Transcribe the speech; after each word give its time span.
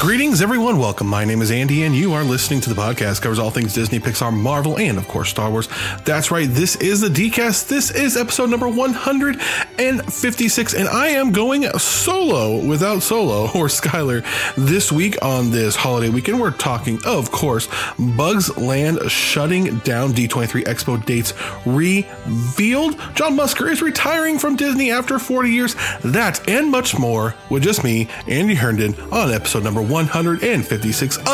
Greetings, 0.00 0.40
everyone. 0.40 0.78
Welcome. 0.78 1.08
My 1.08 1.26
name 1.26 1.42
is 1.42 1.50
Andy, 1.50 1.82
and 1.82 1.94
you 1.94 2.14
are 2.14 2.24
listening 2.24 2.62
to 2.62 2.72
the 2.72 2.80
podcast 2.80 3.20
covers 3.20 3.38
all 3.38 3.50
things 3.50 3.74
Disney, 3.74 4.00
Pixar, 4.00 4.32
Marvel, 4.32 4.78
and 4.78 4.96
of 4.96 5.06
course 5.06 5.28
Star 5.28 5.50
Wars. 5.50 5.68
That's 6.06 6.30
right. 6.30 6.48
This 6.48 6.74
is 6.76 7.02
the 7.02 7.08
DCast. 7.08 7.68
This 7.68 7.90
is 7.90 8.16
episode 8.16 8.48
number 8.48 8.66
156, 8.66 10.72
and 10.72 10.88
I 10.88 11.08
am 11.08 11.32
going 11.32 11.64
solo 11.78 12.66
without 12.66 13.02
Solo 13.02 13.42
or 13.54 13.66
Skylar 13.66 14.24
this 14.56 14.90
week 14.90 15.22
on 15.22 15.50
this 15.50 15.76
holiday 15.76 16.08
weekend. 16.08 16.40
We're 16.40 16.52
talking, 16.52 16.98
of 17.04 17.30
course, 17.30 17.68
Bugs 17.98 18.56
Land 18.56 19.00
shutting 19.10 19.80
down 19.80 20.14
D23 20.14 20.64
Expo 20.64 21.04
dates 21.04 21.34
revealed. 21.66 22.98
John 23.14 23.36
Musker 23.36 23.70
is 23.70 23.82
retiring 23.82 24.38
from 24.38 24.56
Disney 24.56 24.90
after 24.90 25.18
40 25.18 25.50
years. 25.50 25.76
That 26.02 26.40
and 26.48 26.70
much 26.70 26.98
more 26.98 27.34
with 27.50 27.64
just 27.64 27.84
me, 27.84 28.08
Andy 28.26 28.54
Herndon, 28.54 28.98
on 29.12 29.30
episode 29.30 29.62
number 29.62 29.89
156 29.90 31.16
of 31.18 31.24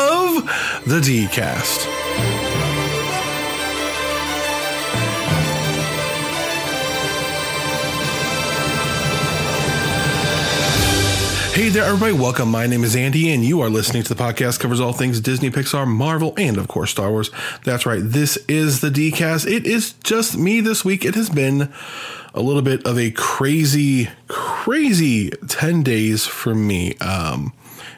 the 0.85 0.99
DCast. 0.99 1.85
Hey 11.53 11.69
there, 11.69 11.85
everybody. 11.85 12.13
Welcome. 12.13 12.51
My 12.51 12.67
name 12.67 12.83
is 12.83 12.95
Andy, 12.95 13.31
and 13.31 13.43
you 13.43 13.61
are 13.61 13.69
listening 13.69 14.03
to 14.03 14.13
the 14.13 14.23
podcast 14.23 14.59
covers 14.59 14.79
all 14.79 14.93
things 14.93 15.19
Disney, 15.19 15.49
Pixar, 15.49 15.87
Marvel, 15.87 16.35
and 16.37 16.57
of 16.57 16.67
course 16.67 16.91
Star 16.91 17.09
Wars. 17.09 17.31
That's 17.63 17.85
right. 17.85 18.01
This 18.03 18.37
is 18.47 18.81
the 18.81 18.89
DCast. 18.89 19.51
It 19.51 19.65
is 19.65 19.93
just 20.03 20.37
me 20.37 20.61
this 20.61 20.85
week. 20.85 21.03
It 21.03 21.15
has 21.15 21.31
been 21.31 21.73
a 22.35 22.41
little 22.41 22.61
bit 22.61 22.85
of 22.85 22.99
a 22.99 23.09
crazy, 23.09 24.09
crazy 24.27 25.31
10 25.47 25.81
days 25.81 26.27
for 26.27 26.53
me. 26.53 26.95
Um, 26.97 27.53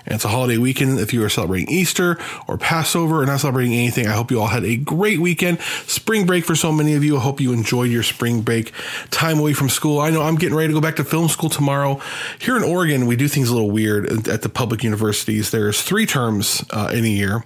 and 0.05 0.15
it's 0.15 0.25
a 0.25 0.29
holiday 0.29 0.57
weekend. 0.57 0.99
If 0.99 1.13
you 1.13 1.23
are 1.23 1.29
celebrating 1.29 1.69
Easter 1.69 2.17
or 2.47 2.57
Passover 2.57 3.21
or 3.21 3.25
not 3.25 3.39
celebrating 3.39 3.73
anything, 3.73 4.07
I 4.07 4.13
hope 4.13 4.31
you 4.31 4.39
all 4.39 4.47
had 4.47 4.63
a 4.63 4.75
great 4.75 5.19
weekend. 5.19 5.59
Spring 5.85 6.25
break 6.25 6.45
for 6.45 6.55
so 6.55 6.71
many 6.71 6.93
of 6.95 7.03
you. 7.03 7.17
I 7.17 7.21
hope 7.21 7.39
you 7.39 7.53
enjoyed 7.53 7.91
your 7.91 8.03
spring 8.03 8.41
break 8.41 8.73
time 9.11 9.39
away 9.39 9.53
from 9.53 9.69
school. 9.69 9.99
I 9.99 10.09
know 10.09 10.21
I'm 10.21 10.35
getting 10.35 10.55
ready 10.55 10.69
to 10.69 10.73
go 10.73 10.81
back 10.81 10.95
to 10.97 11.03
film 11.03 11.27
school 11.27 11.49
tomorrow. 11.49 12.01
Here 12.39 12.57
in 12.57 12.63
Oregon, 12.63 13.05
we 13.05 13.15
do 13.15 13.27
things 13.27 13.49
a 13.49 13.53
little 13.53 13.71
weird 13.71 14.27
at 14.27 14.41
the 14.41 14.49
public 14.49 14.83
universities. 14.83 15.51
There's 15.51 15.81
three 15.81 16.05
terms 16.05 16.63
uh, 16.71 16.91
in 16.93 17.05
a 17.05 17.09
year 17.09 17.43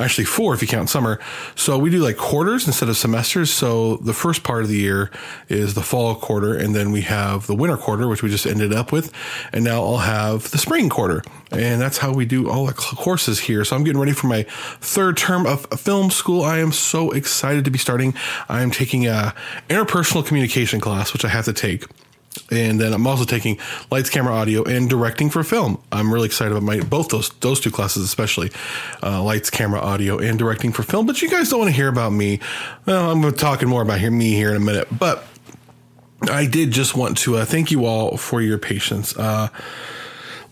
actually 0.00 0.24
four 0.24 0.54
if 0.54 0.62
you 0.62 0.68
count 0.68 0.88
summer. 0.88 1.20
So 1.54 1.78
we 1.78 1.90
do 1.90 1.98
like 1.98 2.16
quarters 2.16 2.66
instead 2.66 2.88
of 2.88 2.96
semesters. 2.96 3.50
So 3.50 3.96
the 3.98 4.12
first 4.12 4.42
part 4.42 4.62
of 4.62 4.68
the 4.68 4.76
year 4.76 5.10
is 5.48 5.74
the 5.74 5.82
fall 5.82 6.14
quarter, 6.14 6.54
and 6.54 6.74
then 6.74 6.92
we 6.92 7.02
have 7.02 7.46
the 7.46 7.54
winter 7.54 7.76
quarter, 7.76 8.08
which 8.08 8.22
we 8.22 8.30
just 8.30 8.46
ended 8.46 8.72
up 8.72 8.92
with, 8.92 9.12
and 9.52 9.64
now 9.64 9.82
I'll 9.82 9.98
have 9.98 10.50
the 10.50 10.58
spring 10.58 10.88
quarter, 10.88 11.22
and 11.50 11.80
that's 11.80 11.93
how 11.98 12.12
we 12.12 12.24
do 12.24 12.50
all 12.50 12.66
the 12.66 12.72
courses 12.72 13.40
here. 13.40 13.64
So 13.64 13.76
I'm 13.76 13.84
getting 13.84 14.00
ready 14.00 14.12
for 14.12 14.26
my 14.26 14.44
third 14.80 15.16
term 15.16 15.46
of 15.46 15.66
film 15.78 16.10
school. 16.10 16.42
I 16.42 16.58
am 16.58 16.72
so 16.72 17.10
excited 17.10 17.64
to 17.64 17.70
be 17.70 17.78
starting. 17.78 18.14
I 18.48 18.62
am 18.62 18.70
taking 18.70 19.06
a 19.06 19.34
interpersonal 19.68 20.24
communication 20.26 20.80
class, 20.80 21.12
which 21.12 21.24
I 21.24 21.28
have 21.28 21.44
to 21.46 21.52
take 21.52 21.84
and 22.50 22.80
then 22.80 22.92
I'm 22.92 23.06
also 23.06 23.24
taking 23.24 23.58
lights, 23.90 24.10
camera, 24.10 24.34
audio, 24.34 24.64
and 24.64 24.88
directing 24.88 25.30
for 25.30 25.42
film. 25.42 25.80
I'm 25.92 26.12
really 26.12 26.26
excited 26.26 26.52
about 26.52 26.62
my 26.62 26.80
both 26.80 27.08
those 27.08 27.30
those 27.40 27.60
two 27.60 27.70
classes, 27.70 28.04
especially 28.04 28.50
uh, 29.02 29.22
lights, 29.22 29.50
camera, 29.50 29.80
audio, 29.80 30.18
and 30.18 30.38
directing 30.38 30.72
for 30.72 30.82
film. 30.82 31.06
But 31.06 31.22
you 31.22 31.28
guys 31.30 31.50
don't 31.50 31.60
want 31.60 31.70
to 31.70 31.76
hear 31.76 31.88
about 31.88 32.10
me. 32.10 32.40
Well, 32.86 33.10
I'm 33.10 33.32
talking 33.34 33.68
more 33.68 33.82
about 33.82 34.00
me 34.00 34.32
here 34.32 34.50
in 34.50 34.56
a 34.56 34.64
minute. 34.64 34.88
But 34.96 35.24
I 36.22 36.46
did 36.46 36.70
just 36.70 36.96
want 36.96 37.18
to 37.18 37.36
uh, 37.36 37.44
thank 37.44 37.70
you 37.70 37.86
all 37.86 38.16
for 38.16 38.40
your 38.40 38.58
patience. 38.58 39.16
Uh, 39.16 39.48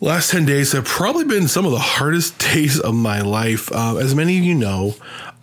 last 0.03 0.33
10 0.33 0.45
days 0.45 0.73
have 0.73 0.85
probably 0.85 1.25
been 1.25 1.47
some 1.47 1.65
of 1.65 1.71
the 1.71 1.79
hardest 1.79 2.39
days 2.53 2.79
of 2.79 2.95
my 2.95 3.21
life. 3.21 3.71
Uh, 3.73 3.97
as 3.97 4.15
many 4.15 4.37
of 4.37 4.45
you 4.45 4.55
know, 4.55 4.95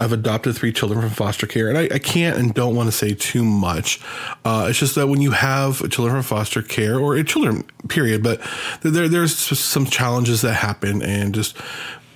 I've 0.02 0.12
adopted 0.12 0.56
three 0.56 0.72
children 0.72 1.02
from 1.02 1.10
foster 1.10 1.48
care, 1.48 1.70
and 1.70 1.78
I, 1.78 1.84
I 1.96 2.00
can't 2.00 2.38
and 2.38 2.54
don't 2.54 2.76
want 2.76 2.88
to 2.88 2.92
say 2.92 3.14
too 3.14 3.44
much. 3.44 4.00
Uh, 4.46 4.68
it's 4.70 4.80
just 4.80 4.96
that 4.96 5.08
when 5.08 5.22
you 5.22 5.32
have 5.32 5.78
children 5.90 6.16
from 6.16 6.24
foster 6.24 6.62
care 6.62 6.98
or 7.00 7.22
children, 7.24 7.64
period, 7.88 8.22
but 8.22 8.42
there, 8.82 9.08
there's 9.08 9.36
some 9.36 9.86
challenges 9.86 10.42
that 10.42 10.54
happen, 10.54 11.02
and 11.02 11.34
just 11.34 11.58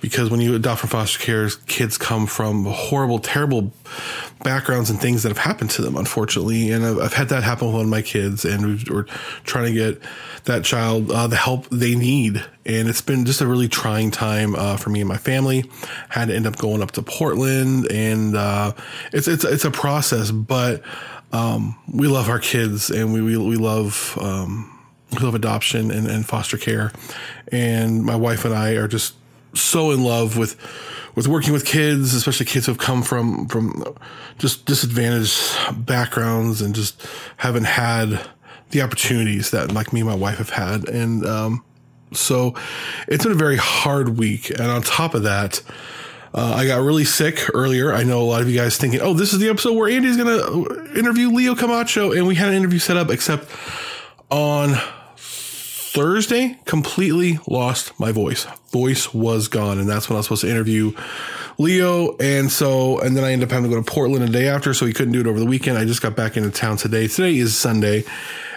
because 0.04 0.28
when 0.28 0.38
you 0.38 0.54
adopt 0.54 0.80
from 0.80 0.90
foster 0.90 1.18
care, 1.18 1.48
kids 1.66 1.96
come 1.96 2.26
from 2.26 2.66
horrible, 2.66 3.18
terrible 3.18 3.72
backgrounds 4.42 4.90
and 4.90 5.00
things 5.00 5.22
that 5.22 5.30
have 5.30 5.38
happened 5.38 5.70
to 5.70 5.80
them, 5.80 5.96
unfortunately. 5.96 6.70
And 6.72 6.84
I've, 6.84 6.98
I've 6.98 7.12
had 7.14 7.30
that 7.30 7.42
happen 7.42 7.68
with 7.68 7.76
one 7.76 7.84
of 7.84 7.90
my 7.90 8.02
kids, 8.02 8.44
and 8.44 8.86
we're 8.86 9.04
trying 9.44 9.64
to 9.68 9.72
get 9.72 10.02
that 10.44 10.62
child 10.62 11.10
uh, 11.10 11.26
the 11.26 11.36
help 11.36 11.70
they 11.70 11.94
need. 11.94 12.44
And 12.66 12.86
it's 12.86 13.00
been 13.00 13.24
just 13.24 13.40
a 13.40 13.46
really 13.46 13.66
trying 13.66 14.10
time 14.10 14.54
uh, 14.54 14.76
for 14.76 14.90
me 14.90 15.00
and 15.00 15.08
my 15.08 15.16
family. 15.16 15.70
Had 16.10 16.28
to 16.28 16.36
end 16.36 16.46
up 16.46 16.58
going 16.58 16.82
up 16.82 16.90
to 16.92 17.02
Portland, 17.02 17.90
and 17.90 18.36
uh, 18.36 18.74
it's 19.10 19.26
it's 19.26 19.44
it's 19.44 19.64
a 19.64 19.70
process, 19.70 20.30
but 20.30 20.82
um, 21.32 21.78
we 21.90 22.08
love 22.08 22.28
our 22.28 22.40
kids, 22.40 22.90
and 22.90 23.14
we 23.14 23.22
we, 23.22 23.38
we 23.38 23.56
love. 23.56 24.18
Um, 24.20 24.70
we 25.12 25.20
love 25.20 25.36
adoption 25.36 25.92
and, 25.92 26.08
and 26.08 26.26
foster 26.26 26.58
care, 26.58 26.90
and 27.52 28.04
my 28.04 28.16
wife 28.16 28.44
and 28.44 28.52
I 28.52 28.72
are 28.72 28.88
just 28.88 29.14
so 29.54 29.90
in 29.90 30.04
love 30.04 30.36
with 30.36 30.56
with 31.14 31.28
working 31.28 31.52
with 31.52 31.64
kids, 31.64 32.12
especially 32.14 32.46
kids 32.46 32.66
who 32.66 32.72
have 32.72 32.78
come 32.78 33.02
from 33.02 33.46
from 33.48 33.84
just 34.38 34.66
disadvantaged 34.66 35.86
backgrounds 35.86 36.60
and 36.60 36.74
just 36.74 37.06
haven't 37.36 37.64
had 37.64 38.20
the 38.70 38.82
opportunities 38.82 39.50
that 39.50 39.72
like 39.72 39.92
me 39.92 40.00
and 40.00 40.08
my 40.08 40.16
wife 40.16 40.38
have 40.38 40.50
had. 40.50 40.88
And 40.88 41.24
um, 41.24 41.64
so 42.12 42.54
it's 43.06 43.24
been 43.24 43.32
a 43.32 43.36
very 43.36 43.56
hard 43.56 44.18
week. 44.18 44.50
And 44.50 44.62
on 44.62 44.82
top 44.82 45.14
of 45.14 45.22
that, 45.22 45.62
uh, 46.34 46.54
I 46.56 46.66
got 46.66 46.82
really 46.82 47.04
sick 47.04 47.48
earlier. 47.54 47.92
I 47.92 48.02
know 48.02 48.20
a 48.20 48.24
lot 48.24 48.42
of 48.42 48.50
you 48.50 48.56
guys 48.58 48.76
thinking, 48.76 49.00
"Oh, 49.00 49.14
this 49.14 49.32
is 49.32 49.38
the 49.38 49.48
episode 49.48 49.74
where 49.74 49.88
Andy's 49.88 50.16
going 50.16 50.26
to 50.26 50.98
interview 50.98 51.30
Leo 51.30 51.54
Camacho," 51.54 52.10
and 52.10 52.26
we 52.26 52.34
had 52.34 52.48
an 52.48 52.54
interview 52.54 52.80
set 52.80 52.96
up, 52.96 53.10
except 53.10 53.48
on 54.30 54.74
Thursday, 55.94 56.58
completely 56.64 57.38
lost 57.46 57.98
my 58.00 58.10
voice. 58.10 58.46
Voice 58.72 59.14
was 59.14 59.46
gone, 59.46 59.78
and 59.78 59.88
that's 59.88 60.08
when 60.08 60.16
I 60.16 60.18
was 60.18 60.26
supposed 60.26 60.40
to 60.40 60.50
interview 60.50 60.92
Leo. 61.56 62.16
And 62.16 62.50
so, 62.50 62.98
and 62.98 63.16
then 63.16 63.22
I 63.22 63.30
ended 63.30 63.48
up 63.48 63.52
having 63.52 63.70
to 63.70 63.76
go 63.76 63.80
to 63.80 63.88
Portland 63.88 64.24
a 64.24 64.28
day 64.28 64.48
after, 64.48 64.74
so 64.74 64.86
he 64.86 64.92
couldn't 64.92 65.12
do 65.12 65.20
it 65.20 65.28
over 65.28 65.38
the 65.38 65.46
weekend. 65.46 65.78
I 65.78 65.84
just 65.84 66.02
got 66.02 66.16
back 66.16 66.36
into 66.36 66.50
town 66.50 66.78
today. 66.78 67.06
Today 67.06 67.36
is 67.36 67.56
Sunday. 67.56 68.02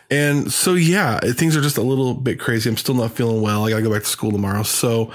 And 0.10 0.52
so, 0.52 0.74
yeah, 0.74 1.20
things 1.20 1.56
are 1.56 1.62
just 1.62 1.78
a 1.78 1.84
little 1.84 2.16
bit 2.16 2.40
crazy. 2.40 2.72
I'm 2.72 2.78
still 2.78 2.96
not 2.96 3.12
feeling 3.12 3.44
well. 3.44 3.66
I 3.66 3.70
got 3.70 3.78
to 3.78 3.84
go 3.84 3.92
back 3.92 4.02
to 4.02 4.10
school 4.10 4.32
tomorrow. 4.32 4.64
So, 4.64 5.12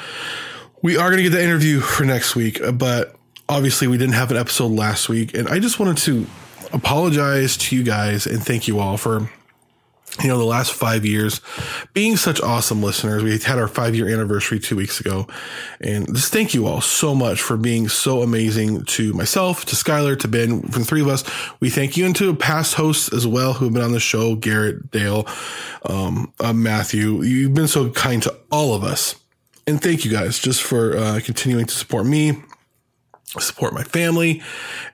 we 0.81 0.97
are 0.97 1.11
going 1.11 1.25
to 1.25 1.29
get 1.29 1.37
the 1.37 1.43
interview 1.43 1.81
for 1.81 2.05
next 2.05 2.37
week, 2.37 2.61
but 2.75 3.17
obviously, 3.49 3.89
we 3.89 3.99
didn't 3.99 4.15
have 4.15 4.31
an 4.31 4.37
episode 4.37 4.71
last 4.71 5.09
week. 5.09 5.35
And 5.35 5.49
I 5.49 5.59
just 5.59 5.81
wanted 5.81 5.97
to 5.99 6.25
apologize 6.73 7.57
to 7.57 7.75
you 7.75 7.83
guys 7.83 8.29
and 8.29 8.41
thank 8.41 8.69
you 8.69 8.79
all 8.79 8.97
for 8.97 9.29
you 10.21 10.29
know, 10.29 10.37
the 10.37 10.45
last 10.45 10.73
five 10.73 11.07
years 11.07 11.41
being 11.95 12.17
such 12.17 12.41
awesome 12.41 12.83
listeners. 12.83 13.23
We 13.23 13.39
had 13.39 13.59
our 13.59 13.69
five 13.69 13.95
year 13.95 14.09
anniversary 14.09 14.61
two 14.61 14.77
weeks 14.77 15.01
ago. 15.01 15.27
And 15.81 16.07
just 16.15 16.33
thank 16.33 16.53
you 16.53 16.67
all 16.67 16.83
so 16.83 17.15
much 17.15 17.41
for 17.41 17.57
being 17.57 17.89
so 17.89 18.21
amazing 18.21 18.85
to 18.85 19.15
myself, 19.15 19.65
to 19.67 19.77
Skylar, 19.77 20.19
to 20.21 20.29
Ben, 20.29 20.63
from 20.63 20.85
three 20.85 21.01
of 21.01 21.09
us. 21.09 21.25
We 21.61 21.71
thank 21.71 21.97
you 21.97 22.05
and 22.05 22.15
to 22.17 22.35
past 22.35 22.75
hosts 22.75 23.13
as 23.13 23.27
well 23.27 23.55
who 23.55 23.67
have 23.67 23.75
been 23.75 23.83
on 23.83 23.93
the 23.93 24.01
show, 24.01 24.37
Garrett, 24.37 24.91
Dale, 24.91 25.27
um, 25.87 26.33
uh, 26.39 26.53
Matthew. 26.53 27.23
You've 27.23 27.55
been 27.55 27.69
so 27.69 27.91
kind 27.91 28.23
to 28.25 28.37
all 28.51 28.75
of 28.75 28.85
us. 28.85 29.17
And 29.67 29.81
thank 29.81 30.05
you 30.05 30.11
guys 30.11 30.39
just 30.39 30.63
for 30.63 30.97
uh, 30.97 31.21
continuing 31.25 31.67
to 31.67 31.75
support 31.75 32.05
me 32.05 32.43
support 33.41 33.73
my 33.73 33.83
family 33.85 34.43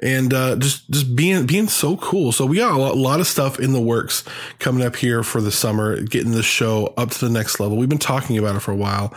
and 0.01 0.33
uh, 0.33 0.57
just 0.57 0.89
just 0.91 1.17
being 1.17 1.47
being 1.47 1.69
so 1.69 1.97
cool. 1.97 2.33
So 2.33 2.47
we 2.47 2.57
got 2.57 2.73
a 2.73 2.79
lot, 2.79 2.93
a 2.93 2.99
lot, 2.99 3.21
of 3.21 3.27
stuff 3.27 3.59
in 3.59 3.73
the 3.73 3.81
works 3.81 4.25
coming 4.59 4.85
up 4.85 4.97
here 4.97 5.23
for 5.23 5.41
the 5.41 5.51
summer 5.51 6.01
getting 6.03 6.33
the 6.33 6.43
show 6.43 6.93
up 6.97 7.11
to 7.11 7.25
the 7.27 7.31
next 7.31 7.61
level. 7.61 7.77
We've 7.77 7.89
been 7.89 7.99
talking 7.99 8.39
about 8.39 8.57
it 8.57 8.61
for 8.61 8.73
a 8.73 8.77
while. 8.77 9.13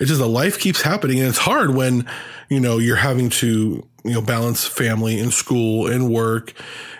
It's 0.00 0.08
just 0.08 0.20
a 0.20 0.26
life 0.26 0.58
keeps 0.58 0.82
happening 0.82 1.20
and 1.20 1.28
it's 1.28 1.38
hard 1.38 1.74
when 1.74 2.08
you 2.48 2.60
know 2.60 2.78
you're 2.78 2.96
having 2.96 3.30
to 3.30 3.86
you 4.04 4.12
know 4.12 4.20
balance 4.20 4.66
family 4.66 5.18
and 5.18 5.32
school 5.32 5.86
and 5.86 6.10
work 6.12 6.52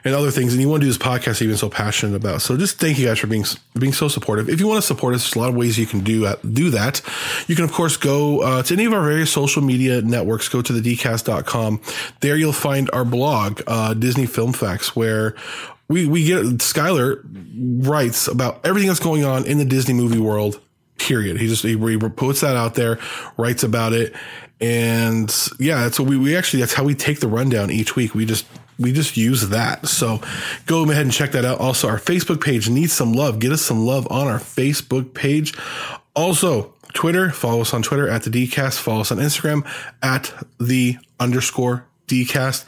and 0.04 0.14
other 0.14 0.30
things. 0.30 0.52
And 0.52 0.60
you 0.60 0.68
want 0.68 0.80
to 0.80 0.86
do 0.86 0.92
this 0.92 0.98
podcast 0.98 1.38
been 1.38 1.56
so 1.56 1.68
passionate 1.68 2.16
about. 2.16 2.42
So 2.42 2.56
just 2.56 2.78
thank 2.78 2.98
you 2.98 3.06
guys 3.06 3.18
for 3.18 3.26
being 3.26 3.44
being 3.78 3.92
so 3.92 4.08
supportive. 4.08 4.48
If 4.48 4.58
you 4.58 4.66
want 4.66 4.78
to 4.78 4.86
support 4.86 5.14
us 5.14 5.22
there's 5.22 5.36
a 5.36 5.38
lot 5.38 5.50
of 5.50 5.54
ways 5.54 5.78
you 5.78 5.86
can 5.86 6.00
do 6.00 6.20
that 6.20 6.54
do 6.54 6.70
that. 6.70 7.02
You 7.46 7.54
can 7.54 7.64
of 7.64 7.72
course 7.72 7.96
go 7.96 8.40
uh, 8.40 8.62
to 8.64 8.74
any 8.74 8.86
of 8.86 8.92
our 8.92 9.02
various 9.02 9.30
social 9.30 9.62
media 9.62 10.02
networks. 10.02 10.48
Go 10.48 10.62
to 10.62 10.72
the 10.72 10.96
dcast.com 10.96 11.80
there 12.20 12.36
you'll 12.36 12.52
find 12.52 12.90
our 12.92 13.04
blog 13.04 13.60
uh, 13.66 13.94
disney 13.94 14.26
film 14.26 14.52
facts 14.52 14.96
where 14.96 15.34
we 15.88 16.06
we 16.06 16.24
get 16.24 16.44
Skylar 16.58 17.22
writes 17.86 18.26
about 18.26 18.64
everything 18.64 18.88
that's 18.88 19.00
going 19.00 19.24
on 19.24 19.44
in 19.44 19.58
the 19.58 19.64
Disney 19.64 19.94
movie 19.94 20.18
world 20.18 20.60
period. 20.98 21.38
He 21.38 21.48
just 21.48 21.62
he, 21.62 21.76
he 21.76 21.98
puts 21.98 22.40
that 22.40 22.56
out 22.56 22.74
there, 22.74 22.98
writes 23.36 23.62
about 23.62 23.92
it, 23.92 24.14
and 24.64 25.49
yeah, 25.61 25.82
that's 25.82 26.00
what 26.00 26.08
we 26.08 26.16
we 26.16 26.34
actually 26.34 26.61
that's 26.61 26.72
how 26.72 26.84
we 26.84 26.94
take 26.94 27.20
the 27.20 27.28
rundown 27.28 27.70
each 27.70 27.96
week. 27.96 28.14
We 28.14 28.25
just 28.25 28.46
we 28.78 28.93
just 28.93 29.16
use 29.16 29.50
that. 29.50 29.87
So 29.87 30.20
go 30.64 30.88
ahead 30.90 31.02
and 31.02 31.12
check 31.12 31.32
that 31.32 31.44
out. 31.44 31.61
Also, 31.61 31.87
our 31.87 31.99
Facebook 31.99 32.43
page 32.43 32.70
needs 32.70 32.94
some 32.94 33.12
love. 33.12 33.38
Get 33.38 33.52
us 33.52 33.61
some 33.61 33.84
love 33.84 34.11
on 34.11 34.26
our 34.26 34.38
Facebook 34.38 35.12
page. 35.12 35.55
Also, 36.16 36.72
Twitter. 36.94 37.31
Follow 37.31 37.61
us 37.61 37.75
on 37.75 37.82
Twitter 37.82 38.08
at 38.08 38.22
the 38.22 38.31
DCast. 38.31 38.81
Follow 38.81 39.02
us 39.02 39.12
on 39.12 39.19
Instagram 39.19 39.66
at 40.02 40.32
the 40.58 40.96
underscore 41.20 41.84
DCast. 42.06 42.64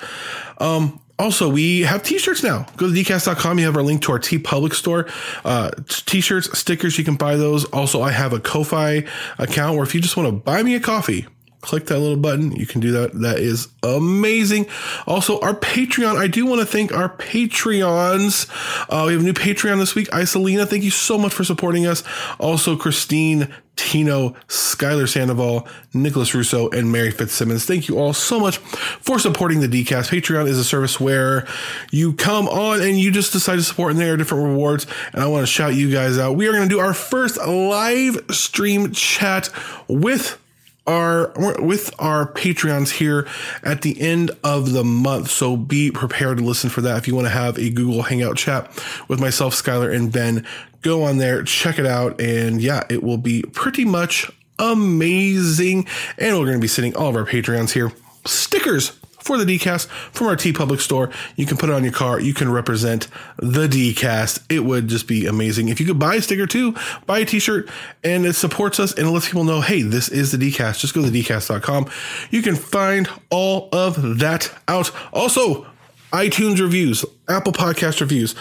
Um, 0.60 1.00
also, 1.18 1.48
we 1.48 1.80
have 1.80 2.02
t-shirts 2.02 2.42
now. 2.42 2.66
Go 2.76 2.92
to 2.92 2.94
dcast.com. 2.94 3.58
You 3.58 3.64
have 3.64 3.76
our 3.76 3.82
link 3.82 4.02
to 4.02 4.12
our 4.12 4.18
TeePublic 4.18 4.74
store. 4.74 5.08
Uh, 5.46 5.70
t-shirts, 5.88 6.58
stickers, 6.58 6.98
you 6.98 7.04
can 7.04 7.14
buy 7.14 7.36
those. 7.36 7.64
Also, 7.66 8.02
I 8.02 8.10
have 8.10 8.34
a 8.34 8.40
Ko-Fi 8.40 9.06
account 9.38 9.76
where 9.76 9.84
if 9.84 9.94
you 9.94 10.02
just 10.02 10.18
want 10.18 10.28
to 10.28 10.32
buy 10.32 10.62
me 10.62 10.74
a 10.74 10.80
coffee, 10.80 11.26
click 11.66 11.86
that 11.86 11.98
little 11.98 12.16
button. 12.16 12.52
You 12.52 12.64
can 12.64 12.80
do 12.80 12.92
that. 12.92 13.12
That 13.20 13.40
is 13.40 13.68
amazing. 13.82 14.66
Also, 15.06 15.40
our 15.40 15.52
Patreon. 15.52 16.16
I 16.16 16.28
do 16.28 16.46
want 16.46 16.60
to 16.60 16.66
thank 16.66 16.94
our 16.94 17.08
Patreons. 17.08 18.48
Uh, 18.88 19.06
we 19.06 19.14
have 19.14 19.22
a 19.22 19.24
new 19.24 19.32
Patreon 19.32 19.78
this 19.78 19.96
week. 19.96 20.08
Isolina, 20.10 20.66
thank 20.66 20.84
you 20.84 20.92
so 20.92 21.18
much 21.18 21.34
for 21.34 21.42
supporting 21.42 21.84
us. 21.84 22.04
Also, 22.38 22.76
Christine, 22.76 23.52
Tino, 23.74 24.30
Skylar 24.46 25.08
Sandoval, 25.08 25.66
Nicholas 25.92 26.34
Russo, 26.36 26.70
and 26.70 26.92
Mary 26.92 27.10
Fitzsimmons. 27.10 27.64
Thank 27.64 27.88
you 27.88 27.98
all 27.98 28.12
so 28.12 28.38
much 28.38 28.58
for 28.58 29.18
supporting 29.18 29.58
the 29.58 29.68
DCast. 29.68 30.08
Patreon 30.08 30.46
is 30.46 30.58
a 30.58 30.64
service 30.64 31.00
where 31.00 31.48
you 31.90 32.12
come 32.12 32.46
on 32.46 32.80
and 32.80 32.96
you 32.96 33.10
just 33.10 33.32
decide 33.32 33.56
to 33.56 33.62
support, 33.64 33.90
and 33.90 34.00
there 34.00 34.14
are 34.14 34.16
different 34.16 34.44
rewards. 34.44 34.86
And 35.12 35.20
I 35.20 35.26
want 35.26 35.42
to 35.42 35.52
shout 35.52 35.74
you 35.74 35.90
guys 35.90 36.16
out. 36.16 36.36
We 36.36 36.46
are 36.46 36.52
going 36.52 36.68
to 36.68 36.74
do 36.74 36.78
our 36.78 36.94
first 36.94 37.38
live 37.38 38.24
stream 38.30 38.92
chat 38.92 39.50
with 39.88 40.40
our 40.86 41.32
with 41.58 41.94
our 41.98 42.30
Patreons 42.32 42.90
here 42.90 43.26
at 43.62 43.82
the 43.82 44.00
end 44.00 44.30
of 44.44 44.72
the 44.72 44.84
month. 44.84 45.30
So 45.30 45.56
be 45.56 45.90
prepared 45.90 46.38
to 46.38 46.44
listen 46.44 46.70
for 46.70 46.80
that. 46.82 46.98
If 46.98 47.08
you 47.08 47.14
want 47.14 47.26
to 47.26 47.32
have 47.32 47.58
a 47.58 47.70
Google 47.70 48.02
Hangout 48.02 48.36
chat 48.36 48.70
with 49.08 49.20
myself, 49.20 49.54
Skylar, 49.54 49.94
and 49.94 50.12
Ben, 50.12 50.46
go 50.82 51.02
on 51.02 51.18
there, 51.18 51.42
check 51.42 51.78
it 51.78 51.86
out, 51.86 52.20
and 52.20 52.60
yeah, 52.60 52.84
it 52.88 53.02
will 53.02 53.18
be 53.18 53.42
pretty 53.42 53.84
much 53.84 54.30
amazing. 54.58 55.86
And 56.18 56.38
we're 56.38 56.46
going 56.46 56.58
to 56.58 56.60
be 56.60 56.68
sending 56.68 56.96
all 56.96 57.08
of 57.08 57.16
our 57.16 57.26
Patreons 57.26 57.72
here 57.72 57.92
stickers 58.24 58.98
for 59.26 59.36
the 59.36 59.44
DCast 59.44 59.86
from 59.86 60.28
our 60.28 60.36
TeePublic 60.36 60.80
store. 60.80 61.10
You 61.34 61.46
can 61.46 61.56
put 61.56 61.68
it 61.68 61.74
on 61.74 61.82
your 61.82 61.92
car. 61.92 62.20
You 62.20 62.32
can 62.32 62.50
represent 62.50 63.08
the 63.36 63.66
DCast. 63.66 64.44
It 64.48 64.60
would 64.60 64.88
just 64.88 65.08
be 65.08 65.26
amazing. 65.26 65.68
If 65.68 65.80
you 65.80 65.86
could 65.86 65.98
buy 65.98 66.14
a 66.14 66.22
sticker 66.22 66.46
too, 66.46 66.74
buy 67.06 67.20
a 67.20 67.24
t-shirt 67.24 67.68
and 68.04 68.24
it 68.24 68.34
supports 68.34 68.78
us 68.78 68.92
and 68.94 69.06
it 69.06 69.10
lets 69.10 69.26
people 69.26 69.44
know, 69.44 69.60
hey, 69.60 69.82
this 69.82 70.08
is 70.08 70.32
the 70.32 70.38
DCast. 70.38 70.78
Just 70.78 70.94
go 70.94 71.02
to 71.02 71.10
DCast.com. 71.10 71.90
You 72.30 72.42
can 72.42 72.54
find 72.56 73.08
all 73.30 73.68
of 73.72 74.20
that 74.20 74.52
out. 74.68 74.90
Also, 75.12 75.66
iTunes 76.12 76.60
reviews, 76.60 77.04
Apple 77.28 77.52
Podcast 77.52 78.00
reviews. 78.00 78.34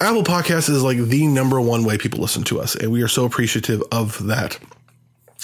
Apple 0.00 0.24
Podcast 0.24 0.68
is 0.68 0.82
like 0.82 0.98
the 0.98 1.26
number 1.26 1.60
one 1.60 1.84
way 1.84 1.98
people 1.98 2.20
listen 2.20 2.42
to 2.44 2.60
us, 2.60 2.74
and 2.74 2.90
we 2.90 3.02
are 3.02 3.08
so 3.08 3.24
appreciative 3.24 3.82
of 3.92 4.26
that. 4.26 4.58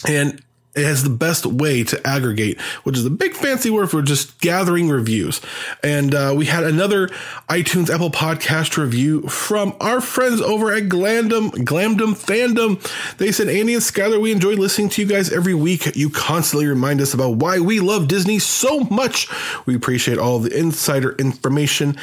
And 0.09 0.43
it 0.75 0.85
has 0.85 1.03
the 1.03 1.11
best 1.11 1.47
way 1.47 1.83
to 1.83 2.07
aggregate, 2.07 2.61
which 2.85 2.97
is 2.97 3.05
a 3.05 3.11
big 3.11 3.35
fancy 3.35 3.71
word 3.71 3.91
for 3.91 4.03
just 4.03 4.41
gathering 4.41 4.89
reviews. 4.89 5.41
And 5.83 6.15
uh, 6.15 6.33
we 6.37 6.47
had 6.47 6.63
another 6.63 7.09
iTunes 7.49 7.93
Apple 7.93 8.11
Podcast 8.11 8.77
review 8.77 9.23
from 9.23 9.75
our 9.81 10.01
friends 10.01 10.41
over 10.41 10.73
at 10.73 10.85
Glandom, 10.85 11.51
Glamdom 11.51 12.15
Fandom. 12.15 13.17
They 13.17 13.33
said, 13.33 13.49
Andy 13.49 13.75
and 13.75 13.83
Skylar, 13.83 14.21
we 14.21 14.31
enjoy 14.31 14.55
listening 14.55 14.91
to 14.91 15.03
you 15.03 15.09
guys 15.09 15.33
every 15.33 15.55
week. 15.55 15.97
You 15.97 16.09
constantly 16.09 16.67
remind 16.69 17.01
us 17.01 17.15
about 17.15 17.37
why 17.37 17.59
we 17.59 17.81
love 17.81 18.07
Disney 18.07 18.39
so 18.39 18.81
much. 18.85 19.29
We 19.67 19.75
appreciate 19.75 20.19
all 20.19 20.39
the 20.39 20.57
insider 20.57 21.13
information. 21.17 21.97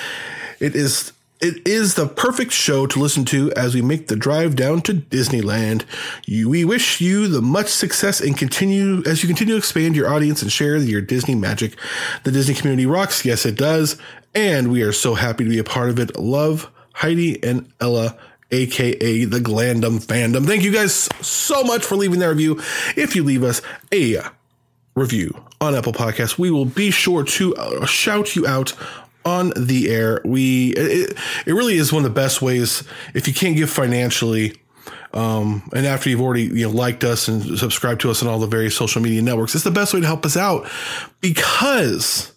It 0.60 0.75
is 0.75 1.14
it 1.39 1.68
is 1.68 1.94
the 1.94 2.07
perfect 2.07 2.51
show 2.51 2.88
to 2.88 3.00
listen 3.00 3.24
to 3.25 3.51
as 3.54 3.75
we 3.75 3.81
make 3.81 4.07
the 4.07 4.16
drive 4.16 4.56
down 4.56 4.81
to 4.81 4.94
Disneyland. 4.94 5.86
We 6.28 6.66
wish 6.66 7.00
you 7.00 7.28
the 7.28 7.42
much 7.42 7.68
success 7.68 8.19
and 8.19 8.36
continue 8.36 9.04
as 9.06 9.22
you 9.22 9.28
continue 9.28 9.54
to 9.54 9.57
expand 9.60 9.95
your 9.95 10.12
audience 10.12 10.42
and 10.42 10.51
share 10.51 10.78
your 10.78 11.01
Disney 11.01 11.36
magic. 11.36 11.75
The 12.24 12.31
Disney 12.31 12.56
community 12.56 12.88
rocks. 12.88 13.24
Yes, 13.24 13.45
it 13.45 13.56
does. 13.56 13.98
And 14.34 14.72
we 14.72 14.81
are 14.81 14.92
so 14.92 15.13
happy 15.13 15.44
to 15.44 15.50
be 15.50 15.60
a 15.60 15.63
part 15.63 15.89
of 15.89 16.00
it. 16.00 16.18
Love 16.18 16.72
Heidi 16.94 17.44
and 17.44 17.72
Ella 17.80 18.18
aka 18.51 19.25
the 19.25 19.40
Glandom 19.40 20.00
fandom. 20.00 20.45
Thank 20.45 20.63
you 20.63 20.72
guys 20.72 21.10
so 21.22 21.63
much 21.63 21.86
for 21.86 21.95
leaving 21.95 22.19
that 22.19 22.30
review. 22.30 22.60
If 22.95 23.16
you 23.16 23.24
leave 23.24 23.44
us 23.44 23.62
a 23.94 24.22
review 24.95 25.44
on 25.62 25.75
Apple 25.75 25.94
Podcasts, 25.94 26.38
we 26.38 26.50
will 26.50 26.66
be 26.66 26.90
sure 26.90 27.24
to 27.24 27.56
uh, 27.56 27.86
shout 27.86 28.36
you 28.36 28.48
out 28.48 28.74
on 29.28 29.52
the 29.56 29.90
air. 29.90 30.22
We 30.24 30.70
it, 30.72 31.18
it 31.46 31.54
really 31.54 31.78
is 31.78 31.92
one 31.92 32.04
of 32.04 32.10
the 32.10 32.20
best 32.20 32.42
ways 32.42 32.84
if 33.14 33.28
you 33.28 33.34
can't 33.34 33.56
give 33.56 33.70
financially. 33.70 34.56
Um, 35.14 35.70
and 35.74 35.86
after 35.86 36.10
you've 36.10 36.22
already 36.22 36.44
you 36.44 36.68
know 36.68 36.70
liked 36.70 37.04
us 37.04 37.28
and 37.28 37.58
subscribed 37.58 38.02
to 38.02 38.10
us 38.12 38.22
on 38.22 38.28
all 38.28 38.40
the 38.40 38.48
various 38.48 38.76
social 38.76 39.02
media 39.02 39.22
networks, 39.22 39.56
it's 39.56 39.64
the 39.64 39.72
best 39.72 39.94
way 39.94 40.00
to 40.00 40.06
help 40.06 40.26
us 40.26 40.38
out 40.38 40.70
because 41.22 42.34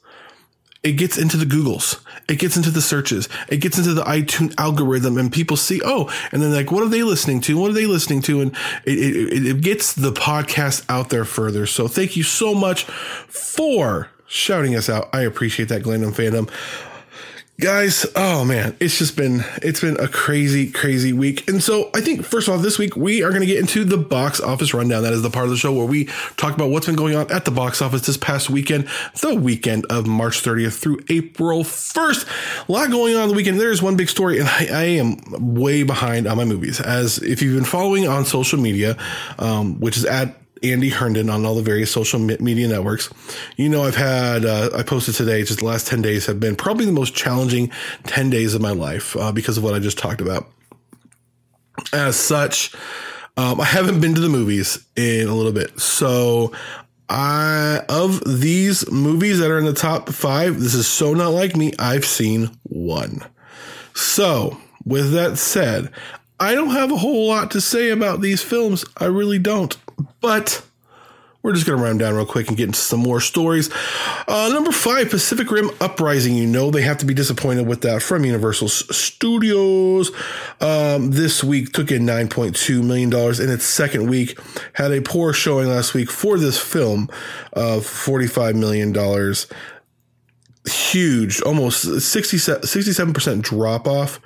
it 0.82 0.92
gets 0.92 1.18
into 1.18 1.36
the 1.36 1.44
Googles, 1.44 2.02
it 2.28 2.38
gets 2.38 2.56
into 2.56 2.70
the 2.70 2.80
searches, 2.80 3.28
it 3.48 3.58
gets 3.58 3.76
into 3.76 3.92
the 3.92 4.02
iTunes 4.04 4.54
algorithm, 4.58 5.18
and 5.18 5.30
people 5.30 5.56
see, 5.56 5.80
oh, 5.84 6.10
and 6.32 6.40
then 6.40 6.54
like, 6.54 6.72
what 6.72 6.82
are 6.82 6.88
they 6.88 7.02
listening 7.02 7.40
to? 7.42 7.58
What 7.58 7.70
are 7.70 7.74
they 7.74 7.86
listening 7.86 8.22
to? 8.22 8.40
And 8.40 8.56
it, 8.86 8.98
it, 8.98 9.46
it 9.46 9.60
gets 9.60 9.92
the 9.92 10.12
podcast 10.12 10.86
out 10.88 11.10
there 11.10 11.26
further. 11.26 11.66
So 11.66 11.86
thank 11.86 12.16
you 12.16 12.22
so 12.22 12.54
much 12.54 12.84
for 12.84 14.08
shouting 14.30 14.76
us 14.76 14.88
out. 14.88 15.10
I 15.12 15.22
appreciate 15.22 15.68
that, 15.68 15.82
Glandom 15.82 16.12
fandom. 16.12 16.48
Guys, 17.58 18.06
oh 18.16 18.42
man, 18.42 18.74
it's 18.80 18.96
just 18.96 19.18
been 19.18 19.44
it's 19.60 19.82
been 19.82 20.00
a 20.00 20.08
crazy, 20.08 20.70
crazy 20.70 21.12
week. 21.12 21.46
And 21.46 21.62
so 21.62 21.90
I 21.94 22.00
think 22.00 22.24
first 22.24 22.48
of 22.48 22.54
all, 22.54 22.60
this 22.60 22.78
week 22.78 22.96
we 22.96 23.22
are 23.22 23.28
going 23.28 23.42
to 23.42 23.46
get 23.46 23.58
into 23.58 23.84
the 23.84 23.98
box 23.98 24.40
office 24.40 24.72
rundown. 24.72 25.02
That 25.02 25.12
is 25.12 25.20
the 25.20 25.28
part 25.28 25.44
of 25.44 25.50
the 25.50 25.58
show 25.58 25.70
where 25.74 25.84
we 25.84 26.06
talk 26.38 26.54
about 26.54 26.70
what's 26.70 26.86
been 26.86 26.94
going 26.94 27.16
on 27.16 27.30
at 27.30 27.44
the 27.44 27.50
box 27.50 27.82
office 27.82 28.06
this 28.06 28.16
past 28.16 28.48
weekend, 28.48 28.88
the 29.20 29.34
weekend 29.34 29.84
of 29.90 30.06
March 30.06 30.42
30th 30.42 30.78
through 30.78 31.00
April 31.10 31.62
1st. 31.62 32.66
A 32.66 32.72
lot 32.72 32.90
going 32.90 33.14
on 33.14 33.28
the 33.28 33.34
weekend. 33.34 33.60
There's 33.60 33.82
one 33.82 33.96
big 33.96 34.08
story, 34.08 34.38
and 34.38 34.48
I, 34.48 34.68
I 34.72 34.84
am 34.84 35.18
way 35.54 35.82
behind 35.82 36.26
on 36.26 36.38
my 36.38 36.46
movies. 36.46 36.80
As 36.80 37.18
if 37.18 37.42
you've 37.42 37.56
been 37.56 37.64
following 37.64 38.08
on 38.08 38.24
social 38.24 38.58
media, 38.58 38.96
um, 39.38 39.80
which 39.80 39.98
is 39.98 40.06
at 40.06 40.34
Andy 40.62 40.90
Herndon 40.90 41.30
on 41.30 41.46
all 41.46 41.54
the 41.54 41.62
various 41.62 41.90
social 41.90 42.18
media 42.18 42.68
networks. 42.68 43.10
You 43.56 43.68
know, 43.68 43.84
I've 43.84 43.96
had, 43.96 44.44
uh, 44.44 44.70
I 44.74 44.82
posted 44.82 45.14
today, 45.14 45.42
just 45.42 45.60
the 45.60 45.66
last 45.66 45.86
10 45.86 46.02
days 46.02 46.26
have 46.26 46.40
been 46.40 46.56
probably 46.56 46.84
the 46.84 46.92
most 46.92 47.14
challenging 47.14 47.70
10 48.04 48.30
days 48.30 48.54
of 48.54 48.60
my 48.60 48.72
life 48.72 49.16
uh, 49.16 49.32
because 49.32 49.56
of 49.56 49.64
what 49.64 49.74
I 49.74 49.78
just 49.78 49.98
talked 49.98 50.20
about. 50.20 50.48
As 51.92 52.16
such, 52.16 52.74
um, 53.36 53.60
I 53.60 53.64
haven't 53.64 54.00
been 54.00 54.14
to 54.14 54.20
the 54.20 54.28
movies 54.28 54.84
in 54.96 55.28
a 55.28 55.34
little 55.34 55.52
bit. 55.52 55.80
So, 55.80 56.52
I, 57.08 57.82
of 57.88 58.22
these 58.40 58.88
movies 58.90 59.40
that 59.40 59.50
are 59.50 59.58
in 59.58 59.64
the 59.64 59.72
top 59.72 60.10
five, 60.10 60.60
this 60.60 60.74
is 60.74 60.86
so 60.86 61.12
not 61.12 61.30
like 61.30 61.56
me. 61.56 61.72
I've 61.78 62.04
seen 62.04 62.50
one. 62.62 63.24
So, 63.94 64.58
with 64.84 65.12
that 65.12 65.36
said, 65.36 65.90
I 66.40 66.54
don't 66.54 66.70
have 66.70 66.90
a 66.90 66.96
whole 66.96 67.28
lot 67.28 67.50
to 67.50 67.60
say 67.60 67.90
about 67.90 68.22
these 68.22 68.42
films. 68.42 68.84
I 68.96 69.04
really 69.04 69.38
don't. 69.38 69.76
But 70.22 70.62
we're 71.42 71.52
just 71.52 71.66
going 71.66 71.78
to 71.78 71.84
run 71.84 71.98
down 71.98 72.14
real 72.14 72.26
quick 72.26 72.48
and 72.48 72.56
get 72.56 72.64
into 72.68 72.78
some 72.78 73.00
more 73.00 73.20
stories. 73.20 73.70
Uh, 74.26 74.50
number 74.52 74.72
five, 74.72 75.10
Pacific 75.10 75.50
Rim 75.50 75.70
Uprising. 75.80 76.34
You 76.34 76.46
know 76.46 76.70
they 76.70 76.82
have 76.82 76.98
to 76.98 77.06
be 77.06 77.14
disappointed 77.14 77.66
with 77.66 77.82
that 77.82 78.02
from 78.02 78.24
Universal 78.24 78.68
Studios. 78.68 80.10
Um, 80.60 81.10
this 81.10 81.44
week 81.44 81.72
took 81.72 81.90
in 81.90 82.02
$9.2 82.02 82.82
million 82.82 83.12
in 83.12 83.54
its 83.54 83.64
second 83.64 84.08
week. 84.08 84.38
Had 84.74 84.92
a 84.92 85.00
poor 85.00 85.32
showing 85.34 85.68
last 85.68 85.92
week 85.92 86.10
for 86.10 86.38
this 86.38 86.58
film 86.58 87.10
of 87.52 87.84
$45 87.84 88.54
million. 88.54 88.94
Huge, 90.66 91.40
almost 91.42 92.02
60, 92.02 92.36
67% 92.36 93.42
drop 93.42 93.86
off. 93.86 94.20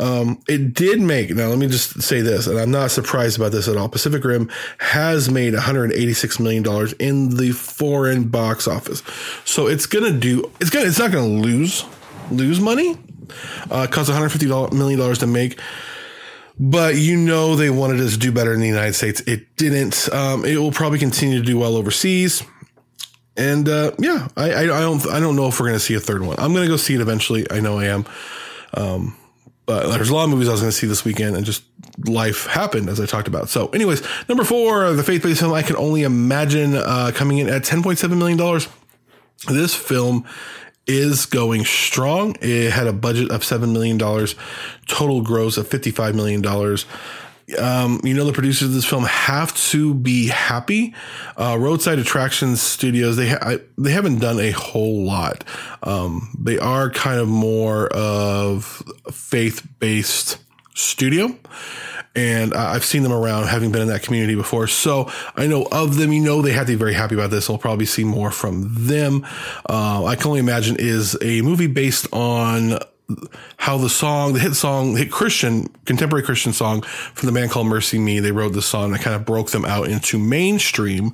Um, 0.00 0.40
it 0.48 0.72
did 0.72 0.98
make, 0.98 1.30
now 1.30 1.48
let 1.48 1.58
me 1.58 1.68
just 1.68 2.00
say 2.00 2.22
this, 2.22 2.46
and 2.46 2.58
I'm 2.58 2.70
not 2.70 2.90
surprised 2.90 3.36
about 3.36 3.52
this 3.52 3.68
at 3.68 3.76
all. 3.76 3.88
Pacific 3.88 4.24
Rim 4.24 4.50
has 4.78 5.30
made 5.30 5.52
$186 5.52 6.40
million 6.40 6.94
in 6.98 7.36
the 7.36 7.52
foreign 7.52 8.28
box 8.28 8.66
office. 8.66 9.02
So 9.44 9.66
it's 9.66 9.84
going 9.84 10.10
to 10.10 10.18
do, 10.18 10.50
it's 10.58 10.70
going 10.70 10.84
to, 10.84 10.88
it's 10.88 10.98
not 10.98 11.12
going 11.12 11.42
to 11.42 11.46
lose, 11.46 11.84
lose 12.30 12.60
money. 12.60 12.96
Uh, 13.70 13.86
it 13.88 13.92
costs 13.92 14.10
$150 14.10 14.72
million 14.72 15.14
to 15.16 15.26
make 15.26 15.60
but 16.62 16.96
you 16.96 17.16
know 17.16 17.56
they 17.56 17.70
wanted 17.70 18.00
us 18.00 18.12
to 18.12 18.18
do 18.18 18.30
better 18.30 18.52
in 18.52 18.60
the 18.60 18.68
United 18.68 18.92
States. 18.92 19.22
It 19.22 19.56
didn't. 19.56 20.12
Um, 20.12 20.44
it 20.44 20.58
will 20.58 20.72
probably 20.72 20.98
continue 20.98 21.38
to 21.38 21.44
do 21.44 21.58
well 21.58 21.74
overseas. 21.74 22.42
And 23.34 23.66
uh, 23.66 23.92
yeah, 23.98 24.28
I, 24.36 24.52
I, 24.52 24.60
I, 24.62 24.80
don't 24.80 25.08
I 25.08 25.20
don't 25.20 25.36
know 25.36 25.48
if 25.48 25.58
we're 25.58 25.68
going 25.68 25.78
to 25.78 25.84
see 25.84 25.94
a 25.94 26.00
third 26.00 26.20
one. 26.20 26.38
I'm 26.38 26.52
going 26.52 26.66
to 26.66 26.70
go 26.70 26.76
see 26.76 26.94
it 26.94 27.00
eventually. 27.00 27.50
I 27.50 27.60
know 27.60 27.78
I 27.78 27.86
am. 27.86 28.04
Um, 28.74 29.16
but 29.66 29.88
there's 29.92 30.10
a 30.10 30.14
lot 30.14 30.24
of 30.24 30.30
movies 30.30 30.48
I 30.48 30.52
was 30.52 30.60
going 30.60 30.72
to 30.72 30.76
see 30.76 30.86
this 30.86 31.04
weekend, 31.04 31.36
and 31.36 31.44
just 31.44 31.62
life 32.06 32.46
happened 32.46 32.88
as 32.88 33.00
I 33.00 33.06
talked 33.06 33.28
about. 33.28 33.48
So, 33.48 33.68
anyways, 33.68 34.02
number 34.28 34.44
four, 34.44 34.92
the 34.92 35.04
faith-based 35.04 35.40
film 35.40 35.52
I 35.52 35.62
can 35.62 35.76
only 35.76 36.02
imagine 36.02 36.74
uh, 36.74 37.12
coming 37.14 37.38
in 37.38 37.48
at 37.48 37.62
10.7 37.62 38.16
million 38.16 38.38
dollars. 38.38 38.68
This 39.48 39.74
film 39.74 40.26
is 40.86 41.26
going 41.26 41.64
strong. 41.64 42.36
It 42.40 42.72
had 42.72 42.86
a 42.86 42.92
budget 42.92 43.30
of 43.30 43.42
$7 43.42 43.72
million, 43.72 43.98
total 44.86 45.22
gross 45.22 45.56
of 45.56 45.68
$55 45.68 46.14
million. 46.14 46.42
Um, 47.58 48.00
you 48.04 48.14
know, 48.14 48.24
the 48.24 48.32
producers 48.32 48.68
of 48.68 48.74
this 48.74 48.84
film 48.84 49.04
have 49.04 49.54
to 49.70 49.94
be 49.94 50.28
happy. 50.28 50.94
Uh, 51.36 51.56
Roadside 51.58 51.98
Attractions 51.98 52.60
Studios, 52.60 53.16
they 53.16 53.30
ha- 53.30 53.58
they 53.78 53.92
haven't 53.92 54.18
done 54.18 54.38
a 54.38 54.50
whole 54.50 55.04
lot. 55.04 55.44
Um, 55.82 56.34
they 56.38 56.58
are 56.58 56.90
kind 56.90 57.20
of 57.20 57.28
more 57.28 57.88
of 57.88 58.82
faith 59.10 59.66
based 59.78 60.38
studio. 60.74 61.36
And 62.16 62.54
I've 62.54 62.84
seen 62.84 63.04
them 63.04 63.12
around 63.12 63.46
having 63.46 63.70
been 63.70 63.82
in 63.82 63.88
that 63.88 64.02
community 64.02 64.34
before. 64.34 64.66
So 64.66 65.10
I 65.36 65.46
know 65.46 65.68
of 65.70 65.96
them. 65.96 66.12
You 66.12 66.20
know, 66.20 66.42
they 66.42 66.50
have 66.52 66.66
to 66.66 66.72
be 66.72 66.76
very 66.76 66.92
happy 66.92 67.14
about 67.14 67.30
this. 67.30 67.48
I'll 67.48 67.56
probably 67.56 67.86
see 67.86 68.02
more 68.02 68.32
from 68.32 68.66
them. 68.86 69.24
Uh, 69.68 70.04
I 70.04 70.16
can 70.16 70.26
only 70.26 70.40
imagine 70.40 70.74
is 70.76 71.16
a 71.22 71.40
movie 71.42 71.68
based 71.68 72.12
on 72.12 72.80
how 73.56 73.78
the 73.78 73.88
song, 73.88 74.32
the 74.32 74.40
hit 74.40 74.54
song, 74.54 74.96
hit 74.96 75.10
Christian, 75.10 75.68
contemporary 75.84 76.24
Christian 76.24 76.52
song 76.52 76.82
from 76.82 77.26
the 77.26 77.32
band 77.32 77.50
called 77.50 77.66
MercyMe. 77.66 78.22
they 78.22 78.32
wrote 78.32 78.52
the 78.52 78.62
song 78.62 78.92
that 78.92 79.00
kind 79.00 79.16
of 79.16 79.24
broke 79.24 79.50
them 79.50 79.64
out 79.64 79.88
into 79.88 80.18
mainstream. 80.18 81.12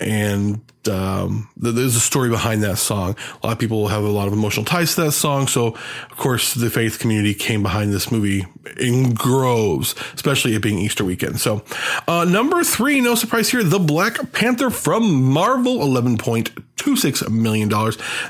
And 0.00 0.60
um, 0.86 1.48
there's 1.56 1.96
a 1.96 2.00
story 2.00 2.28
behind 2.28 2.62
that 2.62 2.78
song. 2.78 3.16
A 3.42 3.46
lot 3.46 3.54
of 3.54 3.58
people 3.58 3.88
have 3.88 4.04
a 4.04 4.08
lot 4.08 4.28
of 4.28 4.32
emotional 4.32 4.64
ties 4.64 4.94
to 4.94 5.02
that 5.02 5.12
song. 5.12 5.48
So, 5.48 5.68
of 5.68 6.16
course, 6.16 6.54
the 6.54 6.70
faith 6.70 6.98
community 6.98 7.34
came 7.34 7.62
behind 7.62 7.92
this 7.92 8.10
movie 8.12 8.46
in 8.78 9.14
groves, 9.14 9.94
especially 10.14 10.54
it 10.54 10.62
being 10.62 10.78
Easter 10.78 11.04
weekend. 11.04 11.40
So, 11.40 11.64
uh, 12.06 12.24
number 12.24 12.62
three, 12.64 13.00
no 13.00 13.14
surprise 13.14 13.48
here, 13.50 13.64
The 13.64 13.78
Black 13.78 14.32
Panther 14.32 14.70
from 14.70 15.22
Marvel, 15.24 15.78
$11.26 15.78 17.30
million. 17.30 17.68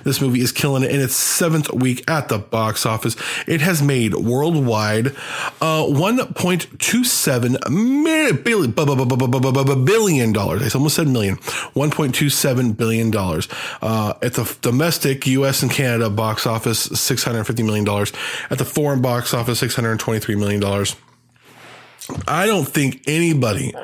This 0.05 0.21
movie 0.21 0.41
is 0.41 0.53
killing 0.53 0.85
it 0.85 0.91
in 0.91 1.01
its 1.01 1.17
seventh 1.17 1.73
week 1.73 2.09
at 2.09 2.29
the 2.29 2.39
box 2.39 2.87
office. 2.87 3.17
It 3.47 3.61
has 3.61 3.83
made 3.83 4.15
worldwide 4.15 5.09
uh, 5.61 5.83
$1.27 5.85 8.45
billion, 8.45 8.73
billion 9.85 10.33
dollars. 10.33 10.63
I 10.63 10.71
almost 10.79 10.97
said 10.97 11.09
million. 11.09 11.39
1.27 12.45 12.77
billion 12.77 13.11
dollars. 13.11 13.49
Uh, 13.83 14.15
at 14.23 14.35
the 14.35 14.57
domestic 14.63 15.27
U.S. 15.27 15.63
and 15.63 15.71
Canada 15.71 16.11
box 16.11 16.47
office, 16.47 16.81
650 16.81 17.63
million 17.63 17.85
dollars. 17.85 18.13
At 18.51 18.59
the 18.59 18.65
foreign 18.65 19.03
box 19.03 19.35
office, 19.35 19.59
623 19.61 20.37
million 20.37 20.61
dollars. 20.61 20.97
I 22.27 22.47
don't 22.47 22.67
think 22.67 23.03
anybody 23.07 23.75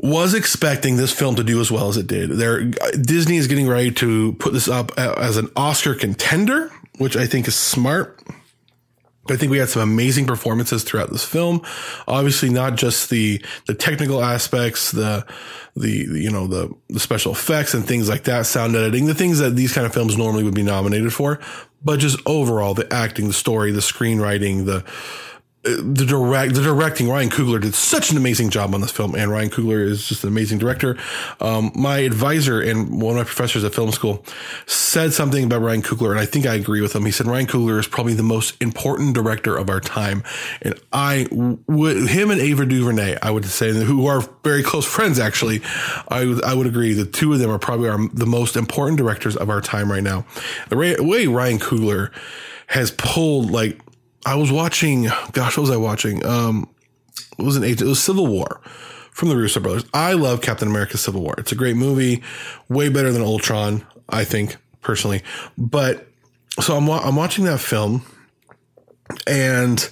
was 0.00 0.34
expecting 0.34 0.96
this 0.96 1.12
film 1.12 1.34
to 1.36 1.42
do 1.44 1.60
as 1.60 1.72
well 1.72 1.88
as 1.88 1.96
it 1.96 2.06
did. 2.06 2.30
There, 2.30 2.64
Disney 2.64 3.36
is 3.36 3.48
getting 3.48 3.66
ready 3.66 3.90
to 3.92 4.32
put 4.34 4.52
this 4.52 4.68
up 4.68 4.96
as 4.96 5.36
an 5.36 5.50
Oscar 5.56 5.94
contender, 5.94 6.70
which 6.98 7.16
I 7.16 7.26
think 7.26 7.48
is 7.48 7.56
smart. 7.56 8.20
I 9.30 9.36
think 9.36 9.50
we 9.50 9.58
had 9.58 9.68
some 9.68 9.82
amazing 9.82 10.26
performances 10.26 10.84
throughout 10.84 11.10
this 11.10 11.24
film. 11.24 11.62
Obviously, 12.06 12.50
not 12.50 12.76
just 12.76 13.10
the 13.10 13.42
the 13.66 13.74
technical 13.74 14.22
aspects, 14.22 14.90
the 14.90 15.26
the 15.76 15.90
you 15.90 16.30
know 16.30 16.46
the 16.46 16.74
the 16.88 17.00
special 17.00 17.32
effects 17.32 17.74
and 17.74 17.86
things 17.86 18.08
like 18.08 18.24
that, 18.24 18.46
sound 18.46 18.76
editing, 18.76 19.06
the 19.06 19.14
things 19.14 19.38
that 19.38 19.56
these 19.56 19.72
kind 19.72 19.86
of 19.86 19.94
films 19.94 20.16
normally 20.16 20.44
would 20.44 20.54
be 20.54 20.62
nominated 20.62 21.12
for, 21.12 21.40
but 21.84 21.98
just 21.98 22.18
overall 22.26 22.74
the 22.74 22.92
acting, 22.92 23.28
the 23.28 23.32
story, 23.32 23.70
the 23.70 23.80
screenwriting, 23.80 24.66
the 24.66 24.84
the 25.64 26.04
direct 26.06 26.54
the 26.54 26.62
directing 26.62 27.08
Ryan 27.08 27.30
Coogler 27.30 27.60
did 27.60 27.74
such 27.74 28.10
an 28.10 28.16
amazing 28.16 28.50
job 28.50 28.74
on 28.74 28.80
this 28.80 28.92
film, 28.92 29.14
and 29.14 29.30
Ryan 29.30 29.50
Coogler 29.50 29.82
is 29.82 30.06
just 30.06 30.22
an 30.22 30.28
amazing 30.28 30.58
director. 30.58 30.96
Um, 31.40 31.72
my 31.74 31.98
advisor 31.98 32.60
and 32.60 33.02
one 33.02 33.12
of 33.12 33.16
my 33.18 33.24
professors 33.24 33.64
at 33.64 33.74
film 33.74 33.90
school 33.90 34.24
said 34.66 35.12
something 35.12 35.44
about 35.44 35.60
Ryan 35.60 35.82
Coogler, 35.82 36.10
and 36.10 36.20
I 36.20 36.26
think 36.26 36.46
I 36.46 36.54
agree 36.54 36.80
with 36.80 36.94
him. 36.94 37.04
He 37.04 37.10
said 37.10 37.26
Ryan 37.26 37.46
Coogler 37.46 37.78
is 37.80 37.88
probably 37.88 38.14
the 38.14 38.22
most 38.22 38.60
important 38.62 39.14
director 39.14 39.56
of 39.56 39.68
our 39.68 39.80
time, 39.80 40.22
and 40.62 40.78
I 40.92 41.26
would 41.30 42.08
him 42.08 42.30
and 42.30 42.40
Ava 42.40 42.64
DuVernay, 42.64 43.18
I 43.20 43.30
would 43.30 43.44
say, 43.44 43.72
who 43.72 44.06
are 44.06 44.22
very 44.44 44.62
close 44.62 44.86
friends 44.86 45.18
actually. 45.18 45.60
I 46.08 46.38
I 46.44 46.54
would 46.54 46.68
agree 46.68 46.92
the 46.92 47.04
two 47.04 47.32
of 47.32 47.40
them 47.40 47.50
are 47.50 47.58
probably 47.58 47.88
our, 47.88 47.98
the 48.12 48.26
most 48.26 48.56
important 48.56 48.96
directors 48.96 49.36
of 49.36 49.50
our 49.50 49.60
time 49.60 49.90
right 49.90 50.04
now. 50.04 50.24
The 50.68 50.76
way 50.76 51.26
Ryan 51.26 51.58
Coogler 51.58 52.12
has 52.68 52.90
pulled 52.92 53.50
like 53.50 53.80
I 54.28 54.34
was 54.34 54.52
watching, 54.52 55.04
gosh, 55.32 55.56
what 55.56 55.62
was 55.62 55.70
I 55.70 55.78
watching? 55.78 56.24
Um, 56.26 56.68
it 57.38 57.42
was 57.42 57.56
an 57.56 57.64
it 57.64 57.80
was 57.80 58.02
Civil 58.02 58.26
War 58.26 58.60
from 59.10 59.30
the 59.30 59.36
Russo 59.36 59.58
brothers. 59.58 59.86
I 59.94 60.12
love 60.12 60.42
Captain 60.42 60.68
America 60.68 60.98
Civil 60.98 61.22
War. 61.22 61.34
It's 61.38 61.50
a 61.50 61.54
great 61.54 61.76
movie, 61.76 62.22
way 62.68 62.90
better 62.90 63.10
than 63.10 63.22
Ultron, 63.22 63.86
I 64.06 64.24
think 64.24 64.56
personally. 64.82 65.22
But 65.56 66.08
so 66.60 66.76
I'm 66.76 66.90
I'm 66.90 67.16
watching 67.16 67.46
that 67.46 67.58
film 67.58 68.04
and 69.26 69.88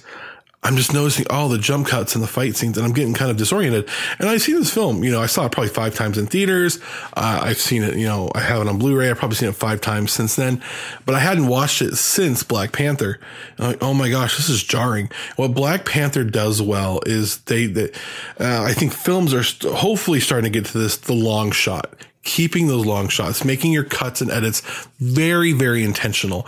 I'm 0.63 0.75
just 0.75 0.91
noticing 0.91 1.25
all 1.29 1.49
the 1.49 1.59
jump 1.59 1.87
cuts 1.87 2.15
and 2.15 2.23
the 2.23 2.27
fight 2.27 2.55
scenes, 2.55 2.77
and 2.77 2.85
I'm 2.85 2.91
getting 2.91 3.13
kind 3.13 3.29
of 3.29 3.37
disoriented. 3.37 3.87
And 4.19 4.27
I've 4.27 4.41
seen 4.41 4.55
this 4.55 4.73
film, 4.73 5.03
you 5.03 5.11
know, 5.11 5.21
I 5.21 5.27
saw 5.27 5.45
it 5.45 5.51
probably 5.51 5.69
five 5.69 5.93
times 5.95 6.17
in 6.17 6.25
theaters. 6.25 6.79
Uh, 7.15 7.39
I've 7.43 7.59
seen 7.59 7.83
it, 7.83 7.95
you 7.95 8.05
know, 8.05 8.31
I 8.33 8.41
have 8.41 8.61
it 8.63 8.67
on 8.67 8.77
Blu-ray. 8.79 9.09
I've 9.09 9.17
probably 9.17 9.37
seen 9.37 9.49
it 9.49 9.55
five 9.55 9.81
times 9.81 10.11
since 10.11 10.35
then, 10.35 10.61
but 11.05 11.15
I 11.15 11.19
hadn't 11.19 11.47
watched 11.47 11.81
it 11.81 11.95
since 11.95 12.43
Black 12.43 12.71
Panther. 12.71 13.19
Like, 13.57 13.77
oh 13.81 13.93
my 13.93 14.09
gosh, 14.09 14.35
this 14.35 14.49
is 14.49 14.63
jarring. 14.63 15.09
What 15.35 15.53
Black 15.53 15.85
Panther 15.85 16.23
does 16.23 16.61
well 16.61 17.01
is 17.05 17.37
they, 17.41 17.67
they 17.67 17.91
uh, 18.39 18.63
I 18.63 18.73
think 18.73 18.93
films 18.93 19.33
are 19.33 19.43
st- 19.43 19.73
hopefully 19.73 20.19
starting 20.19 20.51
to 20.51 20.59
get 20.59 20.69
to 20.71 20.77
this 20.77 20.97
the 20.97 21.13
long 21.13 21.51
shot 21.51 21.93
keeping 22.27 22.67
those 22.67 22.85
long 22.85 23.07
shots, 23.07 23.43
making 23.45 23.71
your 23.71 23.85
cuts 23.85 24.19
and 24.21 24.29
edits 24.29 24.61
very, 24.99 25.53
very 25.53 25.83
intentional, 25.83 26.43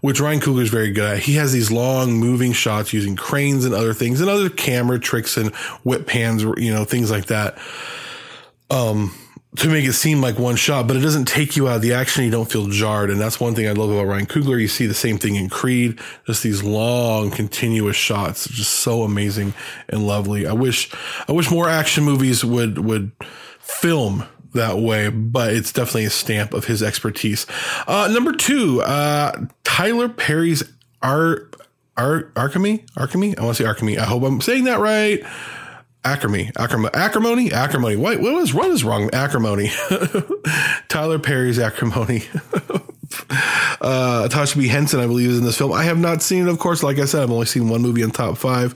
which 0.00 0.20
Ryan 0.20 0.40
Coogler 0.40 0.62
is 0.62 0.70
very 0.70 0.92
good 0.92 1.16
at. 1.16 1.18
He 1.18 1.34
has 1.34 1.52
these 1.52 1.70
long 1.72 2.14
moving 2.14 2.52
shots 2.52 2.92
using 2.92 3.16
cranes 3.16 3.64
and 3.64 3.74
other 3.74 3.92
things 3.92 4.20
and 4.20 4.30
other 4.30 4.48
camera 4.48 4.98
tricks 4.98 5.36
and 5.36 5.52
whip 5.82 6.06
pans, 6.06 6.42
you 6.42 6.72
know, 6.72 6.84
things 6.84 7.10
like 7.10 7.26
that. 7.26 7.58
Um, 8.70 9.12
to 9.56 9.68
make 9.68 9.84
it 9.84 9.92
seem 9.92 10.20
like 10.20 10.38
one 10.38 10.56
shot, 10.56 10.86
but 10.86 10.96
it 10.96 11.00
doesn't 11.00 11.26
take 11.26 11.56
you 11.56 11.68
out 11.68 11.76
of 11.76 11.82
the 11.82 11.92
action. 11.92 12.24
You 12.24 12.30
don't 12.30 12.50
feel 12.50 12.68
jarred. 12.68 13.10
And 13.10 13.20
that's 13.20 13.38
one 13.38 13.54
thing 13.54 13.68
I 13.68 13.72
love 13.72 13.90
about 13.90 14.06
Ryan 14.06 14.26
Coogler. 14.26 14.60
You 14.60 14.68
see 14.68 14.86
the 14.86 14.94
same 14.94 15.18
thing 15.18 15.36
in 15.36 15.48
Creed, 15.48 16.00
just 16.26 16.42
these 16.42 16.62
long, 16.62 17.30
continuous 17.30 17.96
shots, 17.96 18.48
just 18.48 18.70
so 18.70 19.02
amazing 19.02 19.54
and 19.88 20.06
lovely. 20.06 20.46
I 20.46 20.52
wish, 20.52 20.92
I 21.28 21.32
wish 21.32 21.50
more 21.50 21.68
action 21.68 22.04
movies 22.04 22.44
would, 22.44 22.78
would 22.78 23.12
film 23.60 24.26
that 24.54 24.78
way, 24.78 25.08
but 25.08 25.52
it's 25.52 25.72
definitely 25.72 26.06
a 26.06 26.10
stamp 26.10 26.54
of 26.54 26.64
his 26.64 26.82
expertise. 26.82 27.46
Uh, 27.86 28.08
number 28.12 28.32
two, 28.32 28.80
uh, 28.82 29.46
Tyler 29.62 30.08
Perry's 30.08 30.62
Ar 31.02 31.48
Ar 31.96 32.32
Archemy 32.36 32.84
Archemy. 32.96 33.36
I 33.36 33.44
want 33.44 33.56
to 33.56 33.62
say 33.62 33.66
Archemy. 33.68 33.98
I 33.98 34.04
hope 34.04 34.22
I'm 34.22 34.40
saying 34.40 34.64
that 34.64 34.80
right. 34.80 35.22
Acrimony, 36.06 36.50
acrimony, 36.58 36.90
acrimony, 36.92 37.52
acrimony. 37.52 37.96
What, 37.96 38.20
what 38.20 38.34
was 38.34 38.52
what 38.52 38.70
is 38.70 38.84
wrong? 38.84 39.08
Acrimony. 39.14 39.70
Tyler 40.88 41.18
Perry's 41.18 41.58
acrimony. 41.58 42.24
uh, 43.80 44.28
B. 44.56 44.68
Henson, 44.68 45.00
I 45.00 45.06
believe, 45.06 45.30
is 45.30 45.38
in 45.38 45.44
this 45.44 45.58
film. 45.58 45.72
I 45.72 45.84
have 45.84 45.98
not 45.98 46.22
seen 46.22 46.46
it, 46.46 46.50
of 46.50 46.58
course. 46.58 46.82
Like 46.82 46.98
I 46.98 47.04
said, 47.04 47.22
I've 47.22 47.30
only 47.30 47.46
seen 47.46 47.68
one 47.68 47.82
movie 47.82 48.02
in 48.02 48.10
top 48.10 48.36
five. 48.36 48.74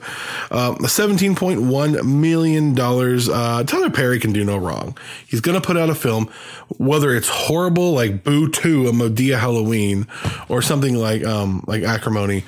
Um, 0.51 0.77
$17.1 0.77 2.03
million. 2.03 2.79
Uh, 2.79 3.63
Tyler 3.63 3.89
Perry 3.89 4.19
can 4.19 4.33
do 4.33 4.43
no 4.43 4.57
wrong. 4.57 4.97
He's 5.27 5.41
going 5.41 5.59
to 5.59 5.65
put 5.65 5.77
out 5.77 5.89
a 5.89 5.95
film, 5.95 6.29
whether 6.77 7.15
it's 7.15 7.29
horrible, 7.29 7.93
like 7.93 8.23
Boo 8.23 8.49
2, 8.49 8.87
a 8.87 8.91
Madea 8.91 9.39
Halloween, 9.39 10.07
or 10.47 10.61
something 10.61 10.95
like, 10.95 11.23
um, 11.23 11.63
like 11.67 11.83
Acrimony. 11.83 12.43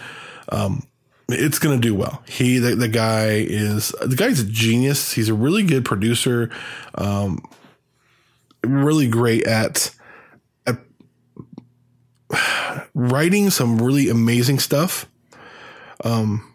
Um, 0.50 0.84
it's 1.30 1.60
going 1.60 1.80
to 1.80 1.88
do 1.88 1.96
well. 1.96 2.22
He, 2.28 2.58
the, 2.58 2.76
the, 2.76 2.88
guy 2.88 3.30
is, 3.30 3.90
the 4.02 4.16
guy's 4.16 4.40
a 4.40 4.46
genius. 4.46 5.14
He's 5.14 5.30
a 5.30 5.34
really 5.34 5.64
good 5.64 5.86
producer. 5.86 6.50
Um, 6.96 7.44
really 8.64 9.08
great 9.08 9.44
at, 9.44 9.96
writing 12.94 13.50
some 13.50 13.82
really 13.82 14.10
amazing 14.10 14.60
stuff. 14.60 15.08
Um, 16.04 16.48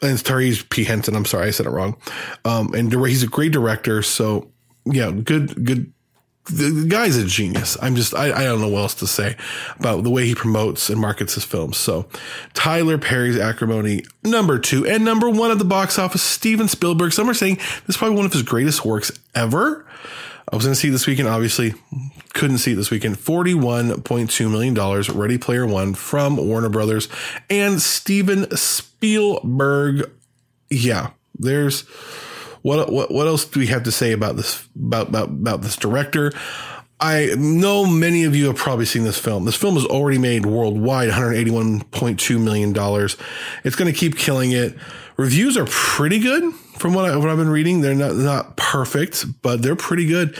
and 0.00 0.12
it's 0.12 0.22
Tyrese 0.22 0.68
P. 0.68 0.84
Henson. 0.84 1.16
I'm 1.16 1.24
sorry, 1.24 1.48
I 1.48 1.50
said 1.50 1.66
it 1.66 1.70
wrong. 1.70 1.96
Um, 2.44 2.72
and 2.74 2.92
he's 2.92 3.22
a 3.22 3.28
great 3.28 3.52
director. 3.52 4.02
So 4.02 4.50
yeah, 4.84 5.10
good, 5.10 5.64
good. 5.64 5.92
The 6.50 6.86
guy's 6.88 7.16
a 7.18 7.26
genius. 7.26 7.76
I'm 7.82 7.94
just, 7.94 8.14
I, 8.14 8.32
I 8.32 8.44
don't 8.44 8.62
know 8.62 8.68
what 8.68 8.80
else 8.80 8.94
to 8.96 9.06
say 9.06 9.36
about 9.78 10.02
the 10.02 10.08
way 10.08 10.24
he 10.24 10.34
promotes 10.34 10.88
and 10.88 10.98
markets 10.98 11.34
his 11.34 11.44
films. 11.44 11.76
So 11.76 12.08
Tyler 12.54 12.96
Perry's 12.96 13.36
Acrimony, 13.36 14.04
number 14.24 14.58
two 14.58 14.86
and 14.86 15.04
number 15.04 15.28
one 15.28 15.50
at 15.50 15.58
the 15.58 15.66
box 15.66 15.98
office, 15.98 16.22
Steven 16.22 16.66
Spielberg. 16.66 17.12
Some 17.12 17.28
are 17.28 17.34
saying 17.34 17.56
this 17.56 17.90
is 17.90 17.96
probably 17.98 18.16
one 18.16 18.24
of 18.24 18.32
his 18.32 18.42
greatest 18.42 18.82
works 18.82 19.12
ever. 19.34 19.84
I 20.50 20.56
was 20.56 20.64
going 20.64 20.74
to 20.74 20.80
see 20.80 20.88
this 20.88 21.06
weekend, 21.06 21.28
obviously 21.28 21.74
couldn't 22.32 22.58
see 22.58 22.72
it 22.72 22.76
this 22.76 22.90
weekend. 22.90 23.16
$41.2 23.16 24.50
million, 24.50 24.74
Ready 25.18 25.38
Player 25.38 25.66
One 25.66 25.94
from 25.94 26.36
Warner 26.36 26.68
Brothers 26.68 27.08
and 27.50 27.82
Steven 27.82 28.56
Spielberg. 28.56 30.10
Yeah, 30.70 31.10
there's 31.34 31.82
what, 32.62 32.92
what, 32.92 33.10
what 33.10 33.26
else 33.26 33.44
do 33.44 33.60
we 33.60 33.66
have 33.66 33.82
to 33.84 33.92
say 33.92 34.12
about 34.12 34.36
this, 34.36 34.66
about, 34.76 35.08
about, 35.08 35.28
about 35.28 35.62
this 35.62 35.76
director? 35.76 36.32
I 37.00 37.34
know 37.36 37.86
many 37.86 38.24
of 38.24 38.34
you 38.34 38.46
have 38.46 38.56
probably 38.56 38.84
seen 38.84 39.04
this 39.04 39.18
film. 39.18 39.44
This 39.44 39.54
film 39.54 39.74
has 39.74 39.84
already 39.84 40.18
made 40.18 40.46
worldwide 40.46 41.10
$181.2 41.10 42.40
million. 42.40 42.70
It's 43.64 43.76
going 43.76 43.92
to 43.92 43.98
keep 43.98 44.16
killing 44.16 44.50
it. 44.50 44.76
Reviews 45.16 45.56
are 45.56 45.66
pretty 45.66 46.18
good 46.18 46.52
from 46.78 46.94
what, 46.94 47.04
I, 47.04 47.16
what 47.16 47.28
I've 47.28 47.36
been 47.36 47.50
reading. 47.50 47.80
They're 47.80 47.94
not, 47.94 48.16
not 48.16 48.56
perfect, 48.56 49.42
but 49.42 49.62
they're 49.62 49.76
pretty 49.76 50.06
good. 50.06 50.38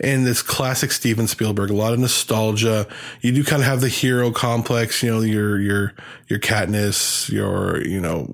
And 0.00 0.26
this 0.26 0.42
classic 0.42 0.92
Steven 0.92 1.26
Spielberg, 1.26 1.70
a 1.70 1.74
lot 1.74 1.94
of 1.94 1.98
nostalgia. 1.98 2.86
You 3.22 3.32
do 3.32 3.44
kind 3.44 3.62
of 3.62 3.66
have 3.66 3.80
the 3.80 3.88
hero 3.88 4.30
complex, 4.30 5.02
you 5.02 5.10
know, 5.10 5.20
your, 5.20 5.58
your, 5.58 5.94
your 6.28 6.38
Katniss, 6.38 7.30
your, 7.30 7.82
you 7.82 8.00
know, 8.00 8.30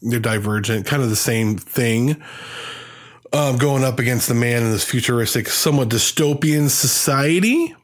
your 0.00 0.20
Divergent, 0.20 0.86
kind 0.86 1.02
of 1.02 1.10
the 1.10 1.16
same 1.16 1.58
thing 1.58 2.22
um, 3.32 3.58
going 3.58 3.84
up 3.84 3.98
against 3.98 4.28
the 4.28 4.34
man 4.34 4.62
in 4.62 4.70
this 4.70 4.84
futuristic, 4.84 5.48
somewhat 5.48 5.88
dystopian 5.88 6.70
society, 6.70 7.74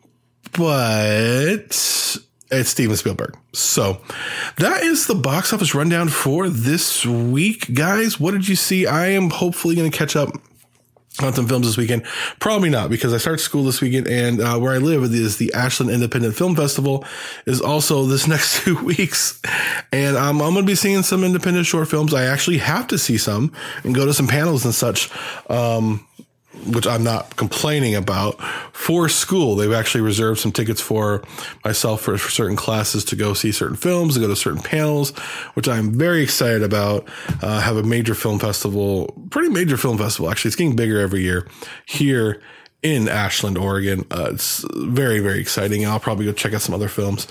but 0.53 2.17
it's 2.53 2.71
Steven 2.71 2.97
Spielberg. 2.97 3.37
So 3.53 4.01
that 4.59 4.83
is 4.83 5.07
the 5.07 5.15
box 5.15 5.53
office 5.53 5.75
rundown 5.75 6.09
for 6.09 6.49
this 6.49 7.05
week, 7.07 7.75
guys. 7.75 8.21
What 8.21 8.33
did 8.33 8.49
you 8.49 8.57
see? 8.57 8.87
I 8.87 9.07
am 9.09 9.31
hopefully 9.31 9.75
going 9.75 9.91
to 9.91 9.97
catch 9.97 10.17
up 10.17 10.31
on 11.21 11.33
some 11.35 11.47
films 11.47 11.67
this 11.67 11.77
weekend. 11.77 12.05
Probably 12.41 12.71
not 12.71 12.91
because 12.91 13.13
I 13.13 13.19
start 13.19 13.41
school 13.41 13.65
this 13.65 13.81
weekend 13.81 14.09
and 14.09 14.41
uh, 14.41 14.59
where 14.59 14.73
I 14.73 14.79
live 14.79 15.03
is 15.03 15.37
the 15.37 15.53
Ashland 15.53 15.91
Independent 15.91 16.35
Film 16.35 16.57
Festival 16.57 17.05
is 17.47 17.61
also 17.61 18.05
this 18.05 18.27
next 18.29 18.63
two 18.63 18.83
weeks. 18.83 19.41
And 19.93 20.17
um, 20.17 20.41
I'm 20.41 20.53
going 20.53 20.65
to 20.65 20.71
be 20.71 20.75
seeing 20.75 21.03
some 21.03 21.25
independent 21.25 21.67
short 21.67 21.89
films. 21.89 22.15
I 22.15 22.25
actually 22.25 22.59
have 22.59 22.87
to 22.89 22.99
see 22.99 23.19
some 23.19 23.53
and 23.85 23.95
go 23.95 24.07
to 24.07 24.15
some 24.15 24.29
panels 24.29 24.65
and 24.65 24.75
such. 24.75 25.11
Um, 25.51 26.07
which 26.67 26.87
I'm 26.87 27.03
not 27.03 27.37
complaining 27.37 27.95
about, 27.95 28.41
for 28.73 29.09
school. 29.09 29.57
They've 29.57 29.73
actually 29.73 30.03
reserved 30.03 30.41
some 30.41 30.53
tickets 30.53 30.81
for 30.81 31.23
myself 31.65 32.03
for, 32.03 32.19
for, 32.19 32.31
certain 32.31 32.57
classes 32.57 33.05
to 33.07 33.17
go 33.17 33.35
see 33.35 33.53
certain 33.53 33.77
films, 33.77 34.15
to 34.15 34.21
go 34.21 34.29
to 34.29 34.37
certain 34.37 34.63
panels, 34.63 35.17
which 35.55 35.69
I'm 35.69 35.93
very 35.93 36.23
excited 36.23 36.63
about. 36.63 37.09
Uh, 37.43 37.61
have 37.61 37.77
a 37.77 37.83
major 37.83 38.15
film 38.15 38.39
festival, 38.39 39.15
pretty 39.31 39.49
major 39.49 39.77
film 39.77 39.99
festival. 39.99 40.31
Actually, 40.31 40.51
it's 40.51 40.57
getting 40.57 40.77
bigger 40.77 41.01
every 41.01 41.23
year 41.23 41.49
here 41.87 42.41
in 42.83 43.09
Ashland, 43.09 43.57
Oregon. 43.57 44.05
Uh, 44.11 44.31
it's 44.33 44.65
very, 44.75 45.21
very 45.21 45.41
exciting. 45.41 45.87
I'll 45.87 46.01
probably 46.01 46.27
go 46.27 46.33
check 46.33 46.53
out 46.53 46.61
some 46.63 46.75
other 46.75 46.89
films. 46.89 47.27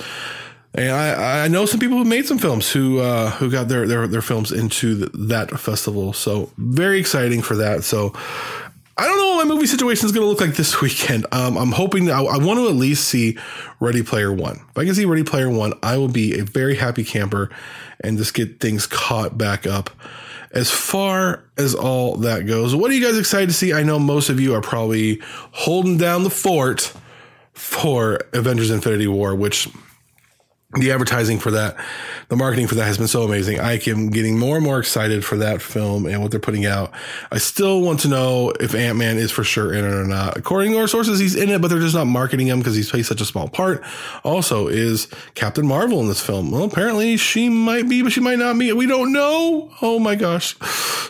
And 0.74 0.92
I, 0.92 1.44
I 1.44 1.48
know 1.50 1.66
some 1.66 1.82
people 1.82 1.98
who 1.98 2.06
made 2.06 2.26
some 2.26 2.38
films 2.38 2.72
who 2.72 3.00
uh, 3.00 3.32
who 3.32 3.52
got 3.52 3.68
their, 3.68 3.86
their 3.86 4.08
their 4.08 4.22
films 4.22 4.54
into 4.54 4.96
the, 4.96 5.18
that 5.28 5.52
festival. 5.60 6.14
So 6.14 6.50
very 6.58 6.98
exciting 6.98 7.42
for 7.42 7.58
that. 7.58 7.84
So 7.84 8.14
I 9.02 9.06
don't 9.06 9.18
know 9.18 9.36
what 9.36 9.48
my 9.48 9.52
movie 9.56 9.66
situation 9.66 10.06
is 10.06 10.12
going 10.12 10.24
to 10.24 10.30
look 10.30 10.42
like 10.42 10.56
this 10.56 10.80
weekend. 10.82 11.26
Um, 11.32 11.58
I'm 11.58 11.72
hoping 11.72 12.06
that 12.06 12.14
I, 12.14 12.22
I, 12.22 12.38
want 12.38 12.60
to 12.60 12.68
at 12.68 12.76
least 12.76 13.08
see 13.08 13.36
Ready 13.80 14.04
Player 14.04 14.32
One. 14.32 14.58
If 14.70 14.78
I 14.78 14.86
can 14.86 14.94
see 14.94 15.06
Ready 15.06 15.24
Player 15.24 15.50
One, 15.50 15.74
I 15.82 15.98
will 15.98 16.08
be 16.08 16.38
a 16.38 16.44
very 16.44 16.76
happy 16.76 17.04
camper 17.04 17.50
and 18.02 18.20
just 18.20 18.36
get 18.36 18.60
things 18.60 18.86
caught 18.86 19.40
back 19.40 19.66
up. 19.66 19.90
As 20.52 20.70
far 20.70 21.44
as 21.58 21.74
all 21.74 22.18
that 22.18 22.46
goes, 22.46 22.76
what 22.76 22.92
are 22.92 22.94
you 22.94 23.04
guys 23.04 23.18
excited 23.18 23.48
to 23.48 23.56
see? 23.56 23.74
I 23.74 23.82
know 23.82 23.98
most 23.98 24.30
of 24.30 24.40
you 24.40 24.54
are 24.54 24.62
probably 24.62 25.20
holding 25.52 25.98
down 25.98 26.24
the 26.24 26.30
fort 26.30 26.94
for 27.54 28.20
Avengers 28.34 28.70
Infinity 28.70 29.08
War, 29.08 29.34
which 29.34 29.68
the 30.74 30.92
advertising 30.92 31.38
for 31.38 31.52
that, 31.52 31.76
the 32.30 32.38
marketing 32.38 32.66
for 32.66 32.76
that 32.76 32.86
has 32.86 32.98
been 32.98 33.08
so 33.08 33.24
amazing. 33.24 33.60
I 33.60 33.74
am 33.88 34.10
getting 34.10 34.40
more 34.40 34.56
and 34.56 34.64
more 34.64 34.80
excited 34.80 35.26
for 35.26 35.36
that 35.38 35.62
film 35.62 36.06
and 36.06 36.22
what 36.22 36.32
they're 36.32 36.40
putting 36.40 36.66
out. 36.66 36.92
I 37.30 37.40
still 37.40 37.82
want 37.82 38.00
to 38.02 38.08
know 38.08 38.52
if 38.52 38.74
Ant 38.74 38.98
Man 38.98 39.18
is 39.18 39.32
for 39.32 39.44
sure 39.44 39.74
in 39.74 39.84
it 39.84 39.94
or 39.94 40.06
not. 40.06 40.38
According 40.38 40.72
to 40.72 40.80
our 40.80 40.88
sources, 40.88 41.20
he's 41.20 41.36
in 41.36 41.50
it, 41.50 41.62
but 41.62 41.68
they're 41.68 41.80
just 41.80 41.96
not 41.96 42.06
marketing 42.06 42.48
him 42.48 42.60
because 42.60 42.76
he's 42.76 42.90
played 42.90 43.06
such 43.06 43.20
a 43.20 43.26
small 43.26 43.50
part. 43.50 43.84
Also, 44.24 44.68
is 44.70 45.08
Captain 45.36 45.68
Marvel 45.68 46.00
in 46.00 46.08
this 46.08 46.22
film? 46.22 46.52
Well, 46.52 46.64
apparently 46.64 47.18
she 47.18 47.50
might 47.50 47.90
be, 47.90 48.02
but 48.02 48.14
she 48.14 48.22
might 48.22 48.40
not 48.40 48.58
be. 48.58 48.72
We 48.72 48.86
don't 48.86 49.12
know. 49.12 49.72
Oh 49.82 50.00
my 50.00 50.16
gosh. 50.16 50.56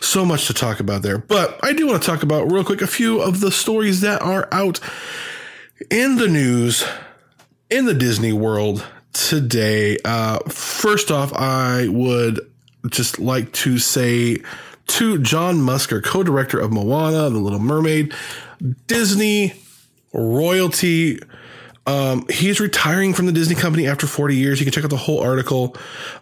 So 0.02 0.26
much 0.26 0.48
to 0.48 0.56
talk 0.56 0.80
about 0.80 1.04
there. 1.04 1.20
But 1.20 1.60
I 1.64 1.74
do 1.74 1.86
want 1.86 2.02
to 2.02 2.08
talk 2.08 2.24
about 2.24 2.52
real 2.52 2.64
quick 2.64 2.82
a 2.82 2.88
few 2.88 3.22
of 3.22 3.42
the 3.42 3.52
stories 3.52 4.02
that 4.02 4.24
are 4.24 4.48
out 4.52 4.80
in 5.92 6.16
the 6.16 6.28
news 6.28 6.84
in 7.70 7.86
the 7.86 7.94
Disney 7.94 8.34
world 8.34 8.86
today. 9.14 9.98
Uh, 10.04 10.40
first 10.50 11.12
off, 11.12 11.34
I 11.34 11.88
would 11.88 12.40
just 12.90 13.20
like 13.20 13.52
to 13.54 13.78
say 13.78 14.38
to 14.88 15.18
John 15.20 15.58
Musker, 15.58 16.04
co 16.04 16.24
director 16.24 16.60
of 16.60 16.72
Moana, 16.72 17.30
The 17.30 17.40
Little 17.40 17.60
Mermaid, 17.60 18.14
Disney 18.88 19.54
royalty. 20.14 21.20
Um, 21.88 22.28
he's 22.30 22.60
retiring 22.60 23.14
from 23.14 23.26
the 23.26 23.32
Disney 23.32 23.56
company 23.56 23.88
after 23.88 24.06
40 24.06 24.36
years. 24.36 24.60
You 24.60 24.66
can 24.66 24.74
check 24.74 24.84
out 24.84 24.90
the 24.90 24.98
whole 24.98 25.20
article 25.20 25.76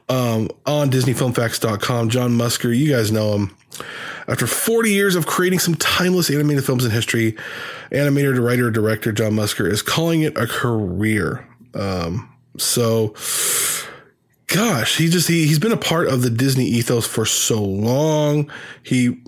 um, 0.07 0.49
on 0.65 0.89
DisneyFilmFacts.com. 0.89 2.09
John 2.09 2.31
Musker, 2.37 2.75
you 2.75 2.89
guys 2.89 3.11
know 3.11 3.33
him. 3.33 3.55
After 4.27 4.47
40 4.47 4.91
years 4.91 5.15
of 5.15 5.25
creating 5.25 5.59
some 5.59 5.75
timeless 5.75 6.29
animated 6.29 6.63
films 6.63 6.85
in 6.85 6.91
history, 6.91 7.35
animator, 7.91 8.41
writer, 8.43 8.69
director 8.71 9.11
John 9.11 9.33
Musker 9.33 9.69
is 9.69 9.81
calling 9.81 10.21
it 10.21 10.37
a 10.37 10.47
career. 10.47 11.47
Um, 11.73 12.29
so, 12.57 13.13
gosh, 14.47 14.97
he 14.97 15.07
just 15.07 15.27
he 15.27 15.47
he's 15.47 15.59
been 15.59 15.71
a 15.71 15.77
part 15.77 16.07
of 16.07 16.21
the 16.21 16.29
Disney 16.29 16.65
ethos 16.65 17.05
for 17.05 17.25
so 17.25 17.63
long. 17.63 18.51
He 18.83 19.21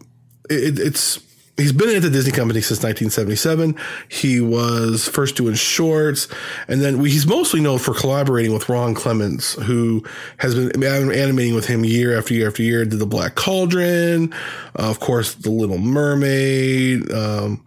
it, 0.50 0.80
it's 0.80 1.20
he's 1.58 1.72
been 1.72 1.96
at 1.96 2.02
the 2.02 2.10
Disney 2.10 2.32
company 2.32 2.62
since 2.62 2.84
1977. 2.84 3.76
He 4.10 4.42
was 4.42 5.08
first 5.08 5.36
doing 5.36 5.56
shorts, 5.56 6.28
and 6.68 6.82
then 6.82 7.04
he's 7.04 7.28
mostly 7.28 7.62
known 7.62 7.80
for 7.80 7.94
collaborating 7.94 8.54
with 8.54 8.70
Ron 8.70 8.94
Clements, 8.94 9.54
who 9.54 10.04
has 10.38 10.56
been 10.56 10.84
animating 10.84 11.56
with 11.56 11.68
him 11.68 11.86
year 11.86 12.18
after 12.18 12.34
year 12.34 12.48
after 12.48 12.64
year. 12.64 12.86
Did 12.86 13.00
the 13.00 13.06
Black 13.06 13.36
Cauldron, 13.36 14.34
uh, 14.78 14.90
of 14.90 15.00
course, 15.00 15.36
the 15.36 15.52
Little 15.52 15.78
Mermaid. 15.78 17.12
Um, 17.12 17.66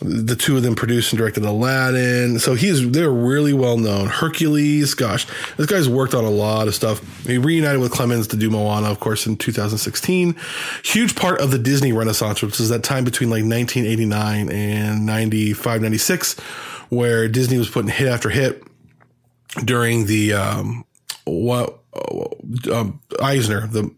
the 0.00 0.34
two 0.34 0.56
of 0.56 0.62
them 0.62 0.74
produced 0.74 1.12
and 1.12 1.18
directed 1.18 1.44
Aladdin. 1.44 2.38
So 2.38 2.54
he's 2.54 2.90
they're 2.90 3.10
really 3.10 3.52
well 3.52 3.76
known. 3.76 4.06
Hercules, 4.06 4.94
gosh, 4.94 5.26
this 5.56 5.66
guy's 5.66 5.88
worked 5.88 6.14
on 6.14 6.24
a 6.24 6.30
lot 6.30 6.68
of 6.68 6.74
stuff. 6.74 7.00
He 7.26 7.38
reunited 7.38 7.80
with 7.80 7.92
Clements 7.92 8.26
to 8.28 8.36
do 8.36 8.50
Moana, 8.50 8.90
of 8.90 9.00
course, 9.00 9.26
in 9.26 9.36
2016. 9.36 10.34
Huge 10.84 11.14
part 11.14 11.40
of 11.40 11.50
the 11.50 11.58
Disney 11.58 11.92
Renaissance, 11.92 12.42
which 12.42 12.60
is 12.60 12.70
that 12.70 12.82
time 12.82 13.04
between 13.04 13.30
like 13.30 13.44
1989 13.44 14.50
and 14.50 15.06
95, 15.06 15.82
96, 15.82 16.40
where 16.88 17.28
Disney 17.28 17.58
was 17.58 17.68
putting 17.68 17.90
hit 17.90 18.08
after 18.08 18.30
hit 18.30 18.62
during 19.64 20.06
the 20.06 20.32
um, 20.32 20.84
what 21.30 21.78
um, 22.70 23.00
Eisner 23.22 23.66
the 23.66 23.90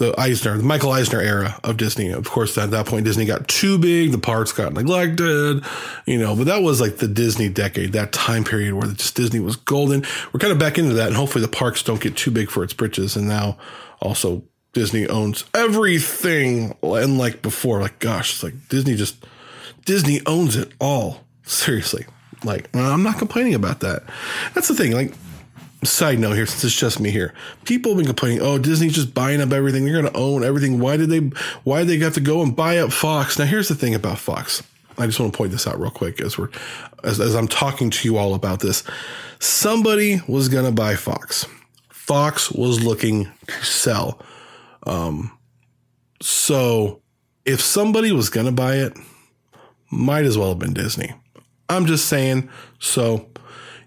the 0.00 0.18
Eisner, 0.18 0.56
the 0.56 0.62
Michael 0.62 0.92
Eisner 0.92 1.20
era 1.20 1.60
of 1.62 1.76
Disney. 1.76 2.10
Of 2.10 2.28
course, 2.28 2.56
at 2.56 2.70
that 2.70 2.86
point, 2.86 3.04
Disney 3.04 3.26
got 3.26 3.46
too 3.48 3.78
big, 3.78 4.12
the 4.12 4.18
parks 4.18 4.50
got 4.50 4.72
neglected, 4.72 5.62
you 6.06 6.18
know, 6.18 6.34
but 6.34 6.46
that 6.46 6.62
was 6.62 6.80
like 6.80 6.96
the 6.96 7.06
Disney 7.06 7.50
decade, 7.50 7.92
that 7.92 8.10
time 8.10 8.42
period 8.42 8.72
where 8.72 8.90
just 8.90 9.14
Disney 9.14 9.40
was 9.40 9.56
golden. 9.56 10.04
We're 10.32 10.40
kind 10.40 10.52
of 10.52 10.58
back 10.58 10.78
into 10.78 10.94
that, 10.94 11.08
and 11.08 11.16
hopefully 11.16 11.42
the 11.42 11.50
parks 11.50 11.82
don't 11.82 12.00
get 12.00 12.16
too 12.16 12.30
big 12.30 12.50
for 12.50 12.64
its 12.64 12.72
britches. 12.72 13.14
And 13.14 13.28
now 13.28 13.58
also 14.00 14.42
Disney 14.72 15.06
owns 15.06 15.44
everything. 15.52 16.76
And 16.82 17.18
like 17.18 17.42
before, 17.42 17.80
like, 17.80 17.98
gosh, 17.98 18.32
it's 18.32 18.42
like 18.42 18.54
Disney 18.70 18.96
just, 18.96 19.26
Disney 19.84 20.20
owns 20.26 20.56
it 20.56 20.72
all. 20.80 21.24
Seriously. 21.42 22.06
Like, 22.42 22.74
I'm 22.74 23.02
not 23.02 23.18
complaining 23.18 23.54
about 23.54 23.80
that. 23.80 24.04
That's 24.54 24.68
the 24.68 24.74
thing. 24.74 24.92
Like, 24.92 25.12
side 25.84 26.18
note 26.18 26.34
here, 26.34 26.46
since 26.46 26.64
it's 26.64 26.78
just 26.78 27.00
me 27.00 27.10
here, 27.10 27.34
people 27.64 27.92
have 27.92 27.98
been 27.98 28.06
complaining, 28.06 28.40
oh, 28.42 28.58
Disney's 28.58 28.94
just 28.94 29.14
buying 29.14 29.40
up 29.40 29.52
everything. 29.52 29.84
They're 29.84 30.00
going 30.00 30.12
to 30.12 30.18
own 30.18 30.44
everything. 30.44 30.78
Why 30.78 30.96
did 30.96 31.10
they, 31.10 31.20
why 31.64 31.80
did 31.80 31.88
they 31.88 31.98
have 32.04 32.14
to 32.14 32.20
go 32.20 32.42
and 32.42 32.54
buy 32.54 32.78
up 32.78 32.92
Fox? 32.92 33.38
Now, 33.38 33.46
here's 33.46 33.68
the 33.68 33.74
thing 33.74 33.94
about 33.94 34.18
Fox. 34.18 34.62
I 34.98 35.06
just 35.06 35.18
want 35.18 35.32
to 35.32 35.36
point 35.36 35.52
this 35.52 35.66
out 35.66 35.80
real 35.80 35.90
quick 35.90 36.20
as 36.20 36.36
we're, 36.36 36.50
as, 37.02 37.20
as 37.20 37.34
I'm 37.34 37.48
talking 37.48 37.88
to 37.90 38.08
you 38.08 38.18
all 38.18 38.34
about 38.34 38.60
this. 38.60 38.84
Somebody 39.38 40.20
was 40.28 40.48
going 40.48 40.66
to 40.66 40.72
buy 40.72 40.96
Fox. 40.96 41.46
Fox 41.88 42.50
was 42.50 42.84
looking 42.84 43.30
to 43.46 43.64
sell. 43.64 44.20
Um, 44.86 45.38
so 46.20 47.00
if 47.46 47.60
somebody 47.60 48.12
was 48.12 48.28
going 48.28 48.46
to 48.46 48.52
buy 48.52 48.76
it, 48.76 48.92
might 49.90 50.24
as 50.24 50.36
well 50.36 50.50
have 50.50 50.58
been 50.58 50.74
Disney. 50.74 51.14
I'm 51.68 51.86
just 51.86 52.06
saying. 52.06 52.50
So 52.80 53.29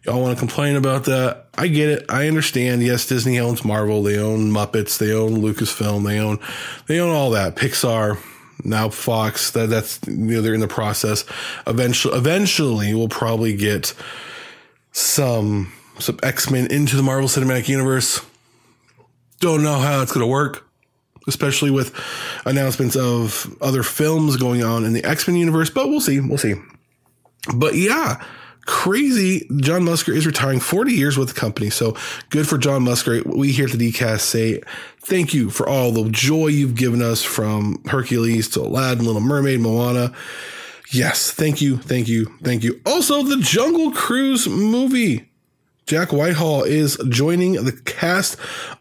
Y'all 0.05 0.21
want 0.21 0.35
to 0.35 0.39
complain 0.39 0.75
about 0.75 1.05
that? 1.05 1.45
I 1.57 1.67
get 1.67 1.89
it. 1.89 2.05
I 2.09 2.27
understand. 2.27 2.83
Yes, 2.83 3.07
Disney 3.07 3.39
owns 3.39 3.63
Marvel. 3.63 4.03
They 4.03 4.17
own 4.17 4.51
Muppets. 4.51 4.97
They 4.97 5.13
own 5.13 5.41
Lucasfilm. 5.41 6.05
They 6.05 6.19
own, 6.19 6.39
they 6.87 6.99
own 6.99 7.15
all 7.15 7.29
that. 7.31 7.55
Pixar, 7.55 8.17
now 8.65 8.89
Fox. 8.89 9.51
That 9.51 9.69
that's 9.69 9.99
you 10.05 10.15
know, 10.15 10.41
they're 10.41 10.53
in 10.53 10.59
the 10.59 10.67
process. 10.67 11.23
Eventually, 11.67 12.17
eventually, 12.17 12.93
we'll 12.93 13.07
probably 13.07 13.55
get 13.55 13.93
some 14.91 15.71
some 15.99 16.19
X 16.21 16.49
Men 16.51 16.69
into 16.69 16.97
the 16.97 17.03
Marvel 17.03 17.29
Cinematic 17.29 17.69
Universe. 17.69 18.25
Don't 19.39 19.63
know 19.63 19.79
how 19.79 19.99
that's 19.99 20.11
going 20.11 20.25
to 20.25 20.31
work, 20.31 20.67
especially 21.27 21.71
with 21.71 21.93
announcements 22.45 22.97
of 22.97 23.55
other 23.61 23.83
films 23.83 24.35
going 24.35 24.63
on 24.63 24.83
in 24.83 24.91
the 24.91 25.03
X 25.05 25.29
Men 25.29 25.37
universe. 25.37 25.69
But 25.69 25.87
we'll 25.87 26.01
see. 26.01 26.19
We'll 26.19 26.37
see. 26.37 26.55
But 27.55 27.75
yeah, 27.75 28.21
crazy. 28.65 29.47
John 29.57 29.81
Musker 29.81 30.15
is 30.15 30.25
retiring 30.25 30.59
40 30.59 30.93
years 30.93 31.17
with 31.17 31.29
the 31.29 31.39
company. 31.39 31.69
So 31.69 31.95
good 32.29 32.47
for 32.47 32.57
John 32.57 32.83
Musker. 32.83 33.25
We 33.25 33.51
here 33.51 33.65
at 33.65 33.71
the 33.71 33.91
DCast 33.91 34.21
say 34.21 34.61
thank 34.99 35.33
you 35.33 35.49
for 35.49 35.67
all 35.67 35.91
the 35.91 36.09
joy 36.09 36.47
you've 36.47 36.75
given 36.75 37.01
us 37.01 37.23
from 37.23 37.83
Hercules 37.85 38.49
to 38.49 38.61
Aladdin, 38.61 39.05
Little 39.05 39.21
Mermaid, 39.21 39.59
Moana. 39.59 40.13
Yes, 40.91 41.31
thank 41.31 41.61
you, 41.61 41.77
thank 41.77 42.07
you, 42.07 42.25
thank 42.43 42.63
you. 42.63 42.79
Also, 42.85 43.23
the 43.23 43.37
Jungle 43.37 43.91
Cruise 43.91 44.47
movie. 44.47 45.29
Jack 45.85 46.13
Whitehall 46.13 46.63
is 46.63 46.97
joining 47.09 47.53
the 47.53 47.73
cast 47.85 48.37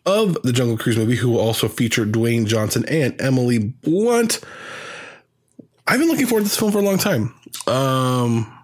of 0.07 0.41
the 0.43 0.53
Jungle 0.53 0.79
Cruise 0.79 0.97
movie, 0.97 1.17
who 1.17 1.31
will 1.31 1.41
also 1.41 1.67
feature 1.67 2.07
Dwayne 2.07 2.47
Johnson 2.47 2.85
and 2.87 3.21
Emily 3.21 3.59
Blunt. 3.59 4.41
I've 5.87 5.99
been 5.99 6.09
looking 6.09 6.27
forward 6.27 6.43
to 6.43 6.45
this 6.45 6.57
film 6.57 6.71
for 6.71 6.79
a 6.79 6.83
long 6.83 6.99
time. 6.99 7.35
Um, 7.67 8.57